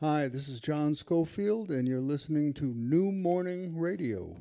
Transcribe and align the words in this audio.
Hi, 0.00 0.28
this 0.28 0.46
is 0.46 0.60
John 0.60 0.94
Schofield, 0.94 1.70
and 1.70 1.88
you're 1.88 2.00
listening 2.00 2.52
to 2.52 2.66
New 2.66 3.10
Morning 3.10 3.78
Radio. 3.78 4.36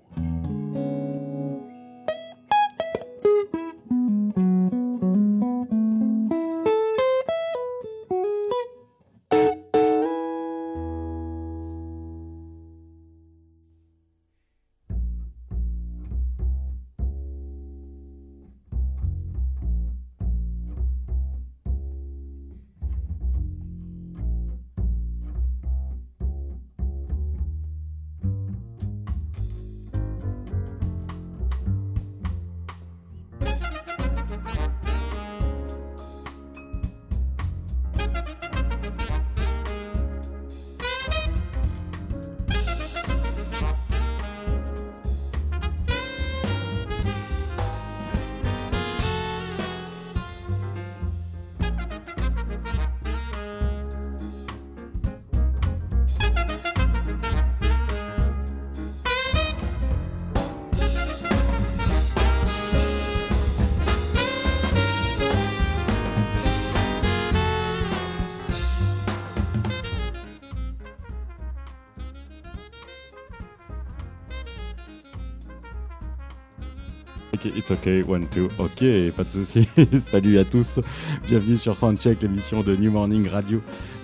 It's 77.66 77.72
okay, 77.72 78.04
one, 78.04 78.28
two, 78.28 78.48
ok, 78.60 79.12
pas 79.16 79.24
de 79.24 79.30
souci. 79.30 79.68
Salut 80.12 80.38
à 80.38 80.46
tous, 80.46 80.80
bienvenue 81.28 81.58
sur 81.58 81.76
Soundcheck, 81.76 82.22
l'émission 82.22 82.62
de 82.62 82.76
New 82.76 82.92
Morning 82.92 83.28
Radio, 83.28 83.60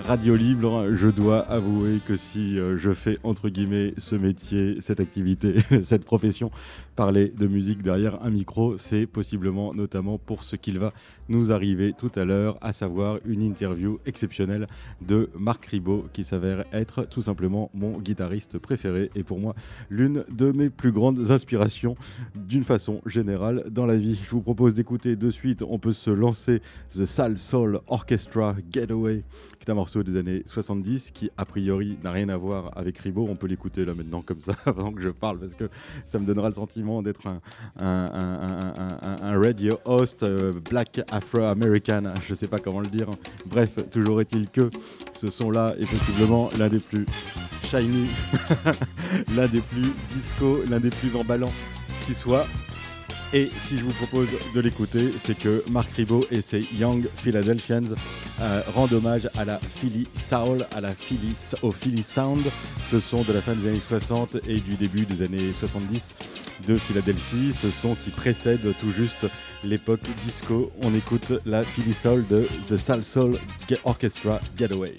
Radio 0.08 0.36
Libre. 0.36 0.88
Je 0.96 1.08
dois 1.08 1.42
avouer 1.42 2.00
que 2.08 2.16
si 2.16 2.58
euh, 2.58 2.78
je 2.78 2.92
fais 2.92 3.20
entre 3.24 3.50
guillemets 3.50 3.94
ce 4.00 4.16
métier, 4.16 4.78
cette 4.82 5.00
activité, 5.00 5.56
cette 5.84 6.06
profession, 6.06 6.50
parler 6.96 7.32
de 7.38 7.46
musique 7.46 7.84
derrière 7.84 8.24
un 8.24 8.32
micro, 8.32 8.78
c'est 8.78 9.06
possiblement 9.06 9.76
notamment 9.76 10.18
pour 10.18 10.44
ce 10.44 10.56
qu'il 10.56 10.80
va 10.80 10.92
nous 11.32 11.52
arriver 11.52 11.94
tout 11.98 12.12
à 12.16 12.26
l'heure, 12.26 12.58
à 12.62 12.74
savoir 12.74 13.20
une 13.26 13.42
interview 13.42 14.00
exceptionnelle 14.06 14.68
de 15.02 15.30
Marc 15.40 15.66
Ribot, 15.66 16.06
qui 16.14 16.24
s'avère 16.24 16.66
être 16.74 17.06
tout 17.06 17.22
simplement 17.22 17.72
mon 17.74 17.98
guitariste 18.00 18.60
préféré 18.60 19.10
et 19.16 19.24
pour 19.24 19.40
moi 19.40 19.56
l'une 19.90 20.24
de 20.32 20.52
mes 20.52 20.70
plus 20.70 20.92
grandes 20.92 21.32
inspirations 21.32 21.96
d'une 22.36 22.64
façon 22.64 23.02
générale 23.06 23.64
dans 23.72 23.86
la 23.86 23.96
vie. 23.96 24.20
Je 24.24 24.30
vous 24.30 24.42
propose 24.42 24.74
d'écouter 24.74 25.16
de 25.16 25.32
suite, 25.32 25.64
on 25.64 25.80
peut 25.80 25.94
se 25.94 26.12
lancer 26.12 26.62
The 26.94 27.06
Sal 27.06 27.38
Soul 27.38 27.80
Orchestra 27.88 28.56
Getaway, 28.72 29.24
qui 29.60 29.66
est 29.68 29.72
un 29.72 29.76
morceau 29.76 30.04
des 30.04 30.18
années 30.20 30.44
70 30.46 31.12
qui 31.12 31.30
a 31.38 31.46
priori 31.46 31.98
n'a 32.04 32.12
rien 32.12 32.30
à 32.30 32.38
voir 32.38 32.72
avec 32.76 32.98
Ribot. 32.98 33.28
On 33.30 33.36
peut 33.36 33.48
l'écouter 33.48 33.86
là 33.86 33.94
maintenant 33.94 34.22
comme 34.22 34.42
ça 34.42 34.54
avant 34.66 34.92
que 34.92 35.02
je 35.02 35.10
parle 35.10 35.40
parce 35.40 35.54
que 35.54 35.70
ça 36.06 36.20
me 36.20 36.26
donnera 36.26 36.50
le 36.50 36.56
sentiment 36.56 37.02
d'être 37.02 37.28
un, 37.28 37.40
radio 39.22 39.78
host 39.86 40.24
euh, 40.24 40.54
black 40.70 41.02
afro-american, 41.22 42.04
je 42.28 42.34
sais 42.34 42.48
pas 42.48 42.58
comment 42.58 42.82
le 42.82 42.88
dire. 42.88 43.08
Bref, 43.46 43.72
toujours 43.90 44.22
est-il 44.22 44.50
que 44.50 44.70
ce 45.14 45.30
son-là 45.30 45.76
est 45.80 45.86
possiblement 45.86 46.50
l'un 46.58 46.70
des 46.70 46.80
plus 46.80 47.06
shiny, 47.64 48.08
l'un 49.36 49.48
des 49.48 49.62
plus 49.62 49.94
disco, 50.10 50.62
l'un 50.70 50.80
des 50.80 50.90
plus 50.90 51.16
emballants 51.16 51.54
qui 52.06 52.14
soit. 52.14 52.46
Et 53.34 53.46
si 53.46 53.78
je 53.78 53.86
vous 53.86 53.94
propose 53.94 54.28
de 54.54 54.60
l'écouter, 54.60 55.10
c'est 55.24 55.38
que 55.38 55.64
Marc 55.72 55.92
Ribot 55.96 56.26
et 56.32 56.42
ses 56.42 56.68
Young 56.74 57.08
Philadelphians 57.14 57.96
euh, 58.42 58.62
rendent 58.74 58.94
hommage 58.94 59.30
à 59.38 59.46
la 59.46 59.60
Philly 59.60 60.08
Soul, 60.14 60.66
à 60.76 60.82
la 60.82 60.94
Philly, 60.96 61.36
au 61.62 61.72
Philly 61.72 62.04
Sound. 62.04 62.44
Ce 62.90 63.00
sont 63.00 63.22
de 63.22 63.34
la 63.34 63.42
fin 63.42 63.54
des 63.54 63.70
années 63.70 63.80
60 63.80 64.38
et 64.48 64.60
du 64.60 64.76
début 64.76 65.06
des 65.06 65.24
années 65.24 65.54
70 65.54 66.14
de 66.68 66.76
Philadelphie. 66.76 67.54
Ce 67.54 67.70
son 67.70 67.96
qui 67.96 68.10
précède 68.10 68.62
tout 68.80 68.92
juste 68.92 69.28
l'époque 69.64 70.02
disco. 70.26 70.72
On 70.84 70.94
écoute 70.96 71.34
la 71.46 71.64
Philly 71.64 71.94
Soul 71.94 72.26
de 72.30 72.48
The 72.68 72.78
Sal 72.78 73.04
Soul 73.04 73.38
Orchestra 73.86 74.40
Getaway. 74.58 74.96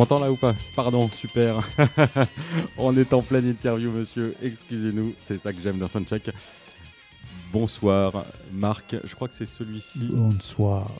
M'entend 0.00 0.18
là 0.18 0.32
ou 0.32 0.36
pas 0.36 0.54
Pardon, 0.74 1.10
super. 1.10 1.62
On 2.78 2.96
est 2.96 3.12
en 3.12 3.20
pleine 3.20 3.46
interview, 3.46 3.90
monsieur. 3.90 4.34
Excusez-nous, 4.42 5.12
c'est 5.20 5.36
ça 5.36 5.52
que 5.52 5.60
j'aime 5.60 5.78
dans 5.78 5.88
Soundcheck. 5.88 6.30
Bonsoir, 7.52 8.24
Marc. 8.50 8.96
Je 9.04 9.14
crois 9.14 9.28
que 9.28 9.34
c'est 9.34 9.44
celui-ci. 9.44 10.08
Bonsoir. 10.10 10.90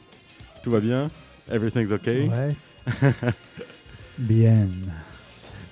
Tout 0.62 0.70
va 0.70 0.80
bien? 0.80 1.10
Everything's 1.50 1.92
okay 1.92 2.28
Ouais. 2.28 2.54
bien. 4.18 4.68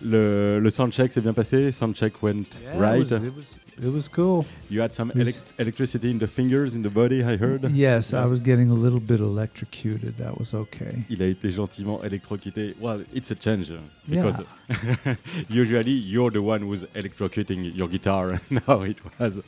Le, 0.00 0.58
le 0.58 0.70
soundcheck 0.70 1.12
s'est 1.12 1.20
bien 1.20 1.34
passé? 1.34 1.70
Soundcheck 1.70 2.22
went 2.22 2.44
Yeah, 2.62 2.78
right. 2.78 3.02
It 3.02 3.12
was, 3.12 3.28
it 3.28 3.36
was, 3.36 3.56
it 3.82 3.92
was 3.92 4.08
cool. 4.08 4.44
You 4.68 4.80
had 4.80 4.92
some 4.92 5.10
elec- 5.12 5.40
electricity 5.58 6.10
in 6.10 6.18
the 6.18 6.26
fingers, 6.28 6.74
in 6.74 6.82
the 6.82 6.90
body, 6.90 7.22
I 7.22 7.36
heard. 7.36 7.62
Yes, 7.70 8.12
Yeah. 8.12 8.22
I 8.24 8.26
was 8.26 8.40
getting 8.40 8.68
a 8.70 8.74
little 8.74 9.00
bit 9.00 9.20
electrocuted. 9.20 10.16
That 10.18 10.38
was 10.38 10.52
okay. 10.54 11.04
Il 11.08 11.22
a 11.22 11.26
été 11.26 11.50
gentiment 11.50 12.02
électrocuté. 12.02 12.74
Well, 12.80 13.02
it's 13.14 13.30
a 13.30 13.34
change 13.34 13.70
uh, 13.70 13.78
Yeah. 14.06 14.22
because 14.22 14.42
usually 15.48 15.92
you're 15.92 16.30
the 16.30 16.42
one 16.42 16.62
who's 16.62 16.84
electrocuting 16.94 17.74
your 17.74 17.88
guitar. 17.88 18.40
now 18.50 18.82
it 18.82 18.98
was 19.18 19.40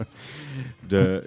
the. 0.88 1.26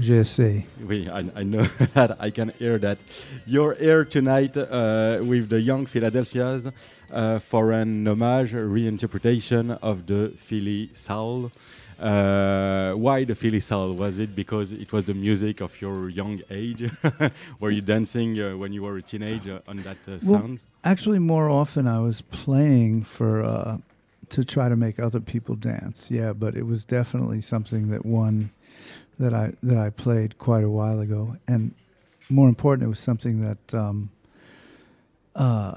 J'ai 0.00 0.20
essayé. 0.20 0.64
Oui, 0.88 1.06
I, 1.08 1.40
I 1.40 1.44
know 1.44 1.62
that. 1.94 2.16
I 2.18 2.30
can 2.30 2.50
hear 2.58 2.78
that. 2.78 2.98
You're 3.46 3.74
here 3.74 4.04
tonight 4.06 4.56
uh, 4.56 5.18
with 5.22 5.50
the 5.50 5.60
Young 5.60 5.84
Philadelphias 5.86 6.70
uh, 7.12 7.38
for 7.38 7.72
an 7.72 8.06
homage, 8.08 8.52
reinterpretation 8.52 9.78
of 9.82 10.06
the 10.06 10.32
Philly 10.38 10.90
Soul. 10.94 11.50
Uh, 12.02 12.94
why 12.94 13.22
the 13.22 13.34
Philly 13.34 13.60
Soul? 13.60 13.92
Was 13.94 14.18
it 14.18 14.34
because 14.34 14.72
it 14.72 14.92
was 14.92 15.04
the 15.04 15.14
music 15.14 15.60
of 15.60 15.80
your 15.80 16.08
young 16.08 16.40
age? 16.50 16.90
were 17.60 17.70
you 17.70 17.80
dancing 17.80 18.40
uh, 18.40 18.56
when 18.56 18.72
you 18.72 18.82
were 18.82 18.96
a 18.96 19.02
teenager 19.02 19.62
on 19.68 19.76
that 19.78 19.98
uh, 20.08 20.18
Well, 20.24 20.40
sound? 20.40 20.62
Actually, 20.82 21.20
more 21.20 21.48
often 21.48 21.86
I 21.86 22.00
was 22.00 22.20
playing 22.20 23.04
for 23.04 23.44
uh, 23.44 23.78
to 24.30 24.44
try 24.44 24.68
to 24.68 24.74
make 24.74 24.98
other 24.98 25.20
people 25.20 25.54
dance. 25.54 26.10
Yeah, 26.10 26.32
but 26.32 26.56
it 26.56 26.66
was 26.66 26.84
definitely 26.84 27.40
something 27.40 27.88
that 27.90 28.04
one 28.04 28.50
that 29.20 29.32
I 29.32 29.52
that 29.62 29.78
I 29.78 29.90
played 29.90 30.38
quite 30.38 30.64
a 30.64 30.70
while 30.70 30.98
ago, 30.98 31.36
and 31.46 31.72
more 32.28 32.48
important, 32.48 32.84
it 32.84 32.88
was 32.88 32.98
something 32.98 33.42
that 33.42 33.74
um, 33.74 34.10
uh, 35.36 35.76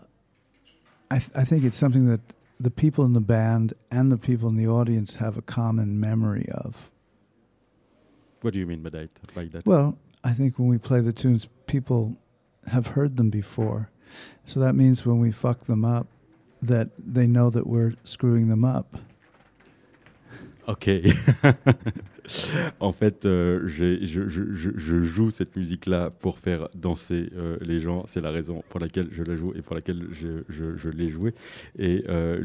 I 1.11 1.19
th- 1.19 1.31
I 1.35 1.43
think 1.43 1.63
it's 1.63 1.77
something 1.77 2.07
that 2.07 2.21
the 2.59 2.71
people 2.71 3.03
in 3.05 3.13
the 3.13 3.19
band 3.19 3.73
and 3.91 4.11
the 4.11 4.17
people 4.17 4.49
in 4.49 4.55
the 4.55 4.67
audience 4.67 5.15
have 5.15 5.37
a 5.37 5.41
common 5.41 5.99
memory 5.99 6.47
of. 6.51 6.89
What 8.41 8.53
do 8.53 8.59
you 8.59 8.67
mean 8.67 8.81
by 8.81 8.89
that? 8.91 9.09
By 9.33 9.45
that? 9.45 9.65
Well, 9.65 9.97
I 10.23 10.33
think 10.33 10.57
when 10.57 10.67
we 10.67 10.77
play 10.77 11.01
the 11.01 11.13
tunes, 11.13 11.47
people 11.67 12.17
have 12.67 12.87
heard 12.87 13.17
them 13.17 13.29
before. 13.29 13.89
So 14.45 14.59
that 14.59 14.73
means 14.73 15.05
when 15.05 15.19
we 15.19 15.31
fuck 15.31 15.59
them 15.65 15.83
up, 15.83 16.07
that 16.61 16.89
they 16.97 17.27
know 17.27 17.49
that 17.49 17.67
we're 17.67 17.93
screwing 18.03 18.47
them 18.47 18.63
up. 18.63 18.97
Ok. 20.67 21.13
en 22.79 22.91
fait, 22.91 23.25
euh, 23.25 23.67
je, 23.67 25.03
joue 25.03 25.29
cette 25.29 25.55
musique-là 25.55 26.09
pour 26.09 26.39
faire 26.39 26.69
danser 26.75 27.29
euh, 27.35 27.57
les 27.61 27.79
gens. 27.79 28.03
C'est 28.07 28.21
la 28.21 28.31
raison 28.31 28.63
pour 28.69 28.79
laquelle 28.79 29.07
je 29.11 29.23
la 29.23 29.35
joue 29.35 29.53
et 29.55 29.61
pour 29.61 29.75
laquelle 29.75 30.07
je, 30.11 30.89
l'ai 30.89 31.09
jouée. 31.09 31.33
Et 31.77 32.03
euh, 32.09 32.39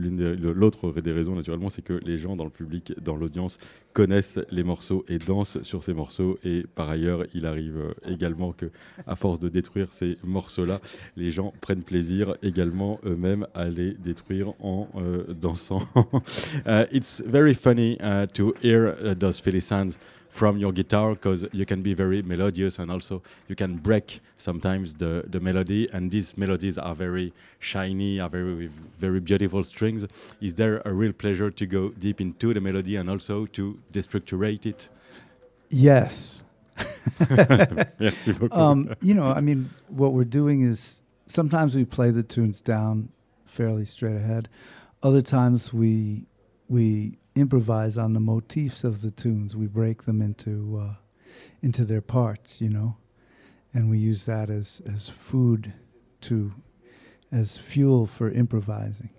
l'autre 0.54 0.92
des 1.00 1.12
raisons, 1.12 1.34
naturellement, 1.34 1.70
c'est 1.70 1.82
que 1.82 2.00
les 2.04 2.18
gens 2.18 2.36
dans 2.36 2.44
le 2.44 2.50
public, 2.50 2.94
dans 3.00 3.16
l'audience, 3.16 3.58
connaissent 3.92 4.38
les 4.50 4.62
morceaux 4.62 5.04
et 5.08 5.18
dansent 5.18 5.62
sur 5.62 5.82
ces 5.82 5.94
morceaux. 5.94 6.38
Et 6.44 6.64
par 6.74 6.88
ailleurs, 6.88 7.24
il 7.34 7.46
arrive 7.46 7.78
euh, 7.78 8.12
également 8.12 8.52
que, 8.52 8.66
à 9.06 9.16
force 9.16 9.40
de 9.40 9.48
détruire 9.48 9.92
ces 9.92 10.16
morceaux-là, 10.24 10.80
les 11.16 11.30
gens 11.30 11.52
prennent 11.60 11.82
plaisir 11.82 12.34
également 12.42 13.00
eux-mêmes 13.04 13.46
à 13.54 13.68
les 13.68 13.94
détruire 13.94 14.52
en 14.60 14.88
dansant. 15.28 15.82
Uh, 16.66 16.86
it's 16.92 17.20
very 17.20 17.54
funny 17.54 17.98
uh, 18.00 18.26
to 18.26 18.54
hear 18.62 18.96
uh, 19.02 19.14
those 19.14 19.40
Philly 19.40 19.60
sounds 19.72 19.92
from 20.40 20.54
your 20.62 20.72
guitar 20.80 21.08
because 21.16 21.40
you 21.60 21.66
can 21.70 21.80
be 21.88 21.92
very 22.02 22.20
melodious 22.32 22.78
and 22.80 22.88
also 22.94 23.14
you 23.48 23.56
can 23.62 23.72
break 23.88 24.20
sometimes 24.36 24.94
the, 25.02 25.12
the 25.34 25.40
melody 25.48 25.82
and 25.94 26.02
these 26.14 26.28
melodies 26.42 26.76
are 26.78 26.94
very 27.06 27.32
shiny 27.58 28.12
are 28.24 28.30
very 28.36 28.54
with 28.62 28.74
very 29.06 29.20
beautiful 29.30 29.62
strings 29.64 30.00
is 30.40 30.54
there 30.54 30.76
a 30.90 30.92
real 31.02 31.14
pleasure 31.24 31.50
to 31.60 31.64
go 31.76 31.82
deep 32.06 32.20
into 32.20 32.54
the 32.54 32.60
melody 32.60 32.94
and 33.00 33.10
also 33.10 33.36
to 33.46 33.64
destructurate 33.92 34.64
it 34.72 34.88
Yes. 35.70 36.42
Beaucoup. 38.38 38.52
Um, 38.52 38.94
you 39.00 39.14
know, 39.14 39.30
I 39.30 39.40
mean, 39.40 39.70
what 39.88 40.12
we're 40.12 40.24
doing 40.24 40.62
is 40.62 41.00
sometimes 41.26 41.74
we 41.74 41.84
play 41.84 42.10
the 42.10 42.22
tunes 42.22 42.60
down 42.60 43.10
fairly 43.44 43.84
straight 43.84 44.16
ahead. 44.16 44.48
Other 45.02 45.22
times 45.22 45.72
we 45.72 46.26
we 46.68 47.18
improvise 47.40 47.98
on 47.98 48.12
the 48.12 48.20
motifs 48.20 48.84
of 48.84 49.02
the 49.02 49.10
tunes. 49.10 49.56
We 49.56 49.66
break 49.66 50.04
them 50.04 50.22
into 50.22 50.78
uh, 50.80 50.94
into 51.62 51.84
their 51.84 52.00
parts, 52.00 52.60
you 52.60 52.68
know, 52.68 52.96
and 53.74 53.90
we 53.90 53.98
use 53.98 54.26
that 54.26 54.50
as 54.50 54.80
as 54.86 55.08
food 55.08 55.72
to 56.22 56.52
as 57.32 57.56
fuel 57.56 58.06
for 58.06 58.30
improvising. 58.30 59.10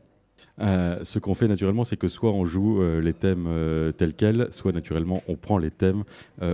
Euh, 0.62 1.00
ce 1.04 1.20
qu'on 1.20 1.34
fait 1.34 1.48
naturellement, 1.48 1.84
c'est 1.84 1.98
que 1.98 2.08
soit 2.08 2.32
on 2.32 2.46
joue 2.46 2.82
euh, 2.82 3.02
les 3.02 3.14
thèmes 3.14 3.46
euh, 3.48 3.92
tels 3.92 4.14
quels, 4.14 4.48
soit 4.52 4.72
naturellement 4.72 5.24
on 5.28 5.36
prend 5.36 5.58
les 5.58 5.72
thèmes, 5.72 6.04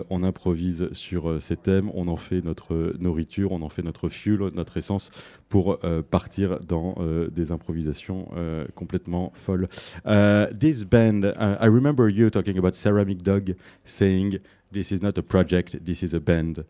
on 0.10 0.24
improvise 0.24 0.92
sur 0.92 1.42
ces 1.42 1.56
thèmes, 1.56 1.90
on 1.94 2.08
en 2.08 2.16
fait 2.16 2.42
notre 2.42 2.94
nourriture, 3.00 3.52
on 3.52 3.62
en 3.62 3.70
fait 3.70 3.84
notre 3.84 4.10
fuel, 4.10 4.40
notre 4.54 4.78
essence 4.78 5.12
pour 5.50 5.80
partir 6.10 6.60
dans 6.60 6.96
des 7.32 7.52
improvisations 7.52 8.28
complètement 8.76 9.32
folles. 9.36 9.68
This 10.60 10.86
band, 10.86 11.24
uh, 11.24 11.58
I 11.62 11.68
remember 11.68 12.10
you 12.10 12.30
talking 12.30 12.58
about 12.58 12.74
Ceramic 12.74 13.24
Dog, 13.24 13.56
saying 13.86 14.40
this 14.72 14.92
is 14.92 15.02
not 15.02 15.18
a 15.18 15.24
project, 15.24 15.84
this 15.84 16.04
is 16.04 16.14
a 16.14 16.20
band. 16.20 16.66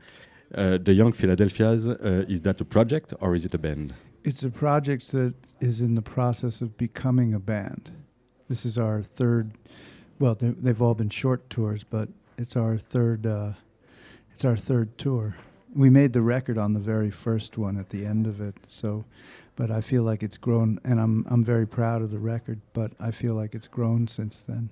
The 0.52 0.94
Young 0.94 1.14
Philadelphias, 1.14 1.86
is 2.30 2.42
that 2.42 2.62
a 2.62 2.66
project 2.66 3.14
or 3.20 3.36
is 3.36 3.46
it 3.46 3.54
a 3.54 3.60
band? 3.60 3.94
It's 4.24 4.44
a 4.44 4.50
project 4.50 5.12
that 5.12 5.34
is 5.62 5.80
in 5.82 5.96
the 5.96 6.02
process 6.02 6.62
of 6.62 6.78
becoming 6.78 7.34
a 7.34 7.40
band. 7.40 7.92
This 8.50 8.66
is 8.66 8.78
our 8.78 9.02
third. 9.02 9.52
Well, 10.20 10.36
they- 10.36 10.52
they've 10.52 10.82
all 10.82 10.96
been 10.96 11.10
short 11.10 11.50
tours, 11.50 11.84
but 11.84 12.10
it's 12.38 12.56
our 12.56 12.78
third. 12.78 13.26
Uh, 13.26 13.54
it's 14.34 14.44
our 14.46 14.58
third 14.58 14.98
tour. 14.98 15.36
We 15.74 15.90
made 15.90 16.14
the 16.14 16.22
record 16.22 16.58
on 16.58 16.74
the 16.74 16.80
very 16.80 17.12
first 17.12 17.58
one 17.58 17.78
at 17.78 17.90
the 17.90 18.06
end 18.06 18.26
of 18.26 18.42
it. 18.42 18.56
So, 18.68 19.06
but 19.56 19.70
I 19.70 19.82
feel 19.82 20.04
like 20.04 20.24
it's 20.24 20.38
grown, 20.38 20.80
and 20.84 21.00
I'm 21.00 21.26
I'm 21.30 21.44
very 21.44 21.68
proud 21.68 22.02
of 22.02 22.12
the 22.12 22.20
record. 22.20 22.62
But 22.74 22.94
I 23.00 23.12
feel 23.12 23.34
like 23.36 23.54
it's 23.56 23.68
grown 23.68 24.08
since 24.08 24.42
then. 24.42 24.70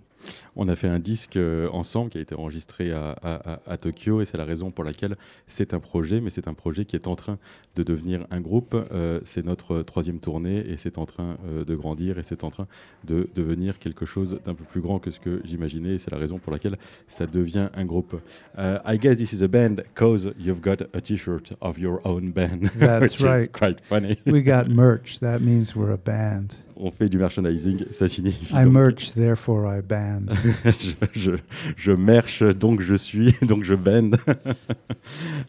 On 0.56 0.68
a 0.68 0.76
fait 0.76 0.88
un 0.88 1.00
disque 1.00 1.36
euh, 1.38 1.68
ensemble 1.72 2.10
qui 2.12 2.18
a 2.18 2.22
été 2.22 2.36
enregistré 2.36 2.92
à, 2.92 3.12
à- 3.22 3.54
à- 3.54 3.60
à 3.68 3.78
Tokyo 3.78 4.22
et 4.22 4.26
c'est 4.26 4.38
la 4.38 4.46
raison 4.46 4.72
pour 4.72 4.84
laquelle 4.84 5.16
c'est 5.48 5.74
un 5.74 5.80
projet, 5.80 6.22
mais 6.22 6.30
c'est 6.30 6.48
un 6.48 6.54
projet 6.54 6.86
qui 6.86 6.96
est 6.96 7.08
en 7.08 7.16
train 7.16 7.38
de 7.76 7.84
devenir 7.84 8.26
un 8.32 8.40
groupe. 8.42 8.74
Euh, 8.92 9.20
c'est 9.26 9.46
notre 9.46 9.82
troisième 9.82 10.20
tournée 10.20 10.58
et 10.70 10.78
c'est 10.78 10.98
en 10.98 11.06
train 11.06 11.38
euh, 11.48 11.66
de 11.66 11.76
grandir 11.76 12.18
et 12.20 12.24
c'est 12.24 12.44
en 12.44 12.50
train 12.50 12.68
de 13.06 13.28
devenir 13.36 13.80
quelque 13.80 14.06
chose 14.06 14.40
d'un 14.46 14.56
peu 14.56 14.64
plus 14.64 14.82
grand 14.82 15.00
que 15.00 15.12
ce 15.12 15.20
que 15.20 15.42
j'imaginais 15.44 15.96
et 15.96 15.98
c'est 15.98 16.12
la 16.12 16.18
raison 16.18 16.40
pour 16.40 16.52
laquelle 16.54 16.78
ça 17.08 17.28
devient 17.28 17.70
un 17.76 17.86
groupe. 17.86 18.16
I 18.58 18.98
guess 18.98 19.18
this 19.18 19.34
is 19.34 19.44
a 19.44 19.48
band 19.48 19.76
because 19.94 20.32
you've 20.40 20.62
got 20.62 20.82
a 20.94 21.02
t-shirt 21.02 21.54
of 21.62 21.78
your 21.78 22.00
own 22.06 22.32
band. 22.32 22.70
That's 22.80 23.02
which 23.02 23.16
is 23.20 23.24
right. 23.26 23.52
quite 23.52 23.82
funny. 23.82 24.18
We 24.26 24.42
got 24.42 24.70
merch. 24.70 25.20
That 25.20 25.40
means 25.42 25.76
we're 25.76 25.92
a 25.94 25.98
band. 25.98 26.56
On 26.78 26.92
fait 26.92 27.08
du 27.08 27.18
merchandising, 27.18 27.86
ça 27.92 28.08
signifie. 28.10 28.54
I 28.54 28.64
donc- 28.64 28.74
merch, 28.74 29.14
therefore 29.14 29.66
I 29.66 29.82
band. 29.82 30.26
je, 30.66 30.92
je, 31.14 31.32
je 31.78 31.92
merche, 31.94 32.44
donc 32.44 32.82
je 32.82 32.96
suis, 32.96 33.34
donc 33.42 33.64
je 33.64 33.76
bend. 33.76 34.16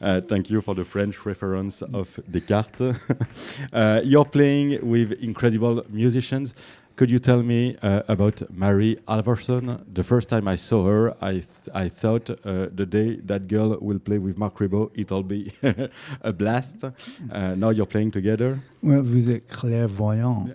Uh, 0.02 0.20
thank 0.20 0.50
you 0.50 0.60
for 0.60 0.74
the 0.74 0.84
French 0.84 1.24
reference 1.24 1.82
of 1.94 2.20
Descartes. 2.28 2.82
Uh, 3.72 4.00
you're 4.04 4.26
playing 4.28 4.78
with 4.82 5.12
incredible 5.22 5.82
musicians. 5.90 6.54
Could 6.96 7.10
you 7.10 7.18
tell 7.18 7.42
me 7.42 7.76
uh, 7.82 8.02
about 8.08 8.50
Mary 8.50 8.96
Alverson? 9.06 9.84
The 9.92 10.02
first 10.02 10.30
time 10.30 10.48
I 10.48 10.56
saw 10.56 10.86
her, 10.86 11.14
I, 11.22 11.32
th- 11.32 11.44
I 11.74 11.90
thought 11.90 12.30
uh, 12.30 12.68
the 12.74 12.86
day 12.86 13.16
that 13.16 13.48
girl 13.48 13.76
will 13.82 13.98
play 13.98 14.16
with 14.16 14.38
Mark 14.38 14.56
Ribot, 14.56 14.92
it'll 14.94 15.22
be 15.22 15.52
a 16.22 16.32
blast. 16.32 16.84
Uh, 16.84 17.54
now 17.54 17.68
you're 17.68 17.84
playing 17.84 18.12
together. 18.12 18.62
Well, 18.82 19.02
vous 19.02 19.28
êtes 19.28 19.46
clairvoyant. 19.46 20.54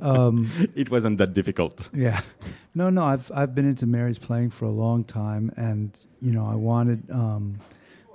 um, 0.02 0.50
it 0.74 0.90
wasn't 0.90 1.18
that 1.18 1.32
difficult. 1.32 1.88
Yeah. 1.94 2.20
No, 2.74 2.90
no, 2.90 3.04
I've 3.04 3.30
I've 3.32 3.54
been 3.54 3.68
into 3.68 3.86
Mary's 3.86 4.18
playing 4.18 4.50
for 4.50 4.64
a 4.64 4.70
long 4.72 5.04
time 5.04 5.52
and 5.56 5.96
you 6.20 6.32
know, 6.32 6.44
I 6.44 6.56
wanted 6.56 7.08
um 7.12 7.60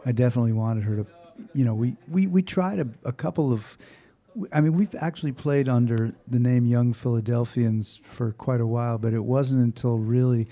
I 0.06 0.12
definitely 0.12 0.54
wanted 0.54 0.84
her 0.84 0.98
to 0.98 1.08
you 1.54 1.64
know, 1.64 1.74
we 1.74 1.96
we 2.10 2.28
we 2.28 2.42
tried 2.42 2.80
a, 2.80 2.88
a 3.06 3.14
couple 3.14 3.54
of 3.54 3.78
I 4.52 4.62
mean, 4.62 4.74
we've 4.74 4.96
actually 4.96 5.34
played 5.34 5.68
under 5.68 6.14
the 6.28 6.40
name 6.40 6.66
Young 6.66 6.94
Philadelphians 6.94 8.00
for 8.04 8.32
quite 8.32 8.62
a 8.62 8.68
while, 8.68 8.98
but 8.98 9.14
it 9.14 9.26
wasn't 9.26 9.64
until 9.64 9.98
really 9.98 10.48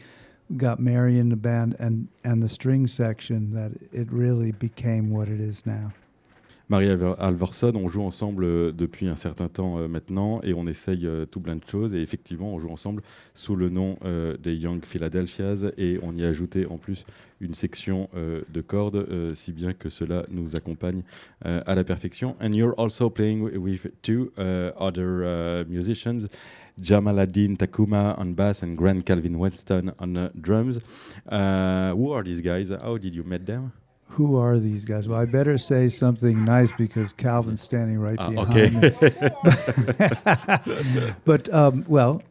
we 0.50 0.57
got 0.57 0.79
Mary 0.79 1.17
in 1.17 1.29
the 1.29 1.36
band 1.36 1.75
and 1.79 2.07
and 2.24 2.41
the 2.41 2.50
string 2.50 2.88
section 2.88 3.53
that 3.53 3.71
it 3.93 4.12
really 4.12 4.51
became 4.51 5.12
what 5.12 5.29
it 5.29 5.39
is 5.39 5.65
now. 5.65 5.93
Marie 6.69 6.89
Alverson, 6.89 7.73
on 7.75 7.88
joue 7.88 8.03
ensemble 8.03 8.43
euh, 8.43 8.71
depuis 8.71 9.07
un 9.07 9.15
certain 9.15 9.47
temps 9.47 9.88
maintenant 9.88 10.39
et 10.43 10.53
on 10.53 10.67
essaye 10.67 11.07
tout 11.31 11.41
plein 11.41 11.55
de 11.55 11.63
choses. 11.67 11.93
Et 11.93 12.01
effectivement, 12.01 12.53
on 12.53 12.59
joue 12.59 12.69
ensemble 12.69 13.01
sous 13.33 13.55
le 13.55 13.69
nom 13.69 13.97
des 14.41 14.55
Young 14.55 14.83
Philadelphias 14.85 15.65
et 15.77 15.99
on 16.03 16.13
y 16.13 16.23
a 16.23 16.27
ajouté 16.27 16.67
en 16.67 16.77
plus 16.77 17.05
une 17.41 17.53
section 17.53 18.09
de 18.13 18.61
cordes, 18.61 19.07
si 19.33 19.51
bien 19.51 19.73
que 19.73 19.89
cela 19.89 20.25
nous 20.31 20.55
accompagne 20.55 21.03
à 21.41 21.73
la 21.73 21.83
perfection. 21.83 22.35
And 22.41 22.53
you're 22.53 22.75
also 22.77 23.09
playing 23.09 23.41
with 23.41 23.88
two 24.01 24.31
other 24.38 25.65
musicians. 25.67 26.27
Jamaluddin 26.81 27.55
Takuma 27.57 28.15
on 28.17 28.33
bass 28.33 28.63
and 28.63 28.75
Grant 28.75 29.03
Calvin 29.03 29.35
Weston 29.35 29.91
on 29.99 30.15
uh, 30.15 30.29
drums. 30.33 30.79
Uh, 31.27 31.93
who 31.93 32.11
are 32.11 32.23
these 32.23 32.41
guys? 32.41 32.69
How 32.69 32.97
did 32.97 33.15
you 33.15 33.23
meet 33.23 33.45
them? 33.45 33.71
Who 34.13 34.37
are 34.37 34.59
these 34.59 34.85
guys? 34.85 35.07
Well, 35.07 35.19
I 35.19 35.25
better 35.25 35.57
say 35.57 35.87
something 35.87 36.43
nice 36.43 36.71
because 36.71 37.13
Calvin's 37.13 37.61
standing 37.61 37.99
right 37.99 38.17
uh, 38.19 38.31
behind 38.31 38.85
okay. 38.85 39.09
me. 41.05 41.13
but 41.25 41.53
um, 41.53 41.85
well, 41.87 42.21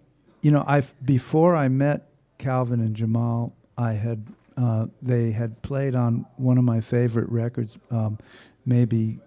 you 0.43 0.51
know, 0.51 0.65
I 0.67 0.83
before 1.05 1.57
I 1.57 1.69
met 1.69 2.09
Calvin 2.39 2.81
and 2.81 2.95
Jamal, 2.95 3.55
I 3.77 3.93
had 3.93 4.27
uh, 4.59 4.87
they 5.01 5.31
had 5.31 5.63
played 5.63 5.95
on 5.95 6.27
one 6.37 6.59
of 6.59 6.65
my 6.65 6.81
favorite 6.81 7.29
records, 7.31 7.79
um, 7.93 8.19
maybe, 8.67 9.21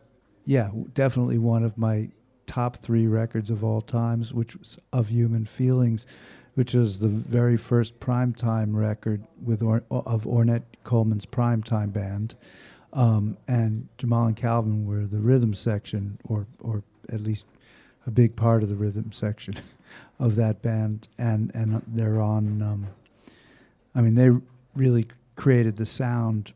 yeah, 0.45 0.69
definitely 0.93 1.37
one 1.37 1.63
of 1.63 1.77
my 1.77 2.09
top 2.47 2.75
three 2.75 3.07
records 3.07 3.49
of 3.49 3.63
all 3.63 3.79
times, 3.79 4.33
which 4.33 4.57
was 4.57 4.77
of 4.91 5.09
Human 5.09 5.45
Feelings, 5.45 6.05
which 6.61 6.75
was 6.75 6.99
the 6.99 7.07
very 7.07 7.57
first 7.57 7.99
primetime 7.99 8.75
record 8.75 9.25
with 9.43 9.63
or, 9.63 9.81
of 9.89 10.25
Ornette 10.25 10.61
Coleman's 10.83 11.25
primetime 11.25 11.91
band. 11.91 12.35
Um, 12.93 13.39
and 13.47 13.87
Jamal 13.97 14.27
and 14.27 14.37
Calvin 14.37 14.85
were 14.85 15.07
the 15.07 15.17
rhythm 15.17 15.55
section, 15.55 16.19
or 16.23 16.45
or 16.59 16.83
at 17.11 17.21
least 17.21 17.45
a 18.05 18.11
big 18.11 18.35
part 18.35 18.61
of 18.61 18.69
the 18.69 18.75
rhythm 18.75 19.11
section 19.11 19.55
of 20.19 20.35
that 20.35 20.61
band. 20.61 21.07
And 21.17 21.49
and 21.55 21.81
they're 21.87 22.21
on. 22.21 22.61
Um, 22.61 22.87
I 23.95 24.01
mean, 24.01 24.13
they 24.13 24.29
really 24.75 25.07
created 25.35 25.77
the 25.77 25.87
sound 25.87 26.53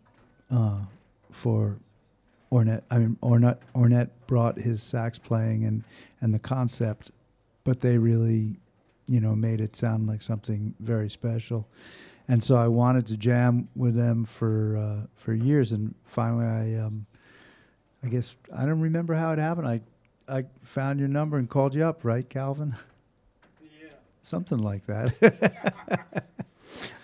uh, 0.51 0.81
for 1.31 1.77
Ornette. 2.51 2.83
I 2.91 2.99
mean, 2.99 3.17
Ornette, 3.23 3.57
Ornette 3.73 4.09
brought 4.27 4.59
his 4.59 4.83
sax 4.83 5.17
playing 5.17 5.65
and 5.65 5.83
and 6.21 6.31
the 6.31 6.37
concept, 6.37 7.09
but 7.63 7.81
they 7.81 7.97
really, 7.97 8.57
you 9.07 9.19
know, 9.19 9.35
made 9.35 9.61
it 9.61 9.75
sound 9.75 10.07
like 10.07 10.21
something 10.21 10.73
very 10.79 11.09
special. 11.09 11.67
And 12.27 12.43
so 12.43 12.55
I 12.55 12.67
wanted 12.67 13.05
to 13.07 13.17
jam 13.17 13.67
with 13.75 13.95
them 13.95 14.23
for 14.25 14.77
uh, 14.77 15.07
for 15.15 15.33
years, 15.33 15.71
and 15.71 15.93
finally 16.05 16.45
I, 16.45 16.83
um, 16.83 17.05
I 18.03 18.07
guess 18.07 18.35
I 18.55 18.65
don't 18.65 18.81
remember 18.81 19.13
how 19.13 19.31
it 19.31 19.39
happened. 19.39 19.67
I 19.67 19.81
I 20.27 20.45
found 20.63 20.99
your 20.99 21.09
number 21.09 21.37
and 21.37 21.47
called 21.47 21.75
you 21.75 21.85
up, 21.85 22.03
right, 22.03 22.27
Calvin? 22.27 22.75
Yeah. 23.79 23.89
Something 24.23 24.57
like 24.57 24.87
that. 24.87 26.25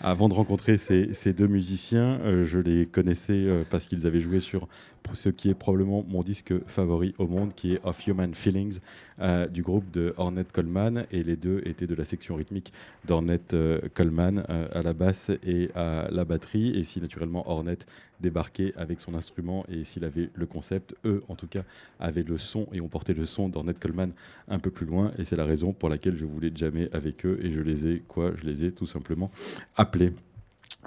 Avant 0.01 0.30
de 0.30 0.34
rencontrer 0.34 0.78
ces, 0.78 1.34
deux 1.34 1.48
musiciens, 1.48 2.20
euh, 2.22 2.44
je 2.44 2.58
les 2.58 2.86
connaissais 2.86 3.34
euh, 3.34 3.63
parce 3.70 3.86
qu'ils 3.86 4.08
avaient 4.08 4.20
joué 4.20 4.40
sur 4.40 4.68
ce 5.13 5.30
qui 5.30 5.50
est 5.50 5.54
probablement 5.54 6.04
mon 6.08 6.22
disque 6.22 6.54
favori 6.68 7.13
au 7.18 7.28
monde, 7.28 7.54
qui 7.54 7.74
est 7.74 7.80
Of 7.84 8.08
Human 8.08 8.34
Feelings, 8.34 8.80
euh, 9.20 9.48
du 9.48 9.62
groupe 9.62 9.92
de 9.92 10.13
Ornette 10.18 10.51
Coleman. 10.51 11.06
Et 11.12 11.22
les 11.22 11.36
deux 11.36 11.62
étaient 11.66 11.88
de 11.88 11.96
la 11.96 12.06
section 12.06 12.36
rythmique 12.36 12.74
d'Ornette 13.06 13.56
Coleman 13.94 14.44
à 14.74 14.82
la 14.82 14.94
basse 14.94 15.32
et 15.46 15.70
à 15.75 16.08
la 16.10 16.25
batterie. 16.25 16.78
Et 16.78 16.84
si 16.84 17.00
naturellement 17.00 17.50
Ornette 17.50 17.86
débarquait 18.22 18.74
avec 18.78 19.00
son 19.00 19.13
instrument 19.16 19.66
et 19.68 19.84
s'il 19.84 20.06
avait 20.06 20.30
le 20.34 20.46
concept, 20.46 20.96
eux 21.06 21.24
en 21.28 21.36
tout 21.36 21.48
cas 21.48 21.63
avaient 22.00 22.24
le 22.24 22.38
son 22.38 22.68
et 22.74 22.82
ont 22.82 22.88
porté 22.88 23.13
le 23.13 23.25
son 23.25 23.50
d'Ornette 23.50 23.80
Coleman 23.80 24.12
un 24.48 24.60
peu 24.60 24.72
plus 24.72 24.86
loin. 24.86 25.12
Et 25.18 25.24
c'est 25.24 25.36
la 25.36 25.46
raison 25.46 25.74
pour 25.74 25.90
laquelle 25.90 26.18
je 26.18 26.25
voulais 26.25 26.51
jamais 26.56 26.90
avec 26.94 27.25
eux 27.25 27.40
et 27.42 27.51
je 27.51 27.62
les 27.62 27.88
ai 27.88 28.04
quoi 28.08 28.32
Je 28.36 28.46
les 28.46 28.66
ai 28.66 28.72
tout 28.72 28.88
simplement 28.88 29.32
appelés. 29.75 30.13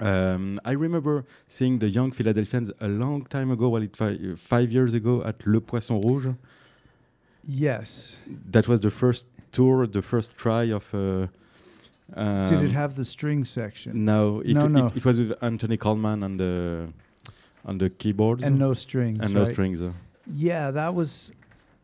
Um, 0.01 0.59
I 0.65 0.75
remember 0.75 1.25
seeing 1.47 1.79
the 1.79 1.89
Young 1.89 2.13
Philadelphians 2.13 2.73
a 2.81 2.89
long 2.89 3.25
time 3.29 3.53
ago, 3.53 3.69
well, 3.69 3.83
it 3.83 3.97
fi 3.97 4.35
five 4.37 4.73
years 4.73 4.93
ago 4.93 5.23
at 5.25 5.47
Le 5.47 5.61
Poisson 5.61 6.01
Rouge. 6.01 6.35
Yes. 7.45 8.19
That 8.51 8.67
was 8.67 8.81
the 8.81 8.91
first 8.91 9.27
tour, 9.53 9.87
the 9.87 10.03
first 10.03 10.37
try 10.37 10.65
of. 10.65 10.93
Uh, 10.93 11.29
um, 12.17 12.47
Did 12.47 12.63
it 12.63 12.73
have 12.73 12.97
the 12.97 13.05
string 13.05 13.45
section? 13.45 14.05
No, 14.05 14.41
it, 14.41 14.55
no, 14.55 14.67
no. 14.67 14.87
It, 14.87 14.97
it, 14.97 15.05
was 15.05 15.19
with 15.21 15.43
Anthony 15.43 15.77
Coleman 15.77 16.23
on 16.23 16.37
the 16.39 16.89
on 17.65 17.79
the 17.79 17.91
keyboards? 17.91 18.45
And 18.45 18.59
no 18.59 18.75
strings. 18.75 19.21
And 19.21 19.35
right? 19.35 19.47
no 19.47 19.53
strings. 19.53 19.83
Uh. 19.83 19.93
Yeah, 20.33 20.71
that 20.71 20.95
was. 20.95 21.33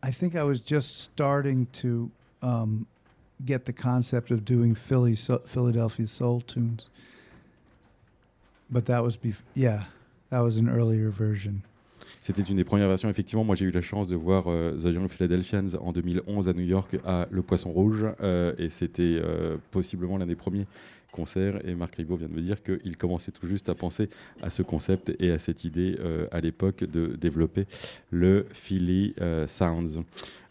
I 0.03 0.11
think 0.11 0.35
I 0.35 0.43
was 0.43 0.59
just 0.59 1.01
starting 1.01 1.67
to 1.73 2.09
um, 2.41 2.87
get 3.45 3.65
the 3.65 3.73
concept 3.73 4.31
of 4.31 4.43
doing 4.43 4.73
Philly, 4.75 5.15
so, 5.15 5.39
Philadelphia 5.45 6.07
soul 6.07 6.41
tunes. 6.41 6.89
But 8.69 8.85
that 8.85 9.03
was 9.03 9.17
bef- 9.17 9.43
yeah, 9.53 9.83
that 10.29 10.39
was 10.39 10.57
an 10.57 10.69
earlier 10.69 11.09
version. 11.09 11.63
C'était 12.21 12.43
une 12.43 12.55
des 12.55 12.63
premières 12.63 12.87
versions. 12.87 13.09
Effectivement, 13.09 13.43
moi 13.43 13.55
j'ai 13.55 13.65
eu 13.65 13.71
la 13.71 13.81
chance 13.81 14.07
de 14.07 14.15
voir 14.15 14.43
euh, 14.47 14.77
The 14.79 14.93
Young 14.93 15.07
Philadelphians 15.07 15.69
en 15.81 15.91
2011 15.91 16.47
à 16.47 16.53
New 16.53 16.63
York 16.63 16.97
à 17.03 17.27
Le 17.31 17.41
Poisson 17.41 17.71
Rouge 17.71 18.05
euh, 18.21 18.53
et 18.59 18.69
c'était 18.69 19.19
euh, 19.23 19.57
possiblement 19.71 20.19
l'un 20.19 20.27
des 20.27 20.35
premiers 20.35 20.67
concert 21.11 21.59
et 21.65 21.75
Marc 21.75 21.95
Ribot 21.95 22.15
vient 22.15 22.27
de 22.27 22.33
me 22.33 22.41
dire 22.41 22.61
qu'il 22.63 22.97
commençait 22.97 23.31
tout 23.31 23.47
juste 23.47 23.69
à 23.69 23.75
penser 23.75 24.09
à 24.41 24.49
ce 24.49 24.63
concept 24.63 25.11
et 25.19 25.31
à 25.31 25.39
cette 25.39 25.63
idée 25.63 25.97
euh, 25.99 26.27
à 26.31 26.39
l'époque 26.39 26.83
de 26.83 27.07
développer 27.15 27.65
le 28.11 28.45
Philly 28.51 29.13
euh, 29.21 29.47
Sounds. 29.47 30.03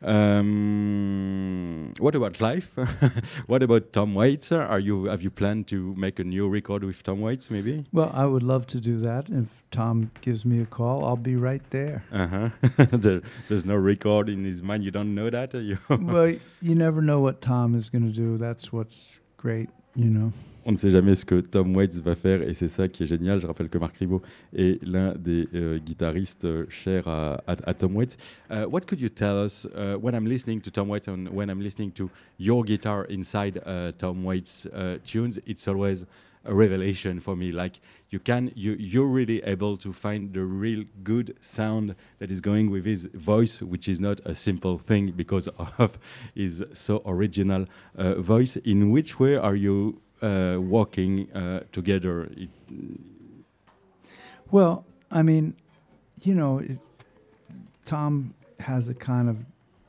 Um, 0.02 1.92
what 2.00 2.14
about 2.14 2.40
life? 2.40 2.74
what 3.48 3.62
about 3.62 3.92
Tom 3.92 4.14
Waits? 4.14 4.50
Are 4.50 4.80
you 4.80 5.04
have 5.06 5.22
you 5.22 5.30
planned 5.30 5.66
to 5.68 5.94
make 5.94 6.18
a 6.18 6.24
new 6.24 6.48
record 6.48 6.84
with 6.84 7.02
Tom 7.02 7.20
Waits 7.20 7.50
maybe? 7.50 7.84
Well, 7.92 8.10
I 8.14 8.24
would 8.24 8.42
love 8.42 8.66
to 8.68 8.80
do 8.80 8.98
that. 9.00 9.28
If 9.28 9.62
Tom 9.70 10.10
gives 10.22 10.46
me 10.46 10.62
a 10.62 10.64
call, 10.64 11.04
I'll 11.04 11.16
be 11.16 11.36
right 11.36 11.62
there. 11.68 12.02
Uh-huh. 12.12 12.48
there, 12.92 13.20
there's 13.48 13.66
no 13.66 13.76
record 13.76 14.30
in 14.30 14.44
his 14.44 14.62
mind. 14.62 14.84
You 14.84 14.90
don't 14.90 15.14
know 15.14 15.28
that? 15.28 15.54
You 15.60 15.78
well, 15.90 16.34
you 16.62 16.74
never 16.74 17.02
know 17.02 17.20
what 17.20 17.42
Tom 17.42 17.74
is 17.74 17.90
going 17.90 18.06
to 18.06 18.12
do. 18.12 18.38
That's 18.38 18.72
what's 18.72 19.08
great, 19.36 19.68
you 19.94 20.06
know? 20.06 20.32
On 20.64 20.72
ne 20.72 20.76
sait 20.76 20.90
jamais 20.90 21.14
ce 21.14 21.24
que 21.24 21.40
Tom 21.40 21.76
Waits 21.76 22.00
va 22.00 22.14
faire 22.14 22.42
et 22.42 22.54
c'est 22.54 22.68
ça 22.68 22.88
qui 22.88 23.04
est 23.04 23.06
génial. 23.06 23.40
Je 23.40 23.46
rappelle 23.46 23.68
que 23.68 23.78
Marc 23.78 23.96
Ribot 23.96 24.22
est 24.54 24.84
l'un 24.86 25.14
des 25.14 25.48
euh, 25.54 25.78
guitaristes 25.78 26.44
euh, 26.44 26.66
chers 26.68 27.08
à, 27.08 27.74
Tom 27.74 27.96
Waits. 27.96 28.16
Uh, 28.50 28.66
what 28.68 28.82
could 28.86 29.00
you 29.00 29.08
tell 29.08 29.44
us 29.44 29.66
uh, 29.74 29.96
when 30.00 30.14
I'm 30.14 30.26
listening 30.26 30.60
to 30.60 30.70
Tom 30.70 30.88
Waits 30.88 31.08
and 31.08 31.28
when 31.32 31.50
I'm 31.50 31.60
listening 31.60 31.92
to 31.92 32.10
your 32.38 32.64
guitar 32.64 33.04
inside 33.08 33.60
uh, 33.66 33.92
Tom 33.98 34.24
Waits 34.24 34.66
uh, 34.66 34.98
tunes? 35.04 35.40
It's 35.46 35.66
always 35.68 36.06
a 36.44 36.54
revelation 36.54 37.20
for 37.20 37.36
me. 37.36 37.52
Like 37.52 37.80
you 38.10 38.18
can, 38.18 38.50
you 38.54 38.72
you're 38.72 39.06
really 39.06 39.42
able 39.44 39.76
to 39.78 39.92
find 39.92 40.32
the 40.32 40.44
real 40.44 40.84
good 41.02 41.36
sound 41.40 41.94
that 42.18 42.30
is 42.30 42.40
going 42.40 42.70
with 42.70 42.84
his 42.84 43.06
voice, 43.14 43.62
which 43.62 43.88
is 43.88 44.00
not 44.00 44.20
a 44.24 44.34
simple 44.34 44.78
thing 44.78 45.12
because 45.12 45.48
of 45.78 45.98
his 46.34 46.64
so 46.72 47.02
original 47.06 47.66
uh, 47.96 48.14
voice. 48.14 48.56
In 48.56 48.90
which 48.90 49.18
way 49.20 49.36
are 49.36 49.56
you? 49.56 50.00
Uh, 50.22 50.56
walking 50.60 51.30
uh, 51.32 51.60
together? 51.72 52.24
It, 52.36 52.50
well, 54.50 54.84
I 55.10 55.22
mean, 55.22 55.54
you 56.22 56.34
know, 56.34 56.58
it, 56.58 56.78
Tom 57.84 58.34
has 58.60 58.88
a 58.88 58.94
kind 58.94 59.28
of 59.28 59.38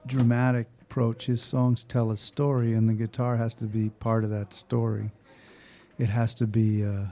dramatic 0.06 0.68
approach. 0.82 1.26
His 1.28 1.42
songs 1.42 1.84
tell 1.84 2.12
a 2.12 2.18
story, 2.18 2.74
and 2.74 2.88
the 2.88 2.94
guitar 2.94 3.38
has 3.38 3.54
to 3.56 3.66
be 3.66 3.90
part 3.90 4.24
of 4.24 4.30
that 4.30 4.54
story. 4.54 5.12
It 5.98 6.10
has 6.10 6.34
to 6.36 6.48
be 6.48 6.84
uh, 6.84 7.06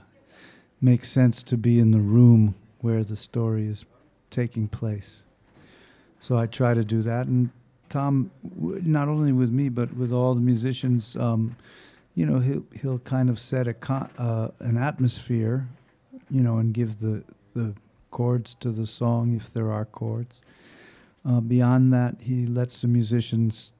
make 0.81 1.05
sense 1.05 1.43
to 1.43 1.57
be 1.57 1.79
in 1.79 1.91
the 1.91 1.99
room 1.99 2.55
where 2.79 3.03
the 3.03 3.15
story 3.15 3.67
is 3.67 3.85
taking 4.29 4.67
place. 4.67 5.23
So 6.19 6.38
I 6.38 6.45
try 6.47 6.73
to 6.73 6.83
do 6.83 7.01
that, 7.03 7.27
and 7.27 7.51
Tom, 7.89 8.31
not 8.43 9.07
only 9.07 9.31
with 9.31 9.51
me 9.51 9.69
but 9.69 9.95
with 9.95 10.11
all 10.11 10.35
the 10.35 10.41
musicians. 10.41 11.15
Um, 11.15 11.55
you 12.19 12.25
know, 12.25 12.39
he'll 12.39 12.65
he'll 12.81 12.99
kind 12.99 13.29
of 13.29 13.39
set 13.39 13.65
a 13.65 13.73
con- 13.73 14.09
uh, 14.17 14.49
an 14.59 14.77
atmosphere, 14.77 15.69
you 16.29 16.43
know, 16.43 16.57
and 16.57 16.73
give 16.73 16.99
the 16.99 17.23
the 17.53 17.73
chords 18.11 18.55
to 18.55 18.71
the 18.71 18.85
song 18.85 19.33
if 19.33 19.53
there 19.53 19.71
are 19.71 19.85
chords. 19.85 20.41
Uh, 21.25 21.39
beyond 21.39 21.93
that, 21.93 22.15
he 22.19 22.45
lets 22.45 22.81
the 22.81 22.89
musicians 22.89 23.71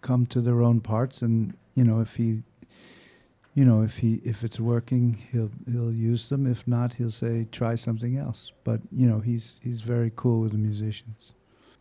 come 0.00 0.26
to 0.26 0.40
their 0.40 0.62
own 0.62 0.80
parts, 0.80 1.22
and 1.22 1.54
you 1.74 1.84
know, 1.84 2.00
if 2.00 2.16
he, 2.16 2.42
you 3.54 3.64
know, 3.64 3.82
if 3.82 3.98
he 3.98 4.14
if 4.24 4.42
it's 4.42 4.58
working, 4.58 5.22
he'll 5.30 5.52
he'll 5.70 5.92
use 5.92 6.28
them. 6.28 6.44
If 6.44 6.66
not, 6.66 6.94
he'll 6.94 7.12
say 7.12 7.46
try 7.52 7.76
something 7.76 8.18
else. 8.18 8.50
But 8.64 8.80
you 8.90 9.06
know, 9.06 9.20
he's 9.20 9.60
he's 9.62 9.82
very 9.82 10.10
cool 10.16 10.40
with 10.40 10.50
the 10.50 10.58
musicians. 10.58 11.34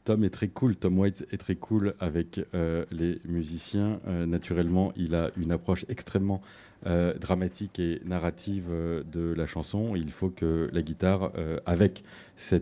Tom 0.05 0.23
est 0.23 0.29
très 0.29 0.49
cool, 0.49 0.75
Tom 0.75 0.99
Waits 0.99 1.25
est 1.31 1.37
très 1.37 1.55
cool 1.55 1.95
avec 1.99 2.39
euh, 2.53 2.85
les 2.91 3.19
musiciens. 3.25 3.99
Euh, 4.07 4.27
naturellement, 4.27 4.93
il 4.95 5.15
a 5.15 5.31
une 5.35 5.51
approche 5.51 5.83
extrêmement 5.89 6.43
euh, 6.85 7.15
dramatique 7.15 7.79
et 7.79 7.99
narrative 8.05 8.65
de 8.69 9.33
la 9.33 9.47
chanson. 9.47 9.95
Il 9.95 10.11
faut 10.11 10.29
que 10.29 10.69
la 10.71 10.83
guitare, 10.83 11.31
avec 11.65 12.03
ce 12.37 12.59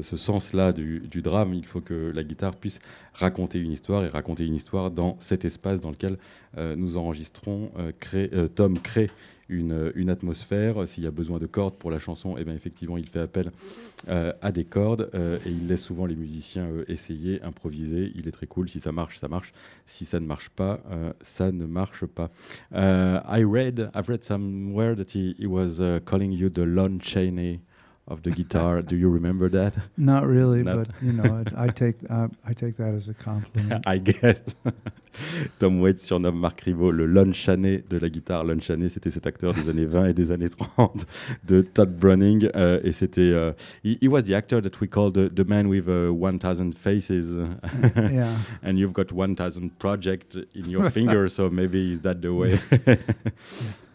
sens-là 0.00 0.72
du, 0.72 1.22
drame, 1.22 1.52
il 1.52 1.66
faut 1.66 1.82
que 1.82 2.10
la 2.14 2.24
guitare 2.24 2.56
puisse 2.56 2.78
raconter 3.12 3.60
une 3.60 3.72
histoire 3.72 4.04
et 4.06 4.08
raconter 4.08 4.46
une 4.46 4.54
histoire 4.54 4.90
dans 4.90 5.16
cet 5.20 5.44
espace 5.44 5.80
dans 5.82 5.90
lequel 5.90 6.16
nous 6.56 6.96
enregistrons. 6.96 7.70
Tom 8.54 8.78
crée 8.78 9.10
une, 9.48 10.10
atmosphère. 10.10 10.86
S'il 10.86 11.04
y 11.04 11.06
a 11.06 11.10
besoin 11.10 11.38
de 11.38 11.46
cordes 11.46 11.74
pour 11.74 11.90
la 11.90 11.98
chanson, 11.98 12.36
et 12.36 12.40
eh 12.42 12.44
bien 12.44 12.54
effectivement, 12.54 12.96
il 12.96 13.08
fait 13.08 13.20
appel 13.20 13.50
euh, 14.08 14.32
à 14.42 14.52
des 14.52 14.64
cordes 14.64 15.10
euh, 15.14 15.38
et 15.44 15.50
il 15.50 15.68
laisse 15.68 15.82
souvent 15.82 16.06
les 16.06 16.16
musiciens 16.16 16.66
euh, 16.66 16.84
essayer, 16.88 17.42
improviser. 17.42 18.12
Il 18.14 18.28
est 18.28 18.32
très 18.32 18.46
cool. 18.46 18.68
Si 18.68 18.80
ça 18.80 18.92
marche, 18.92 19.18
ça 19.18 19.28
marche. 19.28 19.52
Si 19.86 20.04
ça 20.04 20.20
ne 20.20 20.26
marche 20.26 20.50
pas, 20.50 20.80
ça 21.22 21.50
ne 21.50 21.66
marche 21.66 22.04
pas. 22.04 22.30
I 22.72 23.42
read, 23.42 23.90
I've 23.94 24.08
read 24.08 24.22
somewhere 24.22 24.94
that 24.96 25.10
he, 25.14 25.34
he 25.38 25.46
was 25.46 25.80
uh, 25.80 26.00
calling 26.04 26.32
you 26.32 26.50
the 26.50 26.64
Lon 26.64 26.98
Chaney 27.00 27.60
of 28.08 28.22
the 28.22 28.30
guitar. 28.30 28.82
Do 28.82 28.96
you 28.96 29.08
remember 29.08 29.48
that? 29.50 29.74
Not 29.96 30.26
really, 30.26 30.62
Not 30.62 30.76
but 30.76 30.88
you 31.02 31.12
know, 31.12 31.44
I, 31.56 31.64
I 31.64 31.68
take 31.68 31.96
uh, 32.10 32.28
I 32.44 32.54
take 32.54 32.76
that 32.76 32.94
as 32.94 33.08
a 33.08 33.14
compliment. 33.14 33.84
I 33.86 33.98
guess. 33.98 34.42
Tom 35.58 35.80
Waits 35.80 36.04
surnomme 36.04 36.38
Marc 36.38 36.60
Ribot 36.62 36.92
le 36.92 37.06
Lunchané 37.06 37.82
de 37.88 37.98
la 37.98 38.08
guitare. 38.08 38.44
Lunchané, 38.44 38.88
c'était 38.88 39.10
cet 39.10 39.26
acteur 39.26 39.52
des 39.52 39.68
années 39.68 39.84
20 39.84 40.06
et 40.06 40.14
des 40.14 40.32
années 40.32 40.48
30 40.48 41.06
de 41.46 41.62
Todd 41.62 41.94
Browning. 41.96 42.48
Euh, 42.54 42.80
et 42.84 42.92
c'était. 42.92 43.32
Uh, 43.32 43.52
he, 43.84 43.98
he, 44.00 44.08
was 44.08 44.22
the 44.22 44.34
actor 44.34 44.60
that 44.62 44.80
we 44.80 44.88
call 44.88 45.10
the, 45.10 45.28
the 45.34 45.46
man 45.46 45.68
with 45.68 45.88
uh, 45.88 46.12
1000 46.12 46.74
faces. 46.74 47.36
yeah. 48.10 48.36
and 48.62 48.78
you've 48.78 48.92
got 48.92 49.12
1000 49.12 49.78
projects 49.78 50.36
in 50.54 50.70
your 50.70 50.90
fingers, 50.90 51.34
so 51.34 51.50
maybe 51.50 51.90
is 51.90 52.02
that 52.02 52.22
the 52.22 52.32
way? 52.32 52.58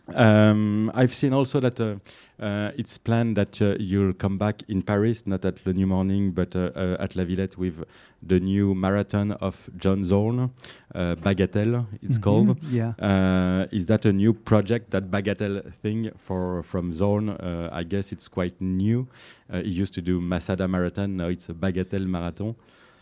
Um, 0.07 0.91
I've 0.93 1.13
seen 1.13 1.31
also 1.31 1.61
that 1.61 1.79
uh, 1.79 1.95
uh, 2.37 2.71
it's 2.77 2.97
planned 2.97 3.37
that 3.37 3.61
uh, 3.61 3.75
you'll 3.79 4.13
come 4.13 4.37
back 4.37 4.61
in 4.67 4.81
Paris, 4.81 5.25
not 5.25 5.45
at 5.45 5.65
Le 5.65 5.71
New 5.71 5.87
Morning, 5.87 6.31
but 6.31 6.55
uh, 6.57 6.71
uh, 6.75 6.97
at 6.99 7.15
La 7.15 7.23
Villette 7.23 7.57
with 7.57 7.85
the 8.21 8.39
new 8.39 8.75
marathon 8.75 9.31
of 9.33 9.69
John 9.77 10.03
Zorn, 10.03 10.51
uh, 10.93 11.15
Bagatelle, 11.15 11.85
it's 12.01 12.17
mm 12.17 12.21
-hmm. 12.21 12.21
called. 12.21 12.57
Yeah. 12.69 13.67
is 13.71 13.85
that 13.85 14.05
a 14.05 14.11
new 14.11 14.33
project, 14.33 14.91
that 14.91 15.09
Bagatelle 15.09 15.61
thing 15.81 16.11
for 16.17 16.63
from 16.63 16.91
Zorn? 16.93 17.29
I 17.71 17.83
guess 17.87 18.11
it's 18.11 18.27
quite 18.27 18.55
new. 18.59 19.07
he 19.49 19.81
used 19.81 19.93
to 19.93 20.01
do 20.01 20.19
Masada 20.19 20.67
Marathon, 20.67 21.15
now 21.15 21.29
it's 21.29 21.49
a 21.49 21.53
Bagatelle 21.53 22.07
Marathon. 22.07 22.55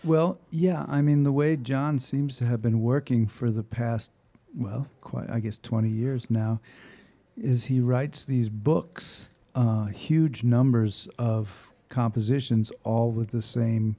Well, 0.03 0.38
yeah, 0.51 0.86
I 0.98 1.01
mean, 1.01 1.24
the 1.24 1.31
way 1.31 1.58
John 1.58 2.00
seems 2.00 2.38
to 2.38 2.46
have 2.46 2.58
been 2.58 2.81
working 2.81 3.29
for 3.29 3.51
the 3.51 3.63
past, 3.63 4.12
well, 4.55 4.86
quite, 5.01 5.29
I 5.29 5.39
guess, 5.39 5.60
20 5.60 5.89
years 5.89 6.29
now 6.29 6.60
is 7.38 7.66
he 7.66 7.80
writes 7.80 8.26
these 8.26 8.50
books, 8.50 9.30
uh, 9.56 9.86
huge 9.86 10.44
numbers 10.44 11.08
of 11.18 11.72
compositions, 11.90 12.72
all 12.84 13.12
with 13.12 13.32
the 13.32 13.42
same 13.42 13.96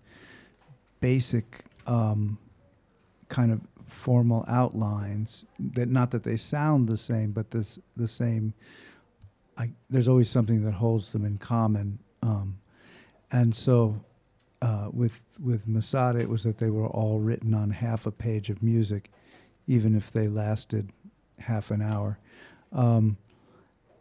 basic 1.00 1.64
um, 1.86 2.38
kind 3.28 3.52
of 3.52 3.60
formal 3.86 4.44
outlines. 4.48 5.44
That 5.58 5.88
not 5.88 6.10
that 6.12 6.22
they 6.22 6.36
sound 6.36 6.88
the 6.88 6.96
same, 6.96 7.32
but 7.32 7.50
this 7.50 7.78
the 7.96 8.08
same. 8.08 8.54
I, 9.56 9.70
there's 9.90 10.08
always 10.08 10.30
something 10.30 10.64
that 10.64 10.72
holds 10.72 11.12
them 11.12 11.24
in 11.24 11.36
common, 11.38 11.98
um, 12.22 12.58
and 13.30 13.54
so 13.54 14.02
uh, 14.62 14.88
with 14.92 15.20
with 15.42 15.66
Masada, 15.66 16.20
it 16.20 16.28
was 16.28 16.44
that 16.44 16.58
they 16.58 16.70
were 16.70 16.86
all 16.86 17.18
written 17.18 17.52
on 17.52 17.70
half 17.70 18.06
a 18.06 18.12
page 18.12 18.48
of 18.48 18.62
music, 18.62 19.10
even 19.66 19.94
if 19.94 20.10
they 20.10 20.28
lasted 20.28 20.90
half 21.38 21.70
an 21.70 21.82
hour. 21.82 22.18
Um, 22.72 23.16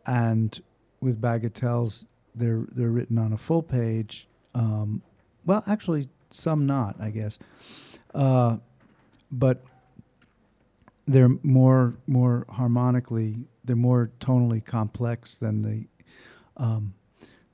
and 0.06 0.60
with 1.00 1.22
bagatelles, 1.22 2.06
they're 2.34 2.66
they're 2.72 2.90
written 2.90 3.18
on 3.18 3.34
a 3.34 3.38
full 3.38 3.62
page. 3.62 4.28
Um, 4.54 5.02
well, 5.46 5.64
actually, 5.68 6.08
some 6.30 6.66
not, 6.66 6.96
I 7.00 7.10
guess, 7.10 7.40
uh, 8.14 8.58
but 9.32 9.64
they're 11.06 11.38
more 11.44 11.96
more 12.08 12.46
harmonically. 12.50 13.46
They're 13.64 13.76
more 13.76 14.12
tonally 14.20 14.64
complex 14.64 15.36
than 15.36 15.62
the 15.62 15.86
um, 16.58 16.94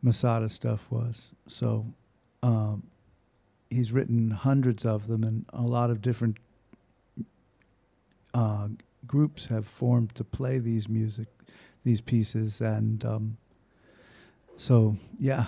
Masada 0.01 0.49
stuff 0.49 0.87
was. 0.89 1.31
So 1.47 1.93
um, 2.43 2.83
he's 3.69 3.91
written 3.91 4.31
hundreds 4.31 4.85
of 4.85 5.07
them, 5.07 5.23
and 5.23 5.45
a 5.51 5.63
lot 5.63 5.89
of 5.89 6.01
different 6.01 6.37
uh, 8.33 8.69
groups 9.07 9.47
have 9.47 9.67
formed 9.67 10.13
to 10.15 10.23
play 10.23 10.59
these 10.59 10.87
music 10.89 11.27
these 11.83 12.01
pieces, 12.01 12.59
and 12.59 13.05
um, 13.05 13.37
so 14.57 14.97
yeah, 15.17 15.45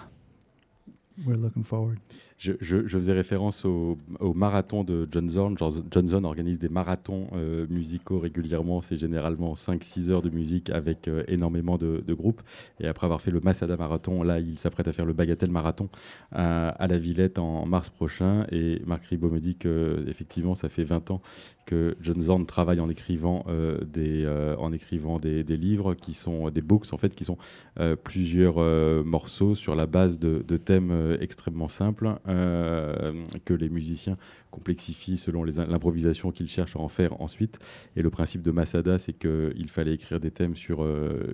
we're 1.25 1.35
looking 1.35 1.63
forward. 1.63 1.99
Je, 2.39 2.53
faisais 2.87 3.11
référence 3.11 3.65
au, 3.65 3.97
marathon 4.33 4.85
de 4.85 5.05
John 5.11 5.29
Zorn. 5.29 5.55
John 5.91 6.07
Zorn 6.07 6.25
organise 6.25 6.57
des 6.57 6.69
marathons 6.69 7.27
euh, 7.33 7.67
musicaux 7.69 8.17
régulièrement. 8.17 8.79
C'est 8.79 8.95
généralement 8.95 9.55
5-6 9.55 10.09
heures 10.09 10.21
de 10.21 10.29
musique 10.29 10.69
avec 10.69 11.09
euh, 11.09 11.25
énormément 11.27 11.77
de, 11.77 12.01
groupes. 12.13 12.41
Et 12.79 12.87
après 12.87 13.05
avoir 13.05 13.19
fait 13.19 13.31
le 13.31 13.41
Masada 13.41 13.75
Marathon, 13.75 14.23
là, 14.23 14.39
il 14.39 14.57
s'apprête 14.57 14.87
à 14.87 14.93
faire 14.93 15.05
le 15.05 15.11
Bagatelle 15.11 15.51
Marathon 15.51 15.89
à, 16.31 16.69
à, 16.69 16.87
la 16.87 16.97
Villette 16.97 17.39
en, 17.39 17.65
mars 17.65 17.89
prochain. 17.89 18.45
Et 18.53 18.81
Marc 18.85 19.03
Ribot 19.07 19.29
me 19.29 19.41
dit 19.41 19.55
que 19.55 20.05
effectivement, 20.07 20.55
ça 20.55 20.69
fait 20.69 20.85
20 20.85 21.11
ans 21.11 21.21
que 21.69 21.95
John 22.01 22.19
Zorn 22.19 22.45
travaille 22.47 22.79
en 22.79 22.89
écrivant, 22.89 23.45
euh, 23.47 23.77
des, 23.85 24.25
euh, 24.25 24.55
en 24.57 24.73
écrivant 24.73 25.19
des, 25.19 25.43
livres 25.43 25.93
qui 25.93 26.15
sont 26.15 26.49
des 26.49 26.61
books 26.61 26.91
en 26.93 26.97
fait, 26.97 27.13
qui 27.13 27.25
sont 27.25 27.37
euh, 27.79 27.95
plusieurs 27.95 28.55
euh, 28.57 29.03
morceaux 29.03 29.53
sur 29.53 29.75
la 29.75 29.85
base 29.85 30.17
de, 30.17 30.57
thèmes 30.57 30.89
euh, 30.91 31.17
extrêmement 31.21 31.67
simples 31.67 32.15
que 32.29 33.53
les 33.53 33.69
musiciens 33.69 34.17
complexifient 34.51 35.17
selon 35.17 35.43
l'improvisation 35.43 36.31
qu'ils 36.31 36.47
cherchent 36.47 36.75
à 36.75 36.79
en 36.79 36.87
faire 36.87 37.21
ensuite. 37.21 37.59
Et 37.95 38.01
le 38.01 38.09
principe 38.09 38.41
de 38.41 38.51
Masada, 38.51 38.99
c'est 38.99 39.13
qu'il 39.13 39.69
fallait 39.69 39.93
écrire 39.93 40.19
des 40.19 40.31
thèmes 40.31 40.55
sur 40.55 40.85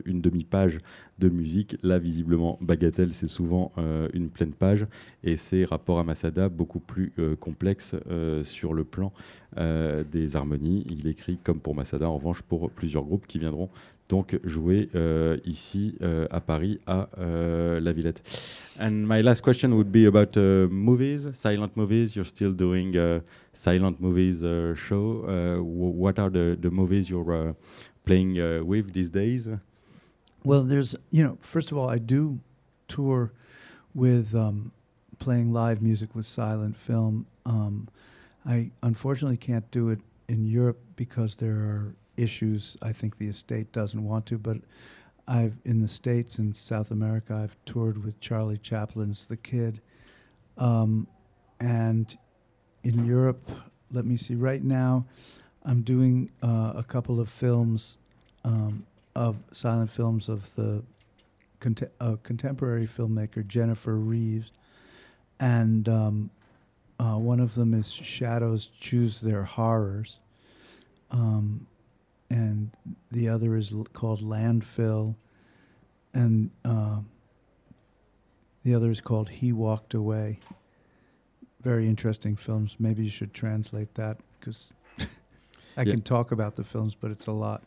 une 0.05 0.21
demi-page 0.21 0.77
de 1.19 1.29
musique. 1.29 1.77
Là, 1.83 1.99
visiblement, 1.99 2.57
Bagatelle, 2.61 3.13
c'est 3.13 3.27
souvent 3.27 3.71
une 4.13 4.29
pleine 4.29 4.53
page. 4.53 4.85
Et 5.23 5.37
c'est, 5.37 5.65
rapport 5.65 5.99
à 5.99 6.03
Masada, 6.03 6.49
beaucoup 6.49 6.79
plus 6.79 7.13
complexe 7.39 7.95
sur 8.43 8.73
le 8.73 8.83
plan 8.83 9.11
euh, 9.57 10.03
des 10.03 10.35
harmonies. 10.35 10.85
Il 10.89 11.07
écrit 11.07 11.37
comme 11.37 11.61
pour 11.61 11.75
Masada, 11.75 12.09
en 12.09 12.17
revanche, 12.17 12.41
pour 12.41 12.69
plusieurs 12.69 13.03
groupes 13.03 13.25
qui 13.25 13.39
viendront 13.39 13.69
donc 14.07 14.39
jouer 14.43 14.89
euh, 14.95 15.37
ici 15.45 15.97
euh, 16.01 16.27
à 16.29 16.39
Paris 16.39 16.79
à 16.85 17.09
euh, 17.17 17.79
La 17.79 17.91
Villette. 17.91 18.21
And 18.79 18.91
my 18.91 19.21
last 19.21 19.41
question 19.41 19.71
would 19.73 19.91
be 19.91 20.05
about 20.05 20.37
uh, 20.37 20.67
movies, 20.69 21.29
silent 21.33 21.75
movies. 21.75 22.15
You're 22.15 22.27
still 22.27 22.51
doing 22.51 22.95
a 22.97 23.21
silent 23.53 23.99
movies 23.99 24.43
uh, 24.43 24.75
show. 24.75 25.25
Uh, 25.27 25.63
what 25.63 26.19
are 26.19 26.29
the, 26.29 26.57
the 26.59 26.69
movies 26.69 27.09
you're 27.09 27.49
uh, 27.49 27.53
playing 28.05 28.39
uh, 28.39 28.63
with 28.63 28.93
these 28.93 29.09
days? 29.09 29.49
Well, 30.43 30.63
there's, 30.63 30.95
you 31.09 31.23
know, 31.23 31.37
first 31.41 31.71
of 31.71 31.77
all, 31.77 31.89
I 31.89 31.97
do 31.97 32.39
tour 32.87 33.31
with 33.95 34.35
um, 34.35 34.71
playing 35.17 35.51
live 35.51 35.81
music 35.81 36.13
with 36.13 36.25
silent 36.25 36.75
film. 36.77 37.25
Um, 37.45 37.87
I 38.45 38.69
unfortunately 38.83 39.37
can't 39.37 39.69
do 39.71 39.89
it 39.89 39.99
in 40.27 40.45
Europe 40.45 40.79
because 40.95 41.37
there 41.37 41.55
are 41.55 41.95
issues. 42.17 42.77
I 42.81 42.91
think 42.91 43.17
the 43.17 43.27
estate 43.27 43.71
doesn't 43.71 44.03
want 44.03 44.25
to, 44.27 44.37
but 44.37 44.57
I've 45.27 45.57
in 45.65 45.81
the 45.81 45.87
states 45.87 46.37
and 46.37 46.55
South 46.55 46.91
America. 46.91 47.33
I've 47.33 47.57
toured 47.65 48.03
with 48.03 48.19
Charlie 48.19 48.57
Chaplin's 48.57 49.25
The 49.25 49.37
Kid, 49.37 49.81
um, 50.57 51.07
and 51.59 52.17
in 52.83 53.05
Europe. 53.05 53.49
Let 53.91 54.05
me 54.05 54.17
see. 54.17 54.35
Right 54.35 54.63
now, 54.63 55.05
I'm 55.63 55.81
doing 55.81 56.31
uh, 56.43 56.73
a 56.75 56.83
couple 56.83 57.19
of 57.19 57.29
films 57.29 57.97
um, 58.43 58.85
of 59.15 59.37
silent 59.51 59.89
films 59.89 60.29
of 60.29 60.53
the 60.55 60.83
cont- 61.59 61.91
uh, 61.99 62.17
contemporary 62.21 62.85
filmmaker 62.85 63.45
Jennifer 63.45 63.95
Reeves, 63.95 64.51
and 65.39 65.89
um, 65.89 66.29
uh, 66.99 67.17
one 67.17 67.39
of 67.39 67.55
them 67.55 67.73
is 67.73 67.91
Shadows 67.91 68.69
Choose 68.79 69.21
Their 69.21 69.43
Horrors. 69.43 70.19
Um, 71.09 71.67
and 72.29 72.71
the 73.11 73.29
other 73.29 73.55
is 73.55 73.71
l- 73.71 73.87
called 73.93 74.21
Landfill. 74.21 75.15
And 76.13 76.49
uh, 76.63 76.99
the 78.63 78.73
other 78.73 78.89
is 78.89 79.01
called 79.01 79.29
He 79.29 79.51
Walked 79.51 79.93
Away. 79.93 80.39
Very 81.61 81.87
interesting 81.87 82.35
films. 82.35 82.77
Maybe 82.79 83.03
you 83.03 83.09
should 83.09 83.33
translate 83.33 83.95
that 83.95 84.17
because 84.39 84.71
I 85.77 85.81
yeah. 85.81 85.91
can 85.91 86.01
talk 86.01 86.31
about 86.31 86.55
the 86.55 86.63
films, 86.63 86.95
but 86.95 87.11
it's 87.11 87.27
a 87.27 87.31
lot. 87.31 87.61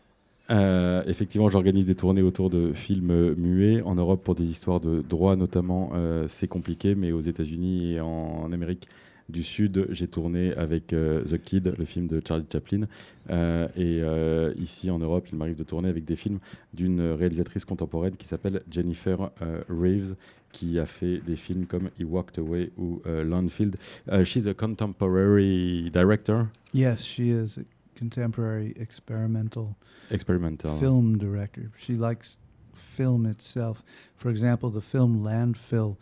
Euh, 0.50 1.02
effectivement, 1.06 1.50
j'organise 1.50 1.84
des 1.84 1.94
tournées 1.94 2.22
autour 2.22 2.48
de 2.48 2.72
films 2.72 3.34
muets 3.34 3.82
en 3.82 3.94
Europe 3.94 4.24
pour 4.24 4.34
des 4.34 4.46
histoires 4.46 4.80
de 4.80 5.02
droit 5.02 5.36
notamment. 5.36 5.90
Euh, 5.94 6.26
c'est 6.26 6.46
compliqué, 6.46 6.94
mais 6.94 7.12
aux 7.12 7.20
États-Unis 7.20 7.92
et 7.92 8.00
en, 8.00 8.06
en 8.44 8.52
Amérique 8.52 8.88
du 9.28 9.42
Sud, 9.42 9.86
j'ai 9.90 10.06
tourné 10.08 10.54
avec 10.54 10.88
The 10.88 11.38
Kid, 11.38 11.74
le 11.78 11.84
film 11.84 12.06
de 12.06 12.20
Charlie 12.26 12.46
Chaplin. 12.50 12.86
et 13.76 14.02
ici 14.56 14.90
en 14.90 14.98
Europe, 14.98 15.26
il 15.30 15.36
m'arrive 15.38 15.56
de 15.56 15.64
tourner 15.64 15.88
avec 15.88 16.04
des 16.04 16.16
films 16.16 16.38
d'une 16.72 17.00
réalisatrice 17.00 17.64
contemporaine 17.64 18.16
qui 18.16 18.26
s'appelle 18.26 18.62
Jennifer 18.70 19.30
Reeves, 19.68 20.14
qui 20.52 20.78
a 20.78 20.86
fait 20.86 21.18
des 21.18 21.36
films 21.36 21.66
comme 21.66 21.90
He 22.00 22.04
Walked 22.04 22.38
Away 22.38 22.70
ou 22.78 23.02
Landfield. 23.04 23.76
she's 24.24 24.46
a 24.46 24.54
contemporary 24.54 25.90
director. 25.92 26.46
Yes, 26.72 27.02
she 27.04 27.28
is. 27.30 27.58
contemporary 27.98 28.72
experimental 28.78 29.74
experimental 30.10 30.78
film 30.78 31.18
director. 31.18 31.70
She 31.76 31.96
likes 31.96 32.38
film 32.72 33.26
itself. 33.26 33.82
For 34.16 34.30
example, 34.30 34.70
the 34.70 34.80
film 34.80 35.20
Landfill 35.24 35.96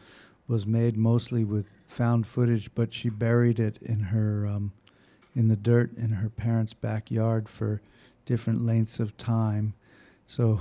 was 0.48 0.66
made 0.66 0.96
mostly 0.96 1.44
with 1.44 1.66
found 1.86 2.26
footage, 2.26 2.70
but 2.74 2.92
she 2.92 3.08
buried 3.08 3.58
it 3.58 3.78
in 3.82 4.00
her 4.00 4.46
um, 4.46 4.72
in 5.34 5.48
the 5.48 5.56
dirt 5.56 5.96
in 5.96 6.12
her 6.12 6.28
parents' 6.28 6.72
backyard 6.72 7.48
for 7.48 7.80
different 8.24 8.64
lengths 8.64 8.98
of 9.00 9.16
time. 9.16 9.74
So, 10.26 10.60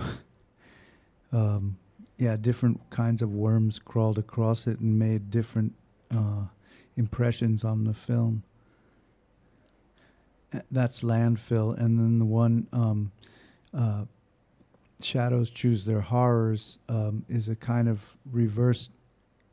um, 1.32 1.78
yeah, 2.18 2.36
different 2.38 2.90
kinds 2.90 3.22
of 3.22 3.32
worms 3.32 3.80
crawled 3.80 4.18
across 4.18 4.68
it 4.68 4.80
and 4.80 4.98
made 4.98 5.30
different 5.30 5.74
uh, 6.12 6.46
impressions 6.96 7.64
on 7.64 7.84
the 7.84 7.94
film 7.94 8.44
that's 10.72 11.02
landfill, 11.02 11.78
and 11.78 12.00
then 12.00 12.20
the 12.20 12.26
one 12.26 12.68
um, 12.72 13.12
uh, 13.74 14.06
shadows 15.02 15.50
choose 15.50 15.86
their 15.86 16.02
horrors 16.02 16.78
um, 16.90 17.26
is 17.30 17.50
a 17.50 17.56
kind 17.56 17.88
of 17.88 18.16
reverse 18.32 18.90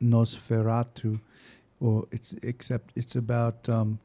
Nosferatu, 0.01 1.19
or 1.79 2.07
it's 2.11 2.33
except 2.41 2.91
it's 2.95 3.15
about 3.15 3.67
um, 3.69 3.99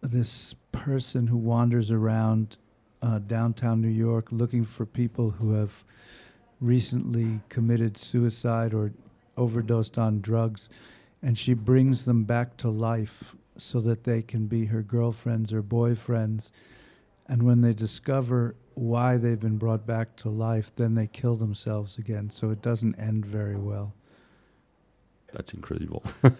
this 0.00 0.54
person 0.72 1.28
who 1.28 1.36
wanders 1.36 1.90
around 1.90 2.56
uh, 3.00 3.18
downtown 3.18 3.80
New 3.80 3.88
York 3.88 4.28
looking 4.30 4.64
for 4.64 4.86
people 4.86 5.30
who 5.30 5.52
have 5.52 5.84
recently 6.60 7.40
committed 7.48 7.98
suicide 7.98 8.72
or 8.72 8.92
overdosed 9.36 9.98
on 9.98 10.20
drugs, 10.20 10.68
and 11.22 11.36
she 11.36 11.54
brings 11.54 12.04
them 12.04 12.24
back 12.24 12.56
to 12.56 12.68
life 12.68 13.34
so 13.56 13.80
that 13.80 14.04
they 14.04 14.22
can 14.22 14.46
be 14.46 14.66
her 14.66 14.82
girlfriends 14.82 15.52
or 15.52 15.62
boyfriends. 15.62 16.50
And 17.26 17.42
when 17.42 17.60
they 17.60 17.72
discover 17.72 18.54
why 18.74 19.16
they've 19.16 19.38
been 19.38 19.58
brought 19.58 19.86
back 19.86 20.16
to 20.16 20.28
life, 20.28 20.72
then 20.76 20.94
they 20.94 21.06
kill 21.06 21.36
themselves 21.36 21.98
again. 21.98 22.30
So 22.30 22.50
it 22.50 22.62
doesn't 22.62 22.98
end 22.98 23.26
very 23.26 23.56
well. 23.56 23.94
That's 25.32 25.54
incredible. 25.54 26.02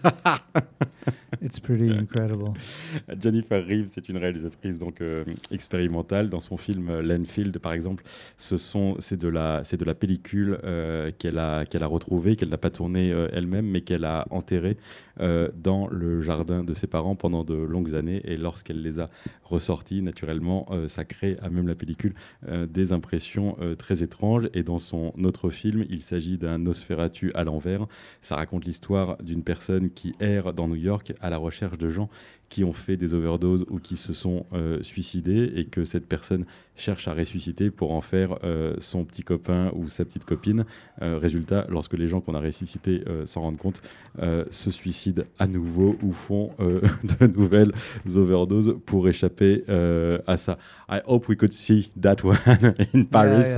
It's 1.41 1.59
pretty 1.59 1.91
incredible. 1.91 2.53
Jennifer 3.19 3.61
Reeves, 3.65 3.89
c'est 3.91 4.07
une 4.07 4.17
réalisatrice 4.17 4.77
donc 4.79 5.01
euh, 5.01 5.25
expérimentale. 5.51 6.29
Dans 6.29 6.39
son 6.39 6.57
film 6.57 6.89
euh, 6.89 7.01
Landfield, 7.01 7.57
par 7.59 7.73
exemple, 7.73 8.03
ce 8.37 8.57
sont 8.57 8.95
c'est 8.99 9.17
de 9.19 9.27
la 9.27 9.63
c'est 9.63 9.77
de 9.77 9.85
la 9.85 9.93
pellicule 9.93 10.59
euh, 10.63 11.11
qu'elle 11.17 11.37
a 11.39 11.65
qu'elle 11.65 11.83
a 11.83 11.87
retrouvée, 11.87 12.35
qu'elle 12.35 12.49
n'a 12.49 12.57
pas 12.57 12.69
tournée 12.69 13.09
elle-même, 13.33 13.65
mais 13.65 13.81
qu'elle 13.81 14.05
a 14.05 14.25
enterrée 14.29 14.77
dans 15.19 15.87
le 15.89 16.21
jardin 16.21 16.63
de 16.63 16.73
ses 16.73 16.87
parents 16.87 17.15
pendant 17.15 17.43
de 17.43 17.53
longues 17.53 17.93
années. 17.93 18.21
Et 18.23 18.35
lorsqu'elle 18.35 18.81
les 18.81 18.99
a 18.99 19.09
ressorties, 19.43 20.01
naturellement, 20.01 20.67
ça 20.87 21.05
crée 21.05 21.37
à 21.41 21.49
même 21.49 21.67
la 21.67 21.75
pellicule 21.75 22.15
des 22.51 22.93
impressions 22.93 23.55
très 23.77 24.01
étranges. 24.01 24.49
Et 24.55 24.63
dans 24.63 24.79
son 24.79 25.13
autre 25.23 25.51
film, 25.51 25.85
il 25.89 26.01
s'agit 26.01 26.39
d'un 26.39 26.57
Nosferatu 26.57 27.31
à 27.35 27.43
l'envers. 27.43 27.85
Ça 28.21 28.35
raconte 28.35 28.65
l'histoire 28.65 28.82
d'une 29.21 29.43
personne 29.43 29.89
qui 29.89 30.15
erre 30.19 30.53
dans 30.53 30.67
New 30.67 30.75
York 30.75 31.13
à 31.21 31.29
la 31.29 31.37
recherche 31.37 31.77
de 31.77 31.89
gens 31.89 32.09
qui 32.53 32.63
ont 32.63 32.71
fait 32.71 32.97
des 32.97 33.15
overdoses 33.15 33.65
ou 33.71 33.79
qui 33.79 33.97
se 33.97 34.13
sont 34.13 34.45
euh, 34.53 34.77
suicidés 34.83 35.51
et 35.55 35.65
que 35.65 35.85
cette 35.85 36.05
personne 36.05 36.45
cherche 36.75 37.07
à 37.07 37.13
ressusciter 37.15 37.71
pour 37.71 37.93
en 37.93 38.01
faire 38.01 38.37
euh, 38.43 38.75
son 38.77 39.05
petit 39.05 39.23
copain 39.23 39.71
ou 39.73 39.87
sa 39.87 40.05
petite 40.05 40.23
copine. 40.23 40.63
Euh, 41.01 41.17
résultat, 41.17 41.65
lorsque 41.67 41.93
les 41.93 42.07
gens 42.07 42.21
qu'on 42.21 42.35
a 42.35 42.39
ressuscités 42.39 43.03
s'en 43.25 43.41
rendent 43.41 43.57
compte, 43.57 43.81
se 44.51 44.69
suicident 44.69 45.23
à 45.39 45.47
nouveau 45.47 45.95
ou 46.03 46.11
font 46.11 46.51
de 46.59 47.25
nouvelles 47.25 47.71
overdoses 48.15 48.75
pour 48.85 49.07
échapper 49.07 49.63
à 50.27 50.37
ça. 50.37 50.57
I 50.89 50.99
hope 51.07 51.27
we 51.27 51.35
could 51.35 51.53
see 51.53 51.89
that 51.99 52.17
one 52.23 52.37
in 52.93 53.05
Paris 53.05 53.55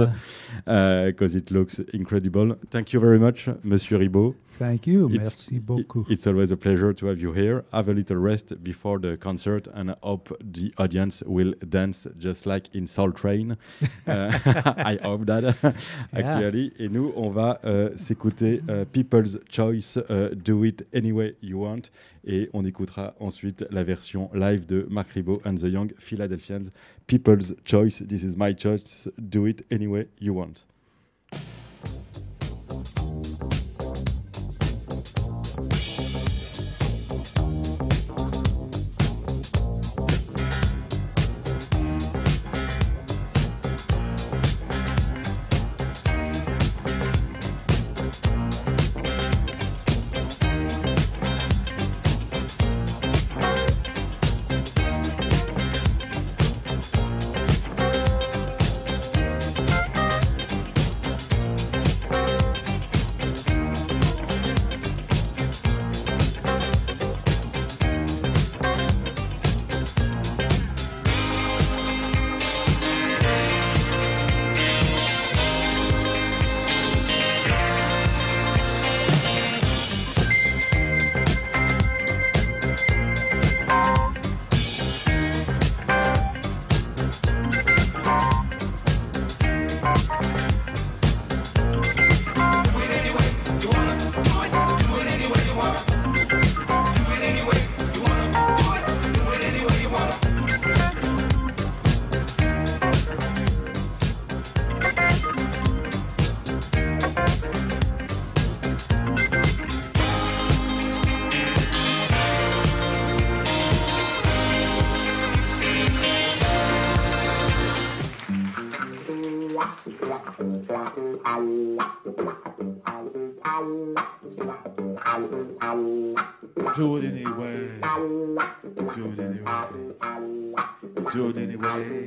because 0.66 1.36
it 1.36 1.52
looks 1.52 1.82
incredible. 1.94 2.56
Thank 2.70 2.94
you 2.94 3.02
very 3.02 3.20
much, 3.20 3.50
Monsieur 3.64 3.98
Ribot. 3.98 4.36
Thank 4.58 4.88
you. 4.88 5.10
Merci 5.10 5.60
beaucoup. 5.60 6.06
It's 6.10 6.26
always 6.28 6.52
a 6.52 6.56
pleasure 6.56 6.94
to 6.94 7.08
have 7.08 7.20
you 7.20 7.34
here. 7.34 7.66
Have 7.74 7.90
a 7.90 7.94
little 7.94 8.18
rest 8.18 8.54
before 8.64 8.85
the 8.94 9.18
concert, 9.18 9.68
and 9.74 9.92
I 9.92 9.96
hope 10.04 10.36
the 10.40 10.74
audience 10.78 11.24
will 11.26 11.54
dance 11.68 12.08
just 12.18 12.46
like 12.46 12.74
in 12.74 12.88
Soul 12.88 13.12
Train. 13.12 13.58
uh, 14.08 14.40
I 14.78 15.00
hope 15.02 15.26
that 15.26 15.56
actually. 16.14 16.72
Et 16.80 16.90
nous, 16.90 17.12
on 17.16 17.30
va 17.30 17.60
euh, 17.66 17.90
s'écouter 17.96 18.62
uh, 18.70 18.86
People's 18.86 19.40
Choice, 19.50 19.98
uh, 20.10 20.30
Do 20.36 20.64
It 20.64 20.84
Anyway 20.94 21.36
You 21.42 21.62
Want, 21.62 21.90
et 22.26 22.50
on 22.54 22.64
écoutera 22.64 23.16
ensuite 23.20 23.66
la 23.72 23.84
version 23.84 24.30
live 24.34 24.66
de 24.66 24.86
Mark 24.90 25.10
Ribot 25.12 25.42
and 25.46 25.56
the 25.56 25.68
Young 25.68 25.92
Philadelphians. 25.98 26.72
People's 27.08 27.56
Choice, 27.66 28.04
This 28.08 28.24
is 28.24 28.38
my 28.38 28.54
choice. 28.54 29.10
Do 29.18 29.48
it 29.48 29.66
anyway 29.72 30.08
you 30.20 30.34
want. 30.34 30.66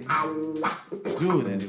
Do 0.09 1.47
it 1.47 1.69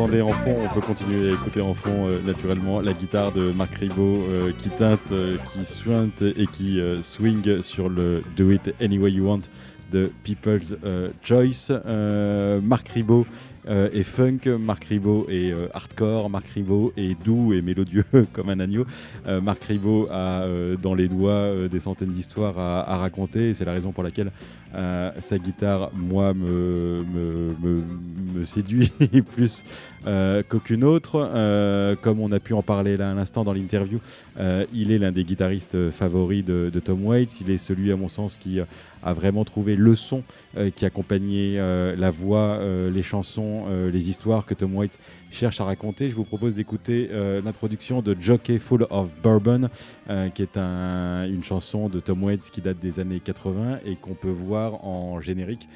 entendez 0.00 0.22
en 0.22 0.32
fond, 0.32 0.56
on 0.64 0.72
peut 0.72 0.80
continuer 0.80 1.28
à 1.28 1.34
écouter 1.34 1.60
en 1.60 1.74
fond 1.74 2.08
euh, 2.08 2.22
naturellement 2.22 2.80
la 2.80 2.94
guitare 2.94 3.32
de 3.32 3.52
Marc 3.52 3.74
Ribot 3.74 4.22
euh, 4.22 4.50
qui 4.56 4.70
teinte, 4.70 5.12
euh, 5.12 5.36
qui 5.52 5.66
suinte 5.66 6.22
et 6.22 6.46
qui 6.46 6.80
swing 7.02 7.60
sur 7.60 7.90
le 7.90 8.22
Do 8.34 8.50
It 8.50 8.74
Any 8.80 8.98
Way 8.98 9.12
You 9.12 9.26
Want 9.26 9.42
de 9.92 10.10
People's 10.24 10.74
Choice. 11.22 11.70
Marc 12.62 12.88
Ribot 12.88 13.26
et 13.68 14.04
funk, 14.04 14.40
Marc 14.58 14.84
Ribot 14.84 15.26
est 15.28 15.52
euh, 15.52 15.68
hardcore, 15.74 16.30
Marc 16.30 16.46
Ribot 16.48 16.92
est 16.96 17.20
doux 17.22 17.52
et 17.52 17.60
mélodieux 17.60 18.04
comme 18.32 18.48
un 18.48 18.60
agneau. 18.60 18.86
Marc 19.42 19.64
Ribot 19.64 20.08
a 20.10 20.46
dans 20.80 20.94
les 20.94 21.08
doigts 21.08 21.68
des 21.70 21.80
centaines 21.80 22.12
d'histoires 22.12 22.58
à, 22.58 22.96
raconter 22.96 23.50
et 23.50 23.54
c'est 23.54 23.64
la 23.64 23.72
raison 23.72 23.92
pour 23.92 24.02
laquelle 24.02 24.32
sa 24.72 25.38
guitare, 25.38 25.90
moi, 25.94 26.32
me, 26.32 27.04
me, 27.04 28.44
séduit 28.44 28.90
plus 29.34 29.64
qu'aucune 30.48 30.84
autre. 30.84 31.96
comme 32.02 32.20
on 32.20 32.32
a 32.32 32.40
pu 32.40 32.54
en 32.54 32.62
parler 32.62 32.96
là 32.96 33.10
à 33.10 33.14
l'instant 33.14 33.44
dans 33.44 33.52
l'interview, 33.52 34.00
il 34.72 34.92
est 34.92 34.98
l'un 34.98 35.12
des 35.12 35.24
guitaristes 35.24 35.90
favoris 35.90 36.44
de, 36.44 36.80
Tom 36.82 37.04
Waits. 37.04 37.40
Il 37.40 37.50
est 37.50 37.58
celui, 37.58 37.92
à 37.92 37.96
mon 37.96 38.08
sens, 38.08 38.36
qui 38.36 38.60
a 38.60 39.12
vraiment 39.12 39.44
trouvé 39.44 39.76
le 39.76 39.94
son 39.94 40.22
qui 40.76 40.84
accompagnait 40.84 41.60
la 41.96 42.10
voix, 42.10 42.60
les 42.90 43.02
chansons 43.02 43.64
euh, 43.70 43.90
les 43.90 44.08
histoires 44.08 44.46
que 44.46 44.54
Tom 44.54 44.76
Waits 44.76 44.98
cherche 45.30 45.60
à 45.60 45.64
raconter. 45.64 46.08
Je 46.08 46.14
vous 46.14 46.24
propose 46.24 46.54
d'écouter 46.54 47.08
euh, 47.10 47.40
l'introduction 47.44 48.02
de 48.02 48.16
Jockey 48.18 48.58
Full 48.58 48.86
of 48.90 49.10
Bourbon, 49.22 49.68
euh, 50.08 50.28
qui 50.28 50.42
est 50.42 50.56
une 50.56 51.44
chanson 51.44 51.88
de 51.88 52.00
Tom 52.00 52.22
Waits 52.24 52.50
qui 52.50 52.60
date 52.60 52.78
des 52.78 53.00
années 53.00 53.20
80 53.20 53.80
et 53.84 53.96
qu'on 53.96 54.14
peut 54.14 54.28
voir 54.28 54.84
en 54.84 55.20
générique. 55.20 55.68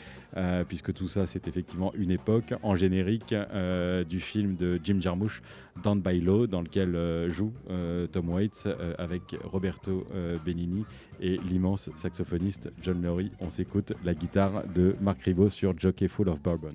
Puisque 0.68 0.92
tout 0.92 1.08
ça 1.08 1.26
c'est 1.26 1.48
effectivement 1.48 1.92
une 1.94 2.10
époque 2.10 2.54
en 2.62 2.74
générique 2.74 3.34
du 4.08 4.20
film 4.20 4.56
de 4.56 4.80
Jim 4.82 4.98
Jarmusch 5.00 5.42
Down 5.82 6.00
by 6.00 6.20
Law 6.20 6.46
dans 6.46 6.62
lequel 6.62 7.30
joue 7.30 7.52
Tom 8.12 8.30
Waits 8.30 8.68
avec 8.98 9.36
Roberto 9.44 10.06
Benini 10.44 10.84
et 11.20 11.38
l'immense 11.38 11.90
saxophoniste 11.96 12.72
John 12.82 13.02
Laurie. 13.02 13.30
On 13.40 13.50
s'écoute 13.50 13.92
la 14.04 14.14
guitare 14.14 14.66
de 14.74 14.96
Mark 15.00 15.22
Ribot 15.22 15.50
sur 15.50 15.78
Jockey 15.78 16.08
Full 16.08 16.28
of 16.28 16.40
Bourbon. 16.40 16.74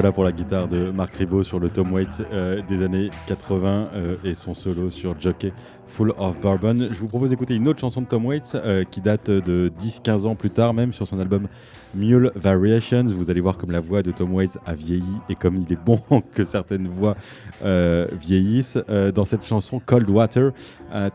Voilà 0.00 0.12
pour 0.12 0.24
la 0.24 0.32
guitare 0.32 0.66
de 0.66 0.90
Marc 0.90 1.14
Ribot 1.16 1.42
sur 1.42 1.60
le 1.60 1.68
Tom 1.68 1.92
Waits 1.92 2.22
euh, 2.32 2.62
des 2.66 2.82
années 2.82 3.10
80 3.26 3.88
euh, 3.92 4.16
et 4.24 4.34
son 4.34 4.54
solo 4.54 4.88
sur 4.88 5.14
Jockey 5.20 5.52
Full 5.88 6.14
of 6.16 6.40
Bourbon. 6.40 6.88
Je 6.90 6.98
vous 6.98 7.06
propose 7.06 7.28
d'écouter 7.28 7.54
une 7.54 7.68
autre 7.68 7.80
chanson 7.80 8.00
de 8.00 8.06
Tom 8.06 8.24
Waits 8.24 8.54
euh, 8.54 8.84
qui 8.84 9.02
date 9.02 9.28
de 9.28 9.70
10-15 9.78 10.26
ans 10.26 10.34
plus 10.36 10.48
tard, 10.48 10.72
même 10.72 10.94
sur 10.94 11.06
son 11.06 11.20
album 11.20 11.48
Mule 11.94 12.32
Variations. 12.34 13.04
Vous 13.04 13.30
allez 13.30 13.40
voir 13.40 13.56
comme 13.56 13.70
la 13.70 13.80
voix 13.80 14.02
de 14.02 14.12
Tom 14.12 14.34
Waits 14.34 14.58
a 14.66 14.74
vieilli 14.74 15.16
et 15.28 15.34
comme 15.34 15.56
il 15.56 15.72
est 15.72 15.84
bon 15.84 16.00
que 16.34 16.44
certaines 16.44 16.88
voix 16.88 17.16
vieillissent. 17.62 18.78
dans 19.14 19.24
cette 19.24 19.44
chanson 19.44 19.80
Cold 19.84 20.08
Water, 20.08 20.52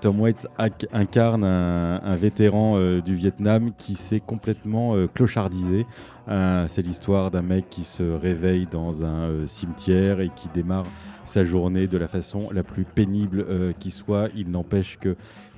Tom 0.01 0.19
Waits 0.19 0.47
incarne 0.93 1.43
un, 1.43 2.01
un 2.03 2.15
vétéran 2.15 2.99
du 2.99 3.15
Vietnam 3.15 3.71
qui 3.77 3.95
s'est 3.95 4.19
complètement 4.19 4.95
clochardisé. 5.13 5.85
Euh, 6.27 6.65
c'est 6.67 6.81
l'histoire 6.81 7.29
d'un 7.29 7.43
mec 7.43 7.69
qui 7.69 7.83
se 7.83 8.03
réveille 8.03 8.65
dans 8.65 9.05
un 9.05 9.29
euh, 9.29 9.45
cimetière 9.45 10.21
et 10.21 10.31
qui 10.35 10.47
démarre 10.53 10.85
sa 11.23 11.43
journée 11.43 11.87
de 11.87 11.97
la 11.97 12.07
façon 12.07 12.49
la 12.51 12.63
plus 12.63 12.83
pénible 12.83 13.45
euh, 13.47 13.73
qui 13.77 13.91
soit. 13.91 14.29
Il 14.35 14.49
n'empêche 14.49 14.97
que 14.99 15.15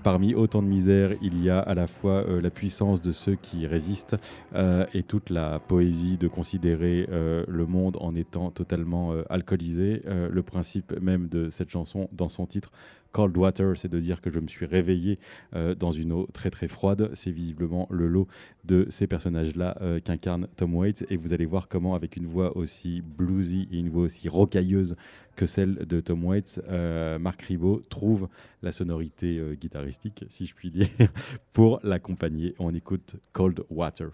parmi 0.08 0.34
autant 0.36 0.62
de 0.62 0.70
misère, 0.70 1.12
il 1.22 1.44
y 1.44 1.50
a 1.50 1.60
à 1.60 1.76
la 1.76 1.86
fois 1.86 2.24
la 2.42 2.50
puissance 2.50 3.02
de 3.02 3.12
ceux 3.12 3.36
qui 3.36 3.68
résistent 3.68 4.16
et 4.94 5.04
toute 5.04 5.30
la 5.30 5.60
poésie 5.60 6.16
de 6.16 6.30
considérer 6.30 7.06
le 7.10 7.66
monde 7.66 7.98
en 8.00 8.16
étant 8.16 8.50
totalement 8.50 9.12
alcoolisé. 9.30 10.04
le 10.06 10.42
principe 10.44 10.98
même 11.02 11.28
de 11.28 11.50
cette 11.50 11.70
chanson 11.70 12.08
dans 12.14 12.30
son 12.30 12.46
titre 12.46 12.72
Cold 13.12 13.38
Water, 13.38 13.78
c'est 13.78 13.88
de 13.88 14.00
dire 14.00 14.22
que 14.22 14.32
je 14.32 14.40
me 14.40 14.48
suis 14.48 14.66
réveillé 14.66 15.20
euh, 15.56 15.76
dans 15.76 15.92
une 15.92 16.12
eau 16.12 16.28
très 16.34 16.50
très 16.50 16.68
froide. 16.68 17.10
C'est 17.14 17.32
visiblement 17.32 17.88
le 17.90 18.08
lot 18.08 18.28
de 18.66 18.88
ces 18.90 19.08
personnages-là 19.08 19.78
euh, 19.82 20.00
qu'incarne 20.00 20.48
Tom 20.56 20.76
Waits. 20.76 21.06
Et 21.10 21.18
vous 21.18 21.34
allez 21.34 21.46
voir 21.46 21.68
comment, 21.68 21.96
avec 21.96 22.16
une 22.16 22.26
voix 22.26 22.56
aussi 22.58 23.02
bluesy 23.02 23.68
et 23.72 23.78
une 23.78 23.90
voix 23.90 24.04
aussi 24.04 24.30
rocailleuse 24.30 24.96
que 25.36 25.46
celle 25.46 25.76
de 25.86 26.00
Tom 26.00 26.26
Waits, 26.26 26.62
euh, 26.68 27.20
Marc 27.20 27.44
Ribot 27.44 27.82
trouve 27.90 28.28
la 28.64 28.72
sonorité 28.72 29.40
guitaristique, 29.60 30.26
si 30.30 30.46
je 30.46 30.56
puis 30.56 30.72
dire, 30.72 30.88
pour 31.54 31.80
l'accompagner. 31.84 32.56
On 32.58 32.74
écoute 32.74 33.18
Cold 33.34 33.62
Water. 33.70 34.10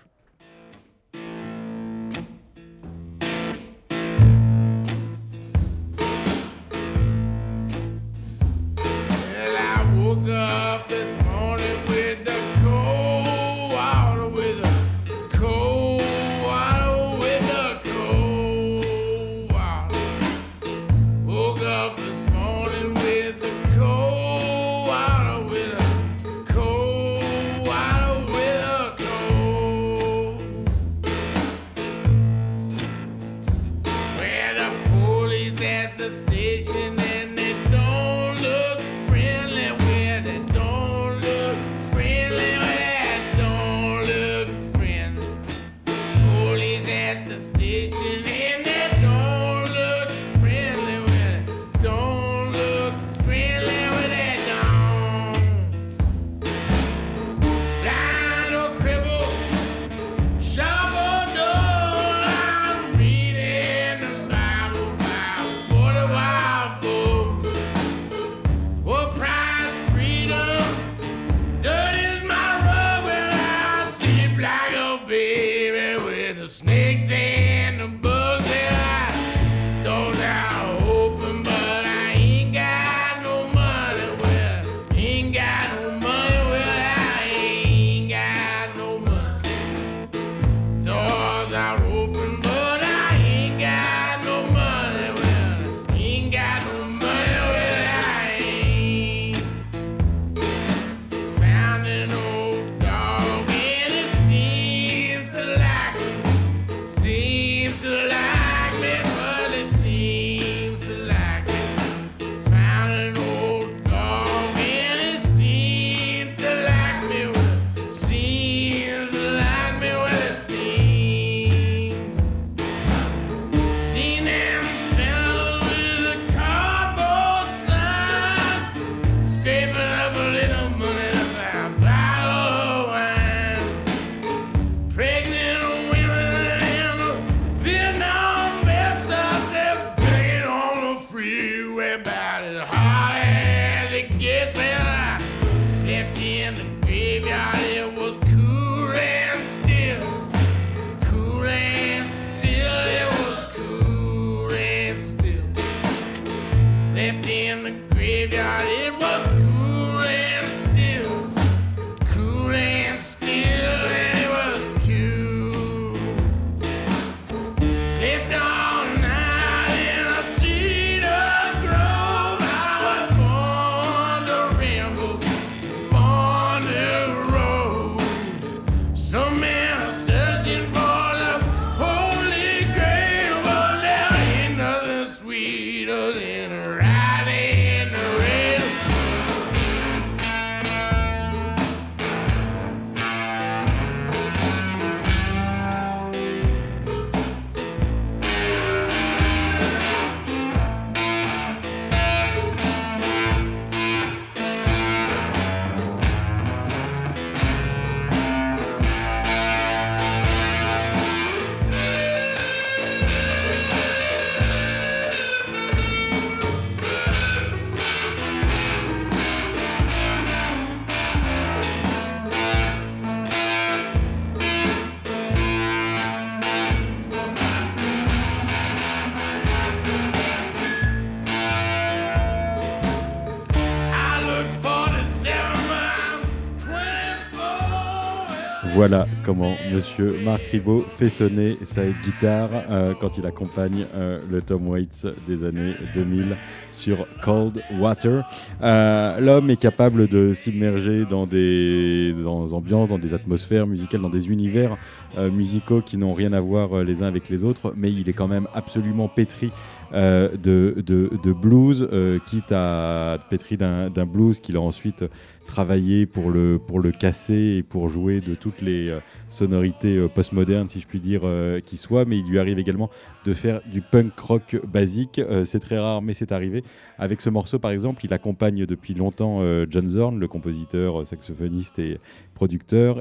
Voilà 238.86 239.08
comment 239.24 239.54
Monsieur 239.74 240.14
Marc 240.26 240.42
Ribot 240.52 240.84
fait 240.90 241.08
sonner 241.08 241.58
sa 241.64 241.86
guitare 241.86 242.50
euh, 242.70 242.94
quand 243.00 243.18
il 243.18 243.26
accompagne 243.26 243.86
euh, 243.96 244.20
le 244.30 244.42
Tom 244.42 244.68
Waits 244.68 245.08
des 245.26 245.46
années 245.46 245.72
2000 245.94 246.36
sur 246.70 247.08
Cold 247.22 247.64
Water. 247.80 248.28
Euh, 248.62 249.22
L'homme 249.22 249.50
est 249.50 249.56
capable 249.56 250.10
de 250.10 250.34
s'immerger 250.34 251.06
dans 251.06 251.26
des 251.26 252.14
ambiances, 252.28 252.90
dans 252.90 253.00
des 253.00 253.14
atmosphères 253.14 253.68
musicales, 253.68 254.02
dans 254.02 254.10
des 254.10 254.30
univers 254.30 254.76
musicaux 255.18 255.80
qui 255.80 255.96
n'ont 255.96 256.14
rien 256.14 256.34
à 256.34 256.42
voir 256.42 256.84
les 256.84 257.04
uns 257.04 257.08
avec 257.08 257.30
les 257.30 257.46
autres, 257.46 257.74
mais 257.78 257.90
il 257.90 258.10
est 258.10 258.14
quand 258.14 258.28
même 258.28 258.48
absolument 258.54 259.08
pétri 259.08 259.52
de, 259.94 261.32
blues, 261.32 261.88
quitte 262.26 262.52
à 262.52 263.18
pétri 263.30 263.56
d'un 263.56 264.06
blues 264.06 264.42
qu'il 264.42 264.58
a 264.58 264.62
ensuite 264.62 265.06
travaillé 265.54 266.08
pour 266.08 266.32
le, 266.32 266.58
pour 266.58 266.80
le 266.80 266.92
casser 266.92 267.58
et 267.60 267.64
pour 267.64 267.88
jouer 267.88 268.22
de 268.22 268.34
toutes 268.34 268.60
les 268.64 268.90
euh, 268.90 269.00
sonorités 269.30 269.96
euh, 269.98 270.08
postmodernes, 270.08 270.68
si 270.68 270.80
je 270.80 270.88
puis 270.88 271.00
dire, 271.00 271.22
euh, 271.26 271.60
qui 271.60 271.78
soient. 271.78 272.06
Mais 272.06 272.18
il 272.18 272.26
lui 272.26 272.40
arrive 272.40 272.58
également 272.58 272.90
de 273.24 273.36
faire 273.36 273.62
du 273.72 273.82
punk 273.82 274.20
rock 274.20 274.60
basique. 274.66 275.22
C'est 275.46 275.60
très 275.60 275.78
rare, 275.78 276.02
mais 276.02 276.16
c'est 276.16 276.32
arrivé. 276.32 276.64
Avec 276.98 277.22
ce 277.22 277.30
morceau, 277.30 277.60
par 277.60 277.70
exemple, 277.70 278.04
il 278.04 278.14
accompagne 278.14 278.66
depuis 278.66 278.96
longtemps 278.96 279.42
John 279.70 279.88
Zorn, 279.88 280.20
le 280.20 280.28
compositeur, 280.28 281.08
saxophoniste 281.08 281.80
et 281.80 282.00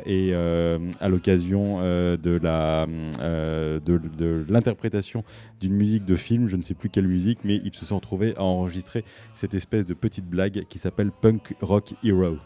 Et 0.07 0.30
euh, 0.32 0.78
à 1.01 1.09
l'occasion 1.09 1.78
euh, 1.80 2.16
euh, 2.24 3.80
de, 3.80 4.01
de 4.16 4.45
l'interprétation 4.49 5.24
d'une 5.61 5.74
musique 5.74 6.05
de 6.05 6.16
film, 6.16 6.49
je 6.49 6.57
ne 6.57 6.62
sais 6.62 6.74
plus 6.74 6.88
quelle 6.88 7.09
musique, 7.09 7.40
mais 7.45 7.61
ils 7.64 7.74
se 7.74 7.84
sont 7.84 7.97
retrouvés 7.97 8.34
à 8.36 8.43
enregistrer 8.43 9.05
cette 9.34 9.55
espèce 9.55 9.86
de 9.86 9.95
petite 9.95 10.26
blague 10.26 10.64
qui 10.68 10.78
s'appelle 10.78 11.11
Punk 11.11 11.55
Rock 11.61 11.95
Hero. 12.05 12.36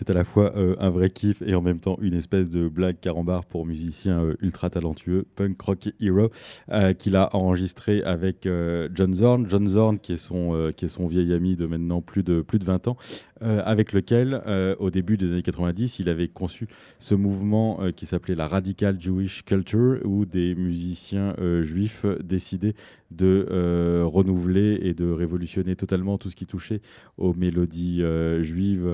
C'est 0.00 0.08
à 0.08 0.14
la 0.14 0.24
fois 0.24 0.56
euh, 0.56 0.76
un 0.78 0.88
vrai 0.88 1.10
kiff 1.10 1.42
et 1.42 1.54
en 1.54 1.60
même 1.60 1.78
temps 1.78 1.98
une 2.00 2.14
espèce 2.14 2.48
de 2.48 2.70
blague 2.70 2.98
carambar 3.00 3.44
pour 3.44 3.66
musicien 3.66 4.24
euh, 4.24 4.34
ultra 4.40 4.70
talentueux, 4.70 5.26
Punk 5.36 5.60
Rock 5.60 5.90
Hero, 6.00 6.30
euh, 6.70 6.94
qu'il 6.94 7.16
a 7.16 7.36
enregistré 7.36 8.02
avec 8.02 8.48
John 8.94 9.12
Zorn. 9.12 9.44
John 9.50 9.68
Zorn, 9.68 9.98
qui 9.98 10.14
est, 10.14 10.16
son, 10.16 10.72
qui 10.74 10.86
est 10.86 10.88
son 10.88 11.06
vieil 11.06 11.34
ami 11.34 11.54
de 11.54 11.66
maintenant 11.66 12.00
plus 12.00 12.22
de, 12.22 12.40
plus 12.40 12.58
de 12.58 12.64
20 12.64 12.88
ans, 12.88 12.96
euh, 13.42 13.62
avec 13.64 13.94
lequel, 13.94 14.42
euh, 14.46 14.76
au 14.78 14.90
début 14.90 15.16
des 15.16 15.32
années 15.32 15.42
90, 15.42 15.98
il 15.98 16.10
avait 16.10 16.28
conçu 16.28 16.66
ce 16.98 17.14
mouvement 17.14 17.80
euh, 17.80 17.90
qui 17.90 18.04
s'appelait 18.04 18.34
la 18.34 18.46
Radical 18.46 19.00
Jewish 19.00 19.44
Culture, 19.44 19.98
où 20.04 20.26
des 20.26 20.54
musiciens 20.54 21.34
juifs 21.62 22.04
décidaient 22.22 22.74
de 23.10 24.02
renouveler 24.04 24.78
et 24.82 24.94
de 24.94 25.10
révolutionner 25.10 25.74
totalement 25.74 26.18
tout 26.18 26.30
ce 26.30 26.36
qui 26.36 26.46
touchait 26.46 26.80
aux 27.16 27.34
mélodies 27.34 28.02
juives 28.40 28.88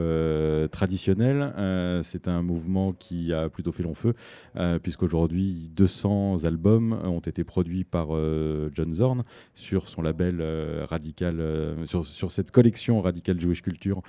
traditionnelles. 0.70 1.52
C'est 2.02 2.28
un 2.28 2.42
mouvement 2.42 2.92
qui 2.92 3.32
a 3.32 3.48
plutôt 3.48 3.72
fait 3.72 3.82
long 3.82 3.94
feu, 3.94 4.14
puisqu'aujourd'hui 4.82 5.70
200 5.74 6.44
albums 6.44 6.98
ont 7.04 7.20
été 7.20 7.44
produits 7.44 7.84
par 7.84 8.08
John 8.74 8.94
Zorn 8.94 9.24
sur 9.54 9.88
son 9.88 10.02
label 10.02 10.42
Radical, 10.88 11.76
sur, 11.84 12.30
cette 12.30 12.50
collection 12.50 13.00
Radical 13.00 13.40
Jewish 13.40 13.62
Culture, 13.62 14.02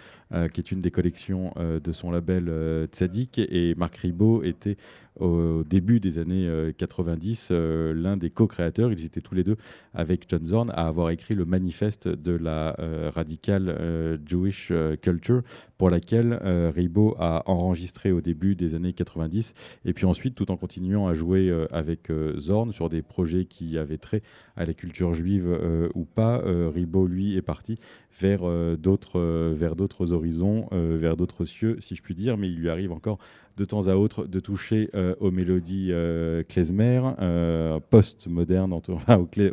qui 0.50 0.62
est 0.62 0.72
une 0.72 0.82
des 0.82 0.92
collections 0.92 1.54
euh, 1.58 1.80
de 1.80 1.92
son 1.92 2.12
label 2.12 2.46
euh, 2.50 2.88
Tzadik. 2.88 3.40
Et 3.40 3.76
Marc 3.76 3.98
Ribot 3.98 4.44
était 4.44 4.78
au 5.20 5.64
début 5.64 6.00
des 6.00 6.18
années 6.20 6.48
euh, 6.48 6.72
90 6.72 7.50
euh, 7.52 7.94
l'un 7.94 8.18
des 8.18 8.30
co-créateurs. 8.30 8.92
Ils 8.92 9.06
étaient 9.06 9.22
tous 9.22 9.36
les 9.36 9.44
deux 9.44 9.58
avec 9.94 10.26
John 10.30 10.46
Zorn 10.46 10.70
à 10.72 10.88
avoir 10.88 11.10
écrit 11.10 11.36
le 11.36 11.46
manifeste 11.46 12.08
de 12.08 12.34
la 12.34 12.80
euh, 12.80 13.12
Radical 13.14 13.70
euh, 13.70 14.18
Jewish 14.26 14.70
euh, 14.72 14.96
Culture 14.96 15.42
pour 15.78 15.90
laquelle 15.90 16.40
euh, 16.44 16.72
Ribot 16.76 17.16
a 17.20 17.44
enregistré 17.50 18.12
au 18.12 18.22
début 18.22 18.56
des 18.56 18.76
années 18.76 18.94
90 18.94 19.54
et 19.86 19.94
puis 19.94 20.06
ensuite 20.06 20.36
tout 20.36 20.52
en 20.52 20.58
continuant 20.58 21.08
à 21.08 21.14
jouer 21.14 21.50
euh, 21.50 21.68
avec 21.72 22.10
euh, 22.10 22.40
Zorn 22.40 22.72
sur 22.72 22.90
des 22.90 23.02
projets 23.02 23.46
qui 23.46 23.78
avaient 23.78 23.98
trait 23.98 24.22
à 24.56 24.66
la 24.66 24.74
culture 24.74 25.14
juive 25.14 25.48
euh, 25.48 25.90
ou 25.94 26.06
pas, 26.06 26.42
euh, 26.42 26.72
Ribot 26.74 27.08
lui 27.08 27.38
est 27.38 27.42
parti 27.42 27.78
vers 28.20 28.40
euh, 28.44 28.76
d'autres 28.76 29.20
euh, 29.20 29.54
vers 29.56 29.76
d'autres 29.76 30.14
horizons, 30.14 30.68
euh, 30.72 30.98
vers 31.00 31.16
d'autres 31.18 31.46
cieux 31.46 31.78
si 31.80 31.96
je 31.96 32.02
puis 32.02 32.16
dire, 32.16 32.38
mais 32.38 32.50
il 32.50 32.56
lui 32.56 32.70
arrive 32.70 32.92
encore 32.92 33.20
de 33.58 33.66
temps 33.66 33.88
à 33.88 33.96
autre 33.96 34.26
de 34.26 34.40
toucher 34.40 34.90
euh, 34.94 35.16
aux 35.20 35.32
mélodies 35.32 35.90
euh, 35.92 36.44
klezmer, 36.44 37.02
euh, 37.20 37.80
post-moderne, 37.90 38.72
au, 38.72 38.82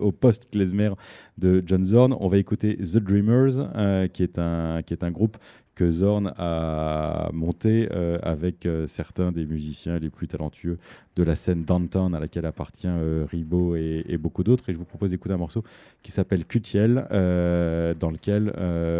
au 0.00 0.12
post-klezmer 0.12 0.90
de 1.38 1.62
John 1.66 1.84
Zorn. 1.84 2.14
On 2.20 2.28
va 2.28 2.36
écouter 2.36 2.76
The 2.76 2.98
Dreamers, 2.98 4.10
qui 4.12 4.22
est 4.22 4.38
un 4.38 5.10
groupe 5.10 5.38
que 5.74 5.90
Zorn 5.90 6.32
a 6.38 7.30
monté 7.32 7.88
euh, 7.92 8.18
avec 8.22 8.66
euh, 8.66 8.86
certains 8.86 9.32
des 9.32 9.44
musiciens 9.44 9.98
les 9.98 10.10
plus 10.10 10.28
talentueux 10.28 10.78
de 11.16 11.22
la 11.22 11.36
scène 11.36 11.64
downtown 11.64 12.14
à 12.14 12.20
laquelle 12.20 12.46
appartient 12.46 12.86
euh, 12.88 13.26
Ribot 13.30 13.76
et, 13.76 14.16
beaucoup 14.18 14.44
d'autres. 14.44 14.68
Et 14.68 14.72
je 14.72 14.78
vous 14.78 14.84
propose 14.84 15.10
d'écouter 15.10 15.34
un 15.34 15.38
morceau 15.38 15.62
qui 16.02 16.12
s'appelle 16.12 16.44
Cutiel, 16.44 17.06
dans 17.10 18.10
lequel 18.10 18.52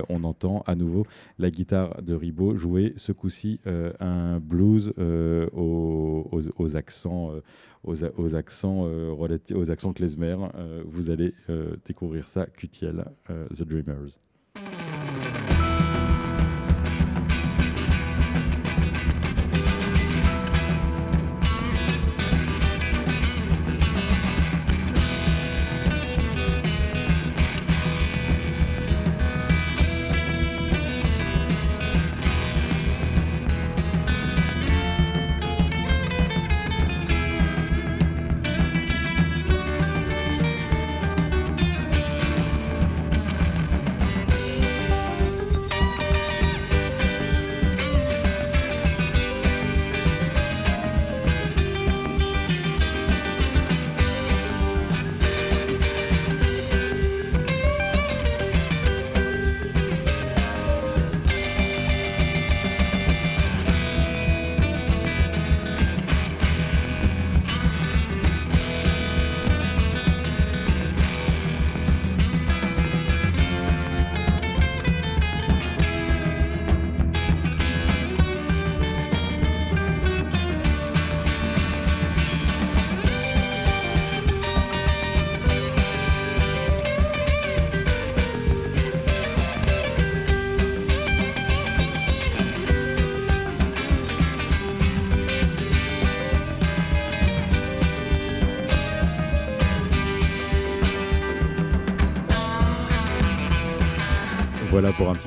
on 0.09 0.25
entend 0.25 0.63
à 0.67 0.75
nouveau 0.75 1.07
la 1.39 1.51
guitare 1.51 2.03
de 2.03 2.15
Ribot 2.15 2.57
jouer 2.57 2.93
ce 2.97 3.13
coup-ci 3.13 3.61
un 4.01 4.39
blues 4.41 4.93
aux, 5.53 6.29
aux- 6.59 6.77
accents. 6.77 7.33
aux, 7.85 8.05
aux 8.05 8.35
accents 8.37 9.93
klezmer, 9.95 10.37
vous 10.87 11.11
allez 11.11 11.35
découvrir 11.87 12.29
ça, 12.29 12.47
Cutiel, 12.47 13.05
The 13.29 13.63
Dreamers. 13.63 14.19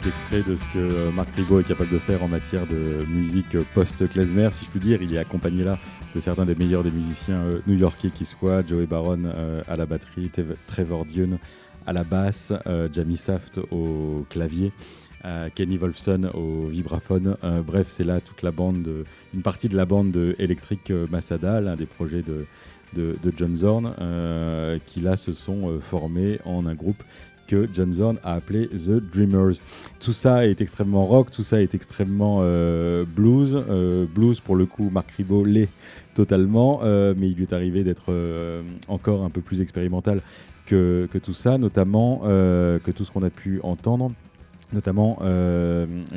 Extrait 0.07 0.41
de 0.41 0.55
ce 0.55 0.63
que 0.65 0.77
euh, 0.77 1.11
Marc 1.11 1.33
Ribot 1.35 1.59
est 1.59 1.63
capable 1.63 1.91
de 1.91 1.99
faire 1.99 2.23
en 2.23 2.27
matière 2.27 2.65
de 2.65 3.05
musique 3.09 3.57
post-klezmer, 3.73 4.49
si 4.51 4.65
je 4.65 4.69
puis 4.69 4.79
dire. 4.79 5.01
Il 5.01 5.13
est 5.13 5.17
accompagné 5.17 5.63
là 5.63 5.77
de 6.15 6.19
certains 6.19 6.45
des 6.45 6.55
meilleurs 6.55 6.83
des 6.83 6.91
musiciens 6.91 7.41
euh, 7.41 7.59
new-yorkais 7.67 8.09
qui 8.09 8.23
soient, 8.23 8.65
Joey 8.65 8.85
Baron 8.85 9.23
euh, 9.25 9.61
à 9.67 9.75
la 9.75 9.85
batterie, 9.85 10.31
Trevor 10.65 11.05
Dune 11.05 11.39
à 11.85 11.93
la 11.93 12.03
basse, 12.03 12.51
Jamie 12.91 13.15
Saft 13.15 13.61
au 13.71 14.25
clavier. 14.29 14.73
Kenny 15.55 15.77
Wolfson 15.77 16.29
au 16.33 16.67
vibraphone. 16.67 17.37
bref, 17.65 17.87
c'est 17.89 18.03
là 18.03 18.19
toute 18.19 18.41
la 18.41 18.51
bande, 18.51 19.05
une 19.33 19.41
partie 19.41 19.69
de 19.69 19.77
la 19.77 19.85
bande 19.85 20.11
de 20.11 20.35
Electric 20.37 20.91
Masada, 21.09 21.61
l'un 21.61 21.77
des 21.77 21.85
projets 21.85 22.23
de, 22.23 23.15
John 23.37 23.55
Zorn, 23.55 23.93
qui 24.85 24.99
là 24.99 25.15
se 25.15 25.31
sont 25.31 25.79
formés 25.79 26.39
en 26.43 26.65
un 26.65 26.75
groupe 26.75 27.01
que 27.47 27.67
John 27.73 27.91
Zorn 27.93 28.17
a 28.23 28.33
appelé 28.33 28.67
The 28.67 28.99
Dreamers. 28.99 29.55
Tout 29.99 30.13
ça 30.13 30.45
est 30.45 30.61
extrêmement 30.61 31.05
rock, 31.05 31.31
tout 31.31 31.43
ça 31.43 31.61
est 31.61 31.73
extrêmement 31.73 32.39
euh, 32.41 33.05
blues. 33.05 33.55
Euh, 33.55 34.05
blues, 34.05 34.39
pour 34.41 34.55
le 34.55 34.65
coup, 34.65 34.89
Marc 34.91 35.11
Ribot 35.11 35.45
l'est 35.45 35.69
totalement, 36.13 36.81
euh, 36.83 37.13
mais 37.17 37.29
il 37.29 37.35
lui 37.35 37.43
est 37.43 37.53
arrivé 37.53 37.83
d'être 37.83 38.13
encore 38.87 39.23
un 39.23 39.29
peu 39.29 39.41
plus 39.41 39.61
expérimental 39.61 40.21
que, 40.65 41.07
que 41.11 41.17
tout 41.17 41.33
ça, 41.33 41.57
notamment 41.57 42.21
que 42.23 42.91
tout 42.91 43.05
ce 43.05 43.11
qu'on 43.11 43.23
a 43.23 43.29
pu 43.29 43.59
entendre 43.63 44.11
notamment 44.73 45.19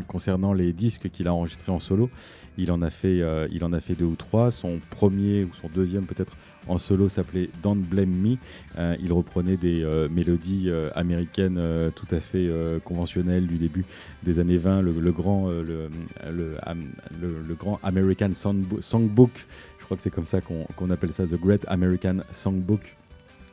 concernant 0.09 0.53
les 0.53 0.73
disques 0.73 1.09
qu'il 1.11 1.29
a 1.29 1.35
enregistrés 1.35 1.71
en 1.71 1.79
solo. 1.79 2.11
Il 2.59 2.73
en, 2.73 2.83
a 2.83 2.91
fait, 2.91 3.23
il 3.53 3.65
en 3.65 3.73
a 3.73 3.79
fait 3.79 3.95
deux 3.95 4.07
ou 4.07 4.17
trois. 4.17 4.51
Son 4.51 4.81
premier 4.91 5.45
ou 5.45 5.55
son 5.55 5.69
deuxième 5.73 6.05
peut-être 6.05 6.37
en 6.69 6.79
solo 6.79 7.09
s'appelait 7.09 7.51
Don't 7.63 7.81
Blame 7.81 8.11
Me. 8.11 8.37
Euh, 8.79 8.97
il 9.03 9.13
reprenait 9.13 9.57
des 9.57 9.83
euh, 9.83 10.09
mélodies 10.09 10.65
euh, 10.69 10.91
américaines 10.95 11.61
tout 11.95 12.07
à 12.11 12.21
fait 12.21 12.51
conventionnelles 12.85 13.47
du 13.47 13.59
début 13.59 13.85
des 14.23 14.39
années 14.39 14.59
20, 14.59 14.83
le, 14.83 15.13
grand, 15.13 15.49
le, 15.49 15.91
le, 16.31 17.55
grand 17.55 17.79
American 17.83 18.31
Songbook. 18.33 19.47
Je 19.79 19.85
crois 19.85 19.97
que 19.97 20.03
c'est 20.03 20.11
comme 20.11 20.27
ça 20.27 20.41
qu'on 20.41 20.91
appelle 20.91 21.13
ça, 21.13 21.27
The 21.27 21.35
Great 21.35 21.65
American 21.69 22.19
Songbook 22.31 22.97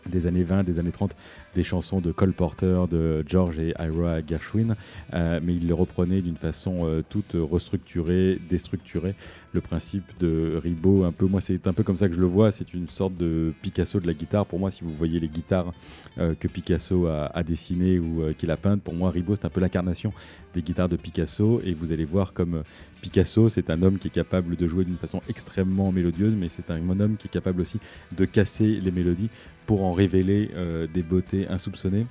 des 0.08 0.28
années 0.28 0.44
20, 0.44 0.64
des 0.64 0.80
années 0.80 0.92
30, 0.92 1.16
des 1.58 1.64
chansons 1.64 2.02
de 2.02 2.12
Cole 2.12 2.34
Porter, 2.34 2.84
de 2.88 3.24
George 3.28 3.58
et 3.58 3.74
Ira 3.80 4.24
Gershwin, 4.24 4.76
euh, 5.16 5.40
mais 5.44 5.56
il 5.56 5.66
les 5.66 5.74
reprenait 5.74 6.22
d'une 6.22 6.38
façon 6.38 6.86
euh, 6.86 7.02
toute 7.10 7.32
restructurée, 7.34 8.40
déstructurée. 8.48 9.16
Le 9.54 9.62
principe 9.62 10.06
de 10.20 10.60
Ribot, 10.64 11.04
un 11.04 11.12
peu, 11.12 11.26
moi 11.26 11.42
c'est 11.42 11.66
un 11.66 11.74
peu 11.74 11.82
comme 11.82 11.98
ça 11.98 12.10
que 12.10 12.16
je 12.16 12.22
le 12.22 12.28
vois, 12.28 12.52
c'est 12.52 12.76
une 12.76 12.88
sorte 12.88 13.18
de 13.18 13.54
Picasso 13.64 14.00
de 14.00 14.06
la 14.06 14.14
guitare. 14.14 14.46
Pour 14.46 14.60
moi, 14.60 14.70
si 14.70 14.84
vous 14.84 14.94
voyez 14.94 15.20
les 15.20 15.30
guitares 15.30 15.74
euh, 16.20 16.36
que 16.40 16.48
Picasso 16.48 17.08
a, 17.08 17.42
dessinées 17.42 17.98
ou 17.98 18.32
qu'il 18.38 18.52
a 18.52 18.58
peintes, 18.58 18.84
pour 18.84 18.94
moi 18.94 19.10
Ribot 19.10 19.36
c'est 19.36 19.46
un 19.46 19.50
peu 19.50 19.62
l'incarnation 19.62 20.14
des 20.54 20.62
guitares 20.62 20.90
de 20.90 20.96
Picasso, 20.96 21.60
et 21.64 21.74
vous 21.74 21.92
allez 21.92 22.06
voir 22.06 22.34
comme 22.34 22.62
Picasso, 23.02 23.50
c'est 23.50 23.70
un 23.70 23.82
homme 23.84 24.00
qui 24.00 24.08
est 24.08 24.12
capable 24.12 24.56
de 24.56 24.68
jouer 24.68 24.86
d'une 24.86 24.98
façon 24.98 25.22
extrêmement 25.30 25.92
mélodieuse, 25.92 26.36
mais 26.36 26.50
c'est 26.50 26.72
un 26.72 27.00
homme 27.00 27.18
qui 27.18 27.28
est 27.28 27.32
capable 27.32 27.62
aussi 27.62 27.80
de 28.12 28.26
casser 28.26 28.80
les 28.80 28.92
mélodies 28.92 29.30
pour 29.66 29.84
en 29.84 29.94
révéler 29.94 30.52
euh, 30.56 30.88
des 30.88 31.04
beautés 31.04 31.48
insoupçonnées. 31.48 32.08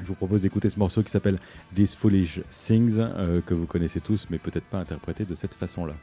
Je 0.00 0.06
vous 0.06 0.14
propose 0.14 0.42
d'écouter 0.42 0.68
ce 0.68 0.78
morceau 0.78 1.02
qui 1.02 1.10
s'appelle 1.10 1.38
These 1.74 1.96
Foolish 1.96 2.40
Things, 2.50 2.98
euh, 2.98 3.40
que 3.40 3.54
vous 3.54 3.66
connaissez 3.66 4.00
tous, 4.00 4.26
mais 4.30 4.38
peut-être 4.38 4.66
pas 4.66 4.78
interprété 4.78 5.24
de 5.24 5.34
cette 5.34 5.54
façon-là. 5.54 5.94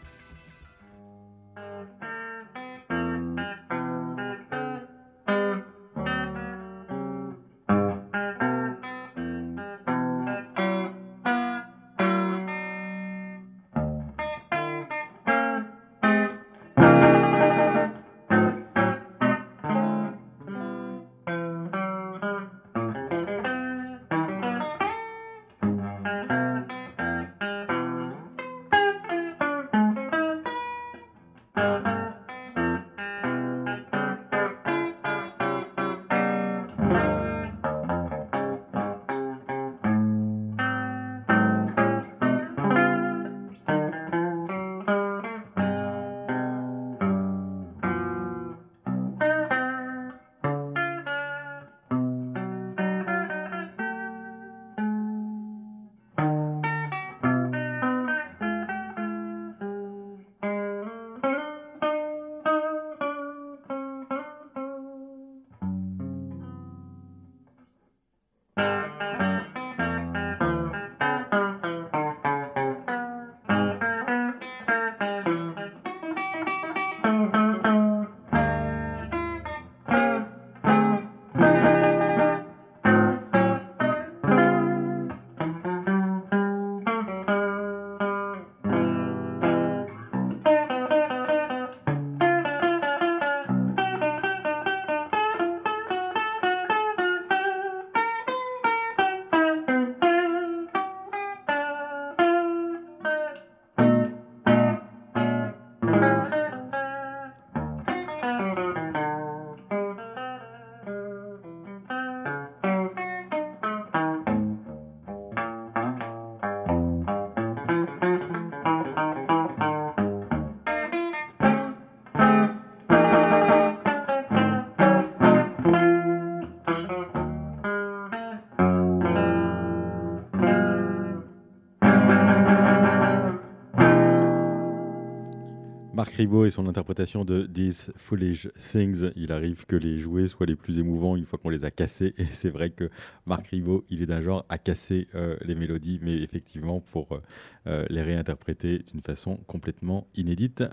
Et 136.24 136.51
son 136.51 136.67
interprétation 136.67 137.26
de 137.26 137.45
These 137.45 137.91
Foolish 137.97 138.47
Things, 138.55 139.11
il 139.17 139.34
arrive 139.34 139.65
que 139.65 139.76
les 139.76 139.97
jouets 139.97 140.28
soient 140.28 140.45
les 140.45 140.55
plus 140.55 140.80
émouvants 140.80 141.17
une 141.17 141.26
fois 141.26 141.38
qu'on 141.38 141.49
les 141.49 141.65
a 141.65 141.69
cassés. 141.69 142.13
Et 142.17 142.24
c'est 142.24 142.49
vrai 142.49 142.69
que 142.69 142.89
Marc 143.26 143.47
Ribot, 143.47 143.84
il 143.89 144.01
est 144.01 144.05
d'un 144.05 144.21
genre 144.21 144.45
à 144.47 144.57
casser 144.57 145.09
euh, 145.15 145.36
les 145.43 145.53
mélodies, 145.53 145.99
mais 146.01 146.15
effectivement 146.15 146.80
pour 146.80 147.11
euh, 147.11 147.21
euh, 147.67 147.86
les 147.89 148.01
réinterpréter 148.01 148.80
d'une 148.89 149.01
façon 149.01 149.36
complètement 149.47 150.07
inédite. 150.15 150.63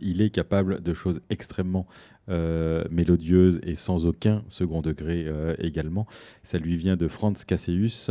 il 0.00 0.22
est 0.22 0.30
capable 0.30 0.82
de 0.82 0.94
choses 0.94 1.20
extrêmement 1.28 1.86
mélodieuses 2.90 3.58
et 3.64 3.74
sans 3.74 4.06
aucun 4.06 4.44
second 4.46 4.82
degré 4.82 5.26
également. 5.58 6.06
Ça 6.44 6.58
lui 6.58 6.76
vient 6.76 6.96
de 6.96 7.08
Franz 7.08 7.44
Casseus, 7.44 8.08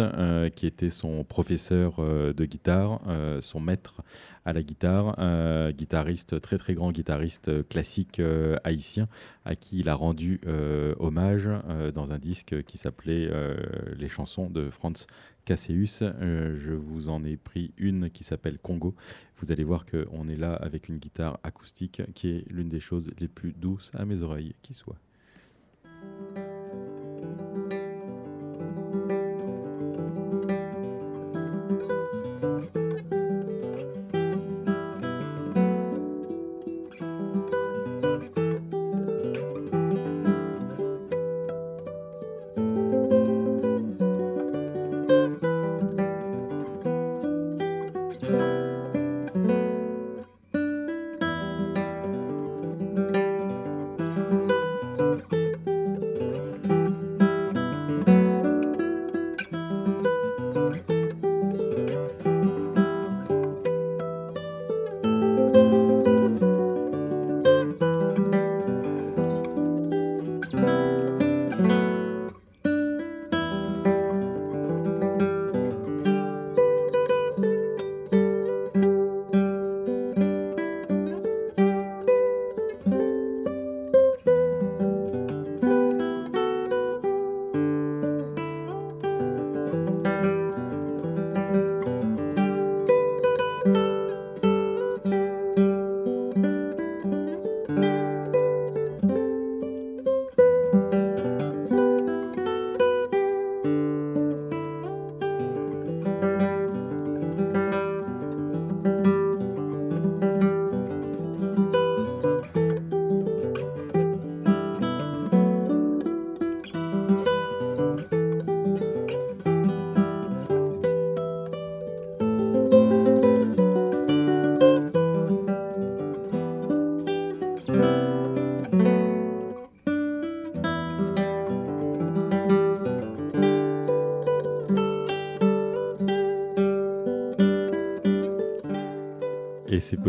qui 0.55 0.67
était 0.67 0.89
son 0.89 1.24
professeur 1.24 2.01
de 2.01 2.45
guitare, 2.45 2.99
son 3.39 3.61
maître 3.61 4.03
à 4.46 4.54
la 4.54 4.64
guitare, 4.64 5.20
un 5.20 5.72
guitariste, 5.72 6.42
très 6.42 6.58
très 6.58 6.74
grand 6.74 6.92
guitariste 6.92 7.50
euh, 7.50 7.64
classique 7.64 8.20
euh, 8.20 8.56
haïtien, 8.64 9.08
à 9.46 9.56
qui 9.56 9.80
il 9.80 9.90
a 9.90 9.96
rendu 9.96 10.40
euh, 10.48 10.96
hommage 11.00 11.50
dans 11.94 12.12
un 12.12 12.20
disque 12.20 12.64
qui 12.64 12.78
s'appelait 12.78 13.30
Les 13.98 14.10
chansons 14.10 14.50
de 14.50 14.70
Franz 14.70 15.08
Casseus. 15.46 16.00
je 16.00 16.74
vous 16.74 17.10
en 17.10 17.24
ai 17.24 17.38
pris 17.38 17.72
une 17.78 18.10
qui 18.10 18.24
s'appelle 18.24 18.60
Congo. 18.60 18.96
Vous 19.38 19.52
allez 19.52 19.64
voir 19.64 19.86
qu'on 19.86 20.28
est 20.28 20.36
là 20.36 20.54
avec 20.54 20.90
une 20.90 20.98
guitare 20.98 21.40
acoustique 21.44 22.02
qui 22.14 22.30
est 22.30 22.46
l'une 22.52 22.70
des 22.70 22.80
choses 22.80 23.10
les 23.20 23.28
plus 23.28 23.54
douces 23.54 23.92
à 23.94 24.06
mes 24.06 24.22
oreilles 24.22 24.56
qui 24.62 24.74
soit. 24.74 24.98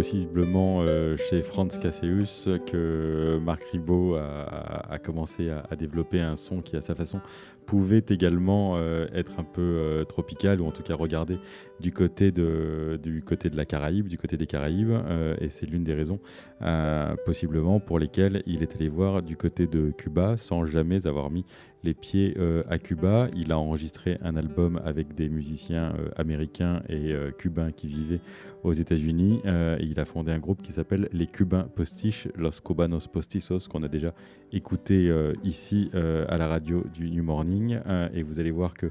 Possiblement 0.00 0.80
euh, 0.80 1.18
chez 1.18 1.42
Franz 1.42 1.78
Casseus 1.78 2.58
que 2.64 3.38
Marc 3.42 3.62
Ribot 3.64 4.16
a, 4.16 4.98
commencé 4.98 5.50
à, 5.50 5.62
à, 5.70 5.76
développer 5.76 6.20
un 6.20 6.36
son 6.36 6.62
qui, 6.62 6.74
à 6.74 6.80
sa 6.80 6.94
façon, 6.94 7.20
pouvait 7.70 8.04
également 8.08 8.72
euh, 8.74 9.06
être 9.14 9.38
un 9.38 9.44
peu 9.44 9.60
euh, 9.62 10.02
tropical, 10.02 10.60
ou 10.60 10.66
en 10.66 10.72
tout 10.72 10.82
cas 10.82 10.96
regarder 10.96 11.38
du 11.78 11.92
côté 11.92 12.32
de, 12.32 12.98
du 13.00 13.22
côté 13.22 13.48
de 13.48 13.56
la 13.56 13.64
Caraïbe, 13.64 14.08
du 14.08 14.18
côté 14.18 14.36
des 14.36 14.48
Caraïbes. 14.48 14.90
Euh, 14.90 15.36
et 15.40 15.50
c'est 15.50 15.66
l'une 15.66 15.84
des 15.84 15.94
raisons, 15.94 16.18
possiblement, 17.24 17.78
pour 17.78 18.00
lesquelles 18.00 18.42
il 18.44 18.64
est 18.64 18.74
allé 18.74 18.88
voir 18.88 19.22
du 19.22 19.36
côté 19.36 19.68
de 19.68 19.92
Cuba 19.96 20.36
sans 20.36 20.64
jamais 20.64 21.06
avoir 21.06 21.30
mis 21.30 21.44
les 21.82 21.94
pieds 21.94 22.36
à 22.68 22.78
Cuba. 22.78 23.28
Il 23.34 23.52
a 23.52 23.58
enregistré 23.58 24.18
un 24.20 24.36
album 24.36 24.78
avec 24.84 25.14
des 25.14 25.30
musiciens 25.30 25.94
américains 26.16 26.82
et 26.90 27.14
cubains 27.38 27.72
qui 27.72 27.86
vivaient 27.86 28.20
aux 28.62 28.74
États-Unis. 28.74 29.40
Il 29.80 29.98
a 29.98 30.04
fondé 30.04 30.32
un 30.32 30.38
groupe 30.38 30.60
qui 30.60 30.72
s'appelle 30.72 31.08
les 31.14 31.26
Cubains 31.26 31.68
Postiches, 31.74 32.28
Los 32.36 32.60
Cubanos 32.62 33.06
Postizos, 33.06 33.68
qu'on 33.70 33.82
a 33.82 33.88
déjà 33.88 34.12
écouté 34.52 35.10
ici 35.42 35.90
à 35.94 36.36
la 36.36 36.46
radio 36.46 36.84
du 36.92 37.10
New 37.10 37.24
Morning. 37.24 37.59
Euh, 37.86 38.08
et 38.14 38.22
vous 38.22 38.40
allez 38.40 38.50
voir 38.50 38.74
que 38.74 38.90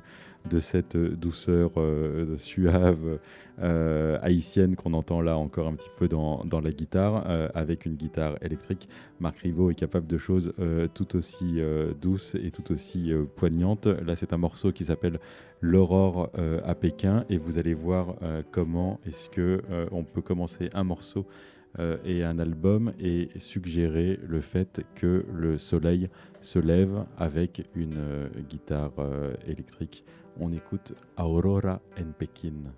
de 0.50 0.60
cette 0.60 0.96
douceur 0.96 1.72
euh, 1.78 2.38
suave 2.38 3.20
euh, 3.62 4.18
haïtienne 4.22 4.76
qu'on 4.76 4.94
entend 4.94 5.22
là 5.22 5.38
encore 5.38 5.68
un 5.68 5.74
petit 5.74 5.90
peu 5.98 6.08
dans, 6.08 6.44
la 6.64 6.72
guitare, 6.72 7.26
euh, 7.28 7.50
avec 7.54 7.86
une 7.86 7.96
guitare 7.96 8.36
électrique, 8.42 8.88
Marc 9.20 9.40
Rivaux 9.40 9.70
est 9.70 9.76
capable 9.76 10.08
de 10.08 10.18
choses 10.18 10.54
euh, 10.60 10.88
tout 10.94 11.18
aussi 11.18 11.60
euh, 11.60 11.94
douces 12.02 12.36
et 12.36 12.52
tout 12.52 12.72
aussi 12.72 13.12
euh, 13.12 13.26
poignantes. 13.36 13.88
Là, 13.88 14.16
c'est 14.16 14.34
un 14.34 14.38
morceau 14.38 14.72
qui 14.72 14.86
s'appelle 14.86 15.20
L'aurore 15.62 16.30
euh, 16.38 16.62
à 16.64 16.74
Pékin 16.74 17.26
et 17.30 17.38
vous 17.38 17.60
allez 17.60 17.74
voir 17.74 18.16
euh, 18.22 18.42
comment 18.52 19.00
est-ce 19.06 19.28
que 19.28 19.62
euh, 19.70 19.88
on 19.92 20.04
peut 20.06 20.22
commencer 20.22 20.70
un 20.74 20.86
morceau 20.86 21.26
euh, 21.28 21.59
et 22.04 22.24
un 22.24 22.40
album 22.40 22.94
et 23.00 23.30
suggérer 23.38 24.20
le 24.28 24.42
fait 24.42 24.82
que 24.96 25.26
le 25.34 25.58
soleil 25.58 26.10
se 26.42 26.60
lève 26.60 27.06
avec 27.18 27.68
une 27.76 27.98
euh, 27.98 28.28
guitare 28.48 28.94
euh, 29.00 29.34
électrique. 29.48 30.06
On 30.40 30.52
écoute 30.52 30.94
Aurora 31.18 31.82
en 32.00 32.12
Pékin. 32.18 32.72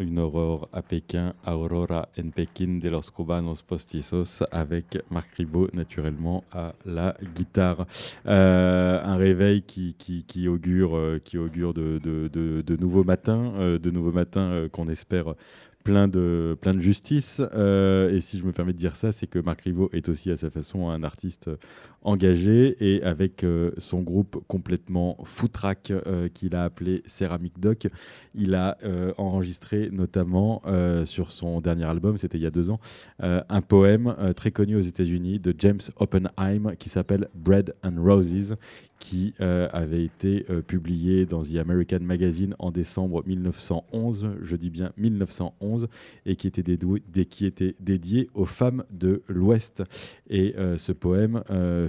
Une 0.00 0.18
aurore 0.18 0.68
à 0.72 0.82
Pékin, 0.82 1.34
Aurora 1.46 2.08
en 2.18 2.30
Pékin 2.30 2.78
de 2.78 2.88
los 2.88 3.10
cubanos 3.14 3.62
postizos 3.62 4.42
avec 4.50 4.98
Marc 5.10 5.34
Ribot 5.36 5.68
naturellement 5.72 6.44
à 6.52 6.74
la 6.84 7.16
guitare. 7.34 7.86
Euh, 8.26 9.02
un 9.02 9.16
réveil 9.16 9.62
qui, 9.62 10.48
augure, 10.48 10.96
euh, 10.96 11.20
qui 11.22 11.38
augure 11.38 11.74
de, 11.74 12.76
nouveaux 12.80 13.04
matins, 13.04 13.78
de 13.80 13.90
nouveaux 13.90 14.12
matins 14.12 14.50
euh, 14.50 14.68
qu'on 14.68 14.88
espère 14.88 15.34
plein 15.84 16.08
de, 16.08 16.56
justice. 16.78 17.40
Et 17.40 18.20
si 18.20 18.38
je 18.38 18.44
me 18.44 18.52
permets 18.52 18.72
de 18.72 18.78
dire 18.78 18.96
ça, 18.96 19.12
c'est 19.12 19.26
que 19.26 19.38
Marc 19.38 19.62
Rivaux 19.62 19.90
est 19.92 20.08
aussi 20.08 20.30
à 20.30 20.36
sa 20.36 20.50
façon 20.50 20.90
un 20.90 21.02
artiste 21.04 21.48
engagé 22.06 22.76
et 22.80 23.02
avec 23.02 23.42
euh, 23.42 23.72
son 23.78 24.00
groupe 24.00 24.42
complètement 24.46 25.18
foutraque 25.24 25.90
euh, 25.90 26.28
qu'il 26.28 26.54
a 26.54 26.64
appelé 26.64 27.02
Ceramic 27.06 27.58
Doc, 27.58 27.88
il 28.34 28.54
a 28.54 28.78
euh, 28.84 29.12
enregistré 29.18 29.90
notamment 29.90 30.62
euh, 30.66 31.04
sur 31.04 31.32
son 31.32 31.60
dernier 31.60 31.84
album, 31.84 32.16
c'était 32.16 32.38
il 32.38 32.44
y 32.44 32.46
a 32.46 32.50
deux 32.50 32.70
ans, 32.70 32.78
un 33.18 33.60
poème 33.60 34.14
très 34.36 34.50
connu 34.50 34.76
aux 34.76 34.80
États-Unis 34.80 35.40
de 35.40 35.54
James 35.58 35.80
Oppenheim 35.96 36.76
qui 36.78 36.88
s'appelle 36.88 37.28
Bread 37.34 37.74
and 37.82 38.02
Roses 38.02 38.56
qui 38.98 39.34
avait 39.40 40.04
été 40.04 40.46
publié 40.66 41.26
dans 41.26 41.42
The 41.42 41.56
American 41.56 42.00
Magazine 42.00 42.54
en 42.58 42.70
décembre 42.70 43.22
1911, 43.26 44.30
je 44.42 44.56
dis 44.56 44.70
bien 44.70 44.92
1911, 44.96 45.88
et 46.24 46.36
qui 46.36 46.46
était, 46.48 47.74
dédié 47.80 48.30
aux 48.34 48.46
femmes 48.46 48.84
de 48.90 49.22
l'Ouest. 49.28 49.82
Et 50.30 50.54
ce 50.76 50.92
poème 50.92 51.42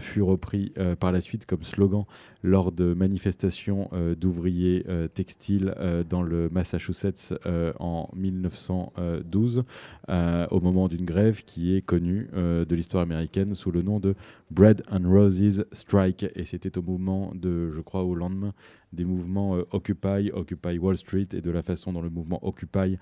fut 0.08 0.22
repris 0.22 0.74
euh, 0.78 0.96
par 0.96 1.12
la 1.12 1.22
suite 1.22 1.46
comme 1.46 1.64
slogan 1.64 2.06
lors 2.48 2.72
de 2.72 2.94
manifestations 2.94 3.90
euh, 3.94 4.16
d'ouvriers 4.16 4.86
euh, 4.88 5.08
textiles 5.08 5.74
euh, 5.78 6.04
dans 6.04 6.22
le 6.22 6.50
Massachusetts 6.50 7.34
en 7.80 8.10
1912, 8.16 9.64
euh, 10.10 10.48
au 10.52 10.62
moment 10.62 10.88
d'une 10.88 11.06
grève 11.06 11.44
qui 11.44 11.76
est 11.76 11.82
connue 11.82 12.30
de 12.34 12.76
l'histoire 12.76 13.04
américaine 13.04 13.54
sous 13.54 13.72
le 13.72 13.82
nom 13.82 14.00
de 14.00 14.16
Bread 14.52 14.84
and 14.92 15.10
Roses 15.10 15.66
Strike. 15.72 16.26
Et 16.36 16.46
c'était 16.46 16.78
au 16.78 16.82
moment 16.82 17.34
de, 17.36 17.70
je 17.72 17.82
crois, 17.82 18.04
au 18.04 18.16
lendemain 18.16 18.54
des 18.94 19.04
mouvements 19.04 19.58
Occupy, 19.72 20.32
Occupy 20.34 20.78
Wall 20.78 20.96
Street 20.96 21.28
et 21.34 21.42
de 21.42 21.52
la 21.52 21.62
façon 21.62 21.92
dont 21.92 22.02
le 22.02 22.10
mouvement 22.10 22.40
Occupy 22.48 22.98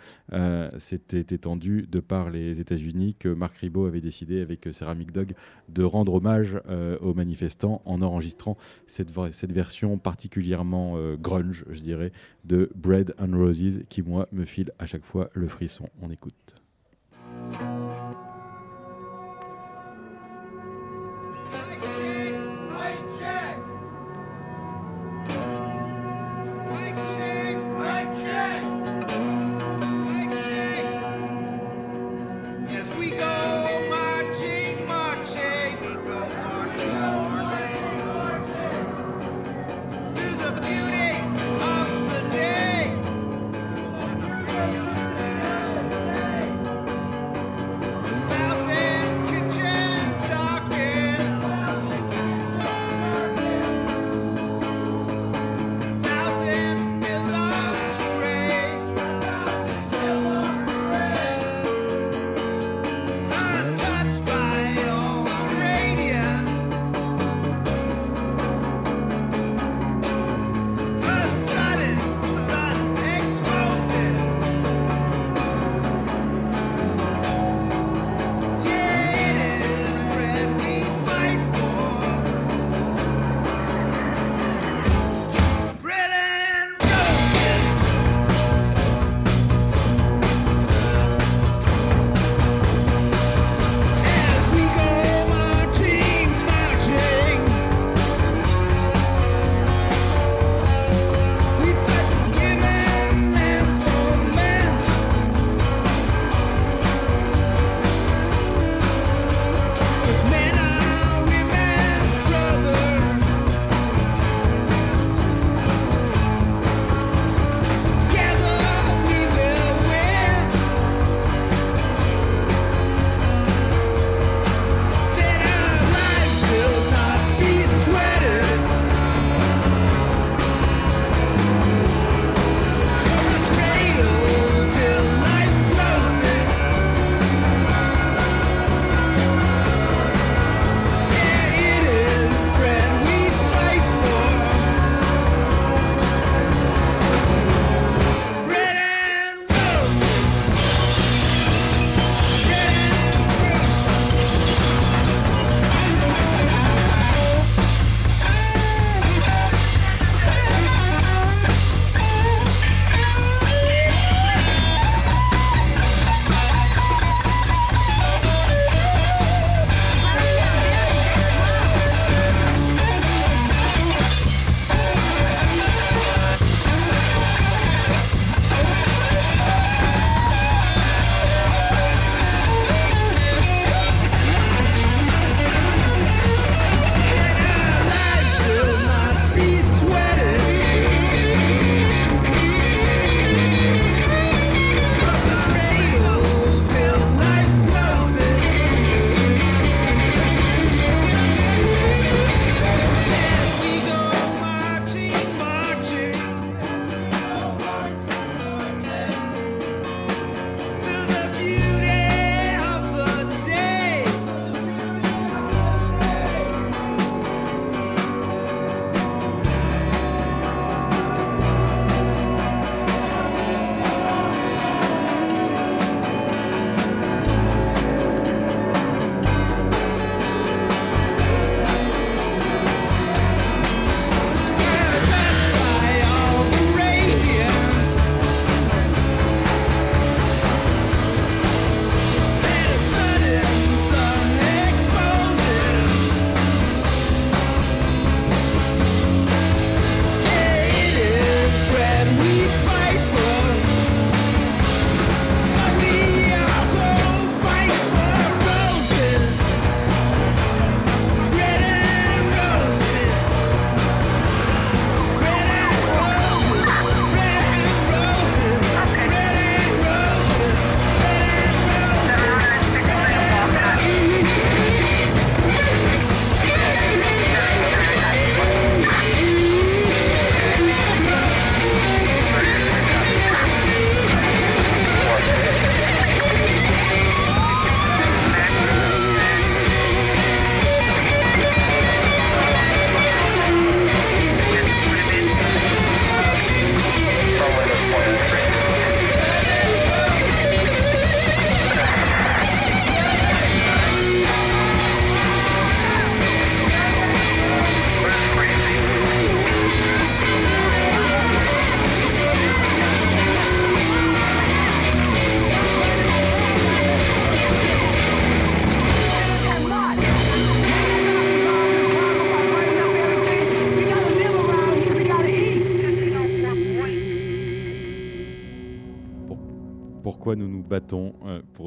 s'était 0.79 1.35
étendu 1.35 1.85
de 1.89 1.99
par 1.99 2.31
les 2.31 2.59
États-Unis 2.59 3.15
que 3.19 3.29
Marc 3.29 3.57
Ribot 3.57 3.85
avait 3.85 4.01
décidé 4.01 4.41
avec 4.41 4.67
euh, 4.67 4.71
Ceramic 4.71 5.11
Dog 5.11 5.33
de 5.69 5.83
rendre 5.83 6.13
hommage 6.15 6.59
aux 7.01 7.13
manifestants 7.13 7.81
en 7.85 8.01
enregistrant 8.01 8.57
cette, 8.87 9.11
cette 9.35 9.51
version 9.51 9.97
particulièrement 9.97 10.93
euh, 10.97 11.15
grunge, 11.15 11.65
je 11.69 11.81
dirais, 11.81 12.11
de 12.43 12.71
Bread 12.75 13.13
and 13.19 13.37
Roses 13.37 13.83
qui, 13.89 14.01
moi, 14.01 14.27
me 14.31 14.45
file 14.45 14.71
à 14.79 14.85
chaque 14.85 15.05
fois 15.05 15.29
le 15.33 15.47
frisson. 15.47 15.89
On 16.01 16.09
écoute. 16.09 16.64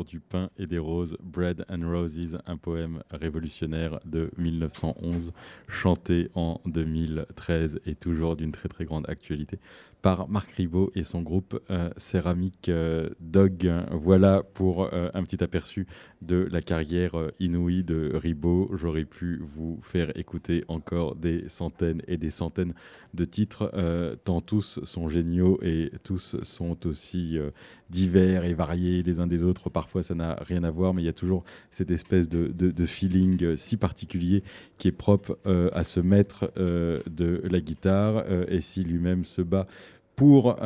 Du 0.09 0.21
pain 0.21 0.51
et 0.59 0.67
des 0.67 0.79
roses, 0.79 1.17
Bread 1.23 1.65
and 1.69 1.89
Roses, 1.89 2.39
un 2.47 2.57
poème 2.57 3.03
révolutionnaire 3.11 4.01
de 4.05 4.31
1911, 4.39 5.33
chanté 5.69 6.31
en 6.35 6.61
2013 6.67 7.81
et 7.87 7.95
toujours 7.95 8.35
d'une 8.35 8.51
très 8.51 8.69
très 8.69 8.87
grande 8.87 9.09
actualité 9.09 9.61
par 10.03 10.29
Marc 10.29 10.51
Ribot 10.53 10.91
et 10.95 11.03
son 11.03 11.23
groupe 11.23 11.61
euh, 11.71 11.91
Céramique 11.97 12.69
euh, 12.69 13.11
Dog. 13.21 13.71
Voilà 13.91 14.43
pour 14.55 14.85
euh, 14.85 15.11
un 15.15 15.23
petit 15.25 15.43
aperçu 15.43 15.87
de 16.23 16.49
la 16.51 16.63
carrière 16.63 17.15
inouïe 17.41 17.83
de 17.83 18.13
Ribot. 18.15 18.71
J'aurais 18.75 19.05
pu 19.05 19.41
vous 19.43 19.81
faire 19.83 20.17
écouter 20.17 20.65
encore 20.69 21.17
des 21.17 21.49
centaines 21.49 22.03
et 22.07 22.17
des 22.17 22.31
centaines 22.31 22.75
de 23.15 23.25
titres, 23.25 23.71
euh, 23.75 24.17
tant 24.25 24.41
tous 24.41 24.81
sont 24.85 25.09
géniaux 25.09 25.59
et 25.63 25.91
tous 26.03 26.37
sont 26.43 26.87
aussi 26.87 27.39
euh, 27.39 27.51
divers 27.91 28.45
et 28.45 28.55
variés 28.55 29.03
les 29.03 29.21
uns 29.21 29.27
des 29.27 29.43
autres. 29.43 29.71
Parfois, 29.71 30.03
ça 30.03 30.15
n'a 30.15 30.37
rien 30.41 30.63
à 30.65 30.71
voir, 30.71 30.95
mais 30.95 31.03
il 31.03 31.07
y 31.07 31.11
a 31.11 31.15
toujours 31.15 31.45
cette 31.71 31.91
espèce 31.91 32.29
de, 32.29 32.87
feeling 32.87 33.43
euh, 33.43 33.57
si 33.57 33.77
particulier 33.77 34.43
qui 34.77 34.89
est 34.89 34.93
propre 34.93 35.39
à 35.73 35.85
ce 35.85 36.01
maître 36.01 36.53
de 36.57 37.43
la 37.51 37.61
guitare. 37.61 38.25
Et 38.49 38.61
si 38.61 38.85
lui-même 38.85 39.25
se 39.25 39.43
bat 39.43 39.67
pour 40.15 40.57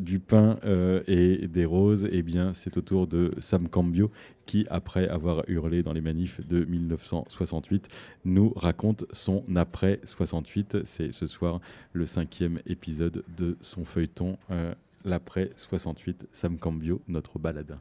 du 0.00 0.18
pain 0.18 0.58
et 1.06 1.48
des 1.48 1.64
roses, 1.64 2.08
eh 2.10 2.22
bien, 2.22 2.52
c'est 2.52 2.76
au 2.76 2.80
tour 2.80 3.06
de 3.06 3.32
Sam 3.40 3.68
Cambio 3.68 4.10
qui, 4.46 4.66
après 4.70 5.08
avoir 5.08 5.44
hurlé 5.48 5.82
dans 5.82 5.92
les 5.92 6.00
manifs 6.00 6.46
de 6.46 6.64
1968, 6.64 7.88
nous 8.24 8.52
raconte 8.56 9.04
son 9.12 9.44
après 9.56 10.00
68. 10.04 10.78
C'est 10.84 11.12
ce 11.12 11.26
soir 11.26 11.60
le 11.92 12.06
cinquième 12.06 12.60
épisode 12.66 13.24
de 13.36 13.56
son 13.60 13.84
feuilleton, 13.84 14.38
euh, 14.50 14.74
l'après 15.04 15.50
68. 15.56 16.28
Sam 16.32 16.58
Cambio, 16.58 17.00
notre 17.08 17.38
baladin. 17.38 17.78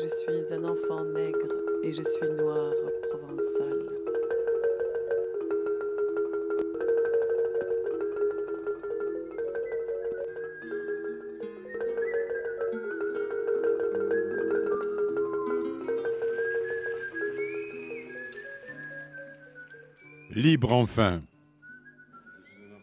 Je 0.00 0.06
suis 0.06 0.54
un 0.54 0.64
enfant 0.64 1.04
nègre 1.04 1.54
et 1.82 1.92
je 1.92 2.02
suis 2.02 2.30
noir 2.38 2.72
provençal. 3.10 3.99
Libre 20.32 20.70
enfin. 20.70 21.22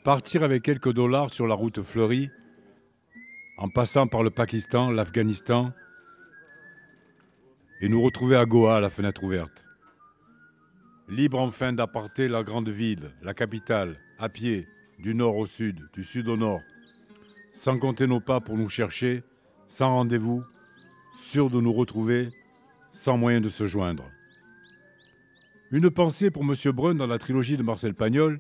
Partir 0.04 0.44
avec 0.44 0.64
quelques 0.64 0.92
dollars 0.92 1.30
sur 1.30 1.48
la 1.48 1.56
route 1.56 1.82
fleurie, 1.82 2.30
en 3.58 3.70
passant 3.70 4.06
par 4.06 4.22
le 4.22 4.30
Pakistan, 4.30 4.92
l'Afghanistan, 4.92 5.72
et 7.80 7.88
nous 7.88 8.02
retrouver 8.02 8.36
à 8.36 8.46
Goa, 8.46 8.76
à 8.76 8.80
la 8.82 8.90
fenêtre 8.90 9.24
ouverte. 9.24 9.66
Libre 11.08 11.40
enfin 11.40 11.72
d'apporter 11.72 12.28
la 12.28 12.44
grande 12.44 12.68
ville, 12.68 13.14
la 13.22 13.34
capitale, 13.34 13.98
à 14.20 14.28
pied, 14.28 14.68
du 15.00 15.16
nord 15.16 15.38
au 15.38 15.46
sud, 15.46 15.80
du 15.94 16.04
sud 16.04 16.28
au 16.28 16.36
nord, 16.36 16.60
sans 17.54 17.80
compter 17.80 18.08
nos 18.08 18.20
pas 18.20 18.42
pour 18.42 18.58
nous 18.58 18.68
chercher, 18.68 19.24
sans 19.70 19.92
rendez-vous, 19.92 20.44
sûr 21.16 21.50
de 21.50 21.62
nous 21.62 21.72
retrouver, 21.72 22.28
sans 22.92 23.18
moyen 23.18 23.40
de 23.40 23.48
se 23.48 23.68
joindre. 23.68 24.04
Une 25.72 25.90
pensée 25.90 26.32
pour 26.32 26.44
M. 26.44 26.54
Brun 26.74 26.96
dans 26.96 27.08
la 27.08 27.18
trilogie 27.18 27.58
de 27.58 27.64
Marcel 27.64 27.94
Pagnol, 27.94 28.40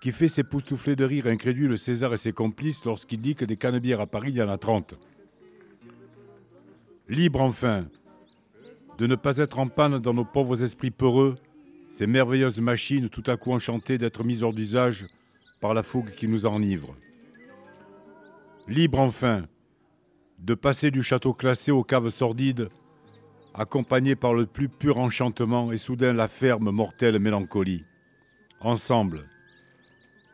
qui 0.00 0.10
fait 0.10 0.28
s'époustoufler 0.28 0.96
de 0.96 1.04
rire 1.04 1.26
incrédule 1.26 1.78
César 1.78 2.12
et 2.14 2.18
ses 2.18 2.32
complices 2.32 2.84
lorsqu'il 2.84 3.20
dit 3.20 3.36
que 3.36 3.44
des 3.44 3.56
canebières 3.56 4.00
à 4.00 4.06
Paris, 4.06 4.30
il 4.30 4.36
y 4.36 4.42
en 4.42 4.48
a 4.48 4.58
30. 4.58 4.94
Libre 7.08 7.40
enfin 7.40 7.86
de 8.98 9.06
ne 9.06 9.14
pas 9.14 9.38
être 9.38 9.58
en 9.58 9.68
panne 9.68 9.98
dans 9.98 10.12
nos 10.12 10.24
pauvres 10.24 10.62
esprits 10.62 10.90
peureux, 10.90 11.36
ces 11.88 12.06
merveilleuses 12.06 12.60
machines 12.60 13.08
tout 13.08 13.22
à 13.26 13.36
coup 13.36 13.52
enchantées 13.52 13.96
d'être 13.96 14.24
mises 14.24 14.42
hors 14.42 14.52
d'usage 14.52 15.06
par 15.60 15.72
la 15.72 15.82
fougue 15.82 16.10
qui 16.10 16.28
nous 16.28 16.46
enivre. 16.46 16.96
Libre 18.68 18.98
enfin 18.98 19.46
de 20.38 20.54
passer 20.54 20.90
du 20.90 21.02
château 21.02 21.32
classé 21.32 21.70
aux 21.70 21.84
caves 21.84 22.10
sordides 22.10 22.68
accompagné 23.60 24.16
par 24.16 24.32
le 24.32 24.46
plus 24.46 24.70
pur 24.70 24.96
enchantement 24.96 25.70
et 25.70 25.76
soudain 25.76 26.14
la 26.14 26.28
ferme, 26.28 26.70
mortelle 26.70 27.18
mélancolie. 27.18 27.84
Ensemble, 28.62 29.28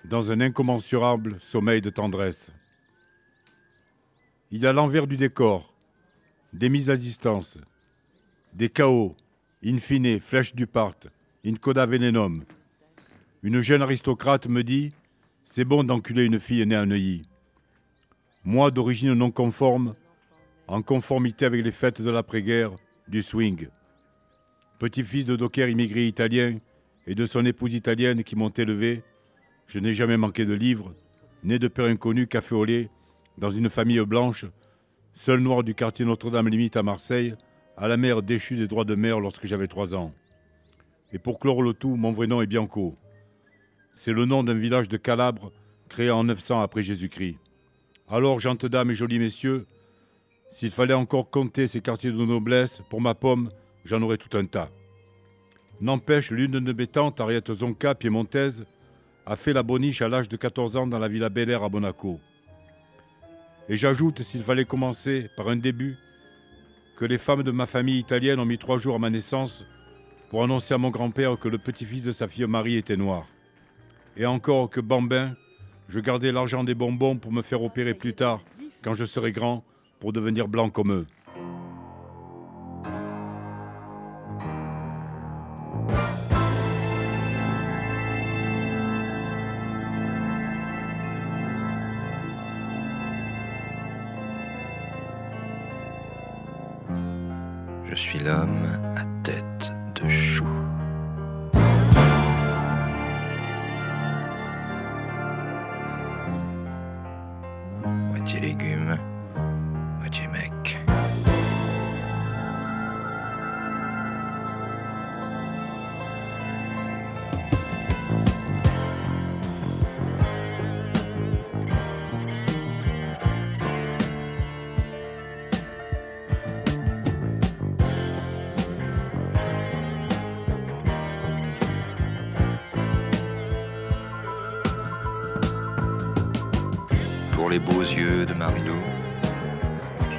dans 0.04 0.30
un 0.30 0.40
incommensurable 0.40 1.34
sommeil 1.40 1.80
de 1.80 1.90
tendresse. 1.90 2.52
Il 4.52 4.64
a 4.64 4.72
l'envers 4.72 5.08
du 5.08 5.16
décor, 5.16 5.74
des 6.52 6.68
mises 6.68 6.88
à 6.88 6.96
distance, 6.96 7.58
des 8.52 8.68
chaos, 8.68 9.16
in 9.64 9.78
fine, 9.78 10.20
flèche 10.20 10.54
du 10.54 10.68
part, 10.68 10.94
in 11.44 11.54
coda 11.54 11.84
venenum. 11.84 12.44
Une 13.42 13.58
jeune 13.58 13.82
aristocrate 13.82 14.46
me 14.46 14.62
dit 14.62 14.92
C'est 15.42 15.64
bon 15.64 15.82
d'enculer 15.82 16.26
une 16.26 16.38
fille 16.38 16.64
née 16.64 16.76
à 16.76 16.86
Neuilly. 16.86 17.22
Moi, 18.44 18.70
d'origine 18.70 19.14
non 19.14 19.32
conforme, 19.32 19.96
en 20.68 20.80
conformité 20.80 21.44
avec 21.44 21.64
les 21.64 21.72
fêtes 21.72 22.00
de 22.00 22.10
l'après-guerre, 22.10 22.76
du 23.08 23.22
swing. 23.22 23.68
Petit-fils 24.78 25.24
de 25.24 25.36
docker 25.36 25.68
immigré 25.68 26.06
italien 26.06 26.58
et 27.06 27.14
de 27.14 27.26
son 27.26 27.44
épouse 27.44 27.74
italienne 27.74 28.24
qui 28.24 28.36
m'ont 28.36 28.50
élevé, 28.50 29.02
je 29.66 29.78
n'ai 29.78 29.94
jamais 29.94 30.16
manqué 30.16 30.44
de 30.44 30.54
livres, 30.54 30.94
né 31.42 31.58
de 31.58 31.68
père 31.68 31.86
inconnu, 31.86 32.26
café 32.26 32.54
au 32.54 32.64
lait, 32.64 32.90
dans 33.38 33.50
une 33.50 33.68
famille 33.68 34.04
blanche, 34.04 34.46
seul 35.12 35.40
noir 35.40 35.62
du 35.62 35.74
quartier 35.74 36.04
Notre-Dame-Limite 36.04 36.76
à 36.76 36.82
Marseille, 36.82 37.34
à 37.76 37.88
la 37.88 37.96
mère 37.96 38.22
déchue 38.22 38.56
des 38.56 38.66
droits 38.66 38.84
de 38.84 38.94
mer 38.94 39.20
lorsque 39.20 39.46
j'avais 39.46 39.68
trois 39.68 39.94
ans. 39.94 40.12
Et 41.12 41.18
pour 41.18 41.38
clore 41.38 41.62
le 41.62 41.72
tout, 41.72 41.96
mon 41.96 42.12
vrai 42.12 42.26
nom 42.26 42.42
est 42.42 42.46
Bianco. 42.46 42.96
C'est 43.92 44.12
le 44.12 44.24
nom 44.24 44.42
d'un 44.42 44.54
village 44.54 44.88
de 44.88 44.96
Calabre 44.96 45.52
créé 45.88 46.10
en 46.10 46.24
900 46.24 46.60
après 46.60 46.82
Jésus-Christ. 46.82 47.38
Alors, 48.08 48.40
gentes 48.40 48.66
dames 48.66 48.90
et 48.90 48.94
jolis 48.94 49.18
messieurs, 49.18 49.66
s'il 50.50 50.70
fallait 50.70 50.94
encore 50.94 51.30
compter 51.30 51.66
ces 51.66 51.80
quartiers 51.80 52.12
de 52.12 52.24
noblesse, 52.24 52.82
pour 52.88 53.00
ma 53.00 53.14
pomme, 53.14 53.50
j'en 53.84 54.02
aurais 54.02 54.16
tout 54.16 54.36
un 54.36 54.46
tas. 54.46 54.70
N'empêche, 55.80 56.30
l'une 56.30 56.52
de 56.52 56.72
mes 56.72 56.86
tantes, 56.86 57.20
Ariette 57.20 57.52
Zonka, 57.52 57.94
piémontaise, 57.94 58.64
a 59.26 59.36
fait 59.36 59.52
la 59.52 59.62
boniche 59.62 60.02
à 60.02 60.08
l'âge 60.08 60.28
de 60.28 60.36
14 60.36 60.76
ans 60.76 60.86
dans 60.86 60.98
la 60.98 61.08
villa 61.08 61.28
Bel 61.28 61.50
Air 61.50 61.64
à 61.64 61.68
Monaco. 61.68 62.20
Et 63.68 63.76
j'ajoute, 63.76 64.22
s'il 64.22 64.42
fallait 64.42 64.64
commencer 64.64 65.28
par 65.36 65.48
un 65.48 65.56
début, 65.56 65.96
que 66.96 67.04
les 67.04 67.18
femmes 67.18 67.42
de 67.42 67.50
ma 67.50 67.66
famille 67.66 67.98
italienne 67.98 68.40
ont 68.40 68.46
mis 68.46 68.58
trois 68.58 68.78
jours 68.78 68.94
à 68.94 68.98
ma 68.98 69.10
naissance 69.10 69.64
pour 70.30 70.42
annoncer 70.42 70.72
à 70.72 70.78
mon 70.78 70.90
grand-père 70.90 71.38
que 71.38 71.48
le 71.48 71.58
petit-fils 71.58 72.04
de 72.04 72.12
sa 72.12 72.28
fille 72.28 72.46
Marie 72.46 72.76
était 72.76 72.96
noir. 72.96 73.26
Et 74.16 74.24
encore 74.24 74.70
que 74.70 74.80
bambin, 74.80 75.34
je 75.88 76.00
gardais 76.00 76.32
l'argent 76.32 76.64
des 76.64 76.74
bonbons 76.74 77.16
pour 77.16 77.32
me 77.32 77.42
faire 77.42 77.62
opérer 77.62 77.94
plus 77.94 78.14
tard, 78.14 78.40
quand 78.82 78.94
je 78.94 79.04
serai 79.04 79.32
grand, 79.32 79.62
pour 79.98 80.12
devenir 80.12 80.48
blanc 80.48 80.70
comme 80.70 80.92
eux. 80.92 81.06
Je 97.88 97.94
suis 97.94 98.18
l'homme 98.18 98.85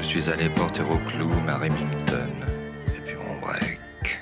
Je 0.01 0.21
suis 0.21 0.29
allé 0.29 0.49
porter 0.49 0.81
au 0.81 0.97
clou 1.09 1.29
ma 1.45 1.55
Remington 1.55 2.29
et 2.95 2.99
puis 3.01 3.15
mon 3.15 3.39
break. 3.39 4.19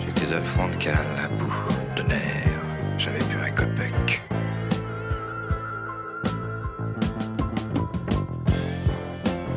J'étais 0.00 0.34
à 0.34 0.40
Francal 0.40 1.06
à 1.24 1.28
bout 1.28 1.52
de 1.96 2.02
nerfs. 2.02 2.46
J'avais 2.98 3.18
plus 3.18 3.40
un 3.40 3.50
copec. 3.50 4.22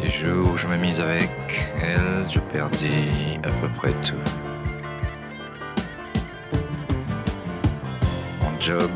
Des 0.02 0.10
jours 0.10 0.54
où 0.54 0.58
je 0.58 0.68
me 0.68 0.78
mis 0.78 1.00
avec 1.00 1.32
elle, 1.82 2.30
je 2.32 2.40
perdis 2.40 3.38
à 3.44 3.50
peu 3.62 3.68
près 3.78 3.94
tout. 4.04 4.16
Mon 8.42 8.62
job, 8.62 8.92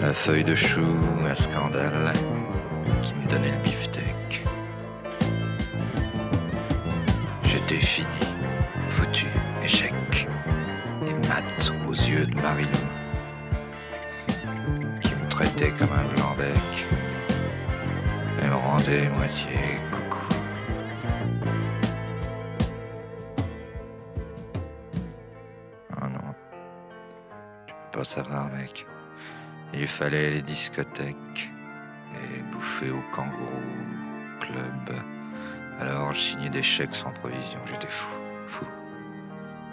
la 0.00 0.12
feuille 0.12 0.44
de 0.44 0.54
chou, 0.54 0.96
un 1.24 1.34
scandale. 1.34 2.12
Et 30.70 32.42
bouffer 32.52 32.90
au 32.90 33.02
kangourou 33.10 33.62
club. 34.40 34.96
Alors 35.80 36.12
je 36.12 36.20
signais 36.20 36.50
des 36.50 36.62
chèques 36.62 36.94
sans 36.94 37.10
provision, 37.10 37.58
j'étais 37.66 37.88
fou, 37.88 38.08
fou. 38.46 38.66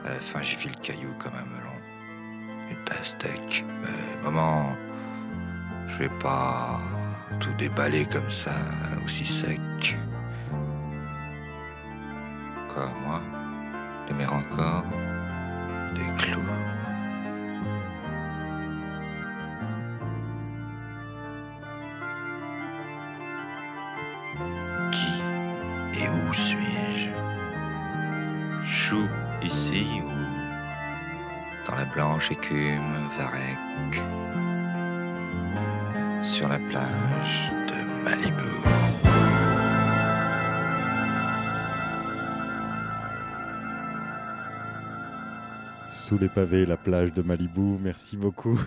À 0.06 0.10
la 0.10 0.20
fin, 0.20 0.42
j'ai 0.42 0.56
fait 0.56 0.70
le 0.70 0.82
caillou 0.82 1.14
comme 1.20 1.34
un 1.36 1.46
melon. 1.46 1.80
Une 2.72 2.84
pastèque. 2.86 3.66
Mais 3.82 4.24
maman, 4.24 4.76
je 5.88 5.98
vais 5.98 6.10
pas 6.20 6.80
tout 7.40 7.54
déballer 7.58 8.06
comme 8.06 8.30
ça, 8.32 8.56
aussi 9.06 9.26
sec. 9.26 9.98
Quoi, 12.70 12.90
moi 13.06 13.22
D'aimer 14.08 14.28
encore 14.28 14.86
Des 15.94 16.24
clous 16.24 16.79
et 25.94 26.08
où 26.10 26.34
suis-je? 26.34 27.10
Chou 28.66 29.08
ici 29.42 30.02
ou 30.04 31.70
dans 31.70 31.76
la 31.76 31.86
blanche 31.86 32.32
écume 32.32 33.10
varech 33.18 34.04
sur 36.24 36.48
la 36.48 36.60
plage 36.60 37.52
de 37.68 38.04
Malibu? 38.04 39.09
Sous 46.10 46.18
les 46.18 46.28
pavés, 46.28 46.66
la 46.66 46.76
plage 46.76 47.14
de 47.14 47.22
Malibu, 47.22 47.78
merci 47.80 48.18
beaucoup. 48.18 48.60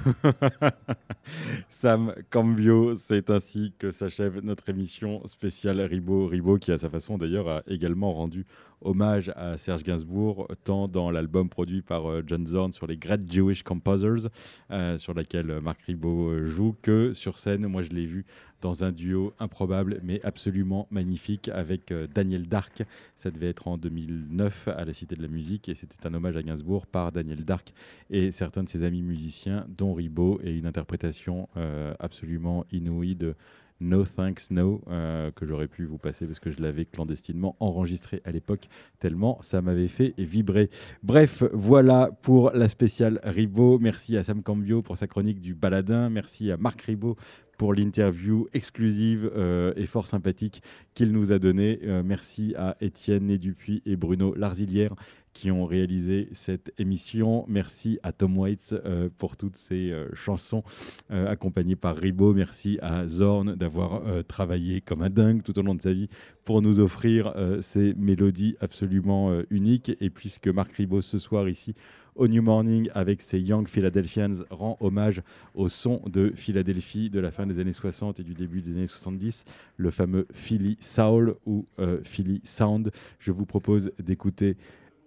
Sam 1.68 2.14
Cambio, 2.30 2.94
c'est 2.94 3.30
ainsi 3.30 3.74
que 3.80 3.90
s'achève 3.90 4.38
notre 4.44 4.68
émission 4.68 5.26
spéciale 5.26 5.80
Ribo. 5.80 6.28
Ribo 6.28 6.56
qui, 6.58 6.70
à 6.70 6.78
sa 6.78 6.88
façon 6.88 7.18
d'ailleurs, 7.18 7.48
a 7.48 7.62
également 7.66 8.12
rendu 8.12 8.46
hommage 8.80 9.32
à 9.34 9.58
Serge 9.58 9.82
Gainsbourg, 9.82 10.46
tant 10.62 10.86
dans 10.86 11.10
l'album 11.10 11.48
produit 11.48 11.82
par 11.82 12.08
euh, 12.08 12.22
John 12.24 12.46
Zorn 12.46 12.72
sur 12.72 12.86
les 12.86 12.96
Great 12.96 13.30
Jewish 13.30 13.64
Composers, 13.64 14.28
euh, 14.70 14.96
sur 14.98 15.12
laquelle 15.12 15.58
Marc 15.62 15.82
Ribot 15.82 16.28
euh, 16.28 16.46
joue, 16.46 16.76
que 16.80 17.12
sur 17.12 17.40
scène, 17.40 17.66
moi 17.66 17.82
je 17.82 17.90
l'ai 17.90 18.06
vu 18.06 18.24
dans 18.62 18.84
un 18.84 18.92
duo 18.92 19.34
improbable 19.38 20.00
mais 20.02 20.20
absolument 20.24 20.86
magnifique 20.90 21.48
avec 21.48 21.92
euh, 21.92 22.06
Daniel 22.06 22.48
Dark. 22.48 22.84
Ça 23.16 23.30
devait 23.30 23.50
être 23.50 23.68
en 23.68 23.76
2009 23.76 24.68
à 24.68 24.84
la 24.86 24.94
Cité 24.94 25.16
de 25.16 25.22
la 25.22 25.28
Musique 25.28 25.68
et 25.68 25.74
c'était 25.74 26.06
un 26.06 26.14
hommage 26.14 26.36
à 26.38 26.42
Gainsbourg 26.42 26.86
par 26.86 27.12
Daniel 27.12 27.44
Dark 27.44 27.74
et 28.08 28.30
certains 28.30 28.62
de 28.62 28.68
ses 28.68 28.84
amis 28.84 29.02
musiciens, 29.02 29.66
dont 29.68 29.92
Ribot, 29.92 30.40
et 30.42 30.56
une 30.56 30.66
interprétation 30.66 31.48
euh, 31.56 31.92
absolument 31.98 32.64
inouïe 32.72 33.16
de 33.16 33.34
No 33.82 34.04
Thanks 34.04 34.50
No, 34.50 34.80
euh, 34.88 35.30
que 35.32 35.44
j'aurais 35.44 35.66
pu 35.66 35.84
vous 35.84 35.98
passer 35.98 36.26
parce 36.26 36.38
que 36.38 36.50
je 36.50 36.62
l'avais 36.62 36.84
clandestinement 36.84 37.56
enregistré 37.58 38.22
à 38.24 38.30
l'époque, 38.30 38.68
tellement 39.00 39.38
ça 39.42 39.60
m'avait 39.60 39.88
fait 39.88 40.14
vibrer. 40.18 40.70
Bref, 41.02 41.42
voilà 41.52 42.10
pour 42.22 42.52
la 42.52 42.68
spéciale 42.68 43.20
Ribot. 43.24 43.78
Merci 43.80 44.16
à 44.16 44.24
Sam 44.24 44.42
Cambio 44.42 44.82
pour 44.82 44.96
sa 44.96 45.06
chronique 45.06 45.40
du 45.40 45.54
baladin. 45.54 46.08
Merci 46.10 46.50
à 46.52 46.56
Marc 46.56 46.82
Ribot 46.82 47.16
pour 47.62 47.74
l'interview 47.74 48.48
exclusive 48.54 49.30
euh, 49.36 49.72
et 49.76 49.86
fort 49.86 50.08
sympathique 50.08 50.64
qu'il 50.94 51.12
nous 51.12 51.30
a 51.30 51.38
donnée. 51.38 51.78
Euh, 51.84 52.02
merci 52.04 52.56
à 52.58 52.76
Étienne 52.80 53.26
Nédupuis 53.26 53.82
et 53.86 53.94
Bruno 53.94 54.34
Larzilière 54.34 54.96
qui 55.32 55.52
ont 55.52 55.64
réalisé 55.64 56.28
cette 56.32 56.72
émission. 56.78 57.44
Merci 57.46 58.00
à 58.02 58.10
Tom 58.10 58.36
Waits 58.36 58.72
euh, 58.72 59.08
pour 59.16 59.36
toutes 59.36 59.54
ces 59.54 59.94
chansons 60.12 60.64
accompagnées 61.08 61.76
par 61.76 61.96
Ribot. 61.96 62.34
Merci 62.34 62.80
à 62.82 63.06
Zorn 63.06 63.54
d'avoir 63.54 64.02
travaillé 64.24 64.80
comme 64.80 65.02
un 65.02 65.08
dingue 65.08 65.44
tout 65.44 65.56
au 65.56 65.62
long 65.62 65.76
de 65.76 65.82
sa 65.82 65.92
vie 65.92 66.08
pour 66.44 66.62
nous 66.62 66.80
offrir 66.80 67.32
ces 67.60 67.94
mélodies 67.94 68.56
absolument 68.60 69.40
uniques. 69.50 69.92
Et 70.00 70.10
puisque 70.10 70.48
Marc 70.48 70.72
Ribot 70.72 71.00
ce 71.00 71.16
soir 71.16 71.48
ici 71.48 71.76
au 72.14 72.28
New 72.28 72.42
Morning 72.42 72.88
avec 72.94 73.22
ses 73.22 73.40
Young 73.40 73.68
Philadelphians 73.68 74.44
rend 74.50 74.76
hommage 74.80 75.22
au 75.54 75.68
son 75.68 76.02
de 76.06 76.32
Philadelphie 76.34 77.10
de 77.10 77.20
la 77.20 77.30
fin 77.30 77.46
des 77.46 77.58
années 77.58 77.72
60 77.72 78.20
et 78.20 78.22
du 78.22 78.34
début 78.34 78.62
des 78.62 78.72
années 78.72 78.86
70, 78.86 79.44
le 79.76 79.90
fameux 79.90 80.26
Philly 80.32 80.76
Soul 80.80 81.34
ou 81.46 81.66
euh, 81.78 81.98
Philly 82.04 82.40
Sound. 82.44 82.90
Je 83.18 83.32
vous 83.32 83.46
propose 83.46 83.90
d'écouter 83.98 84.56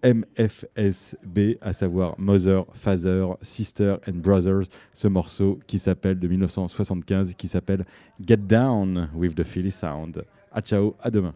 MFSB, 0.03 1.57
à 1.61 1.73
savoir 1.73 2.15
Mother, 2.19 2.65
Father, 2.73 3.25
Sister 3.41 3.97
and 4.07 4.15
Brothers, 4.15 4.65
ce 4.93 5.07
morceau 5.07 5.59
qui 5.65 5.79
s'appelle 5.79 6.19
de 6.19 6.27
1975, 6.27 7.33
qui 7.35 7.47
s'appelle 7.47 7.85
Get 8.19 8.37
Down 8.37 9.09
with 9.15 9.35
the 9.35 9.43
Philly 9.43 9.71
Sound. 9.71 10.23
À 10.51 10.61
ciao, 10.61 10.95
à 11.01 11.09
demain. 11.09 11.33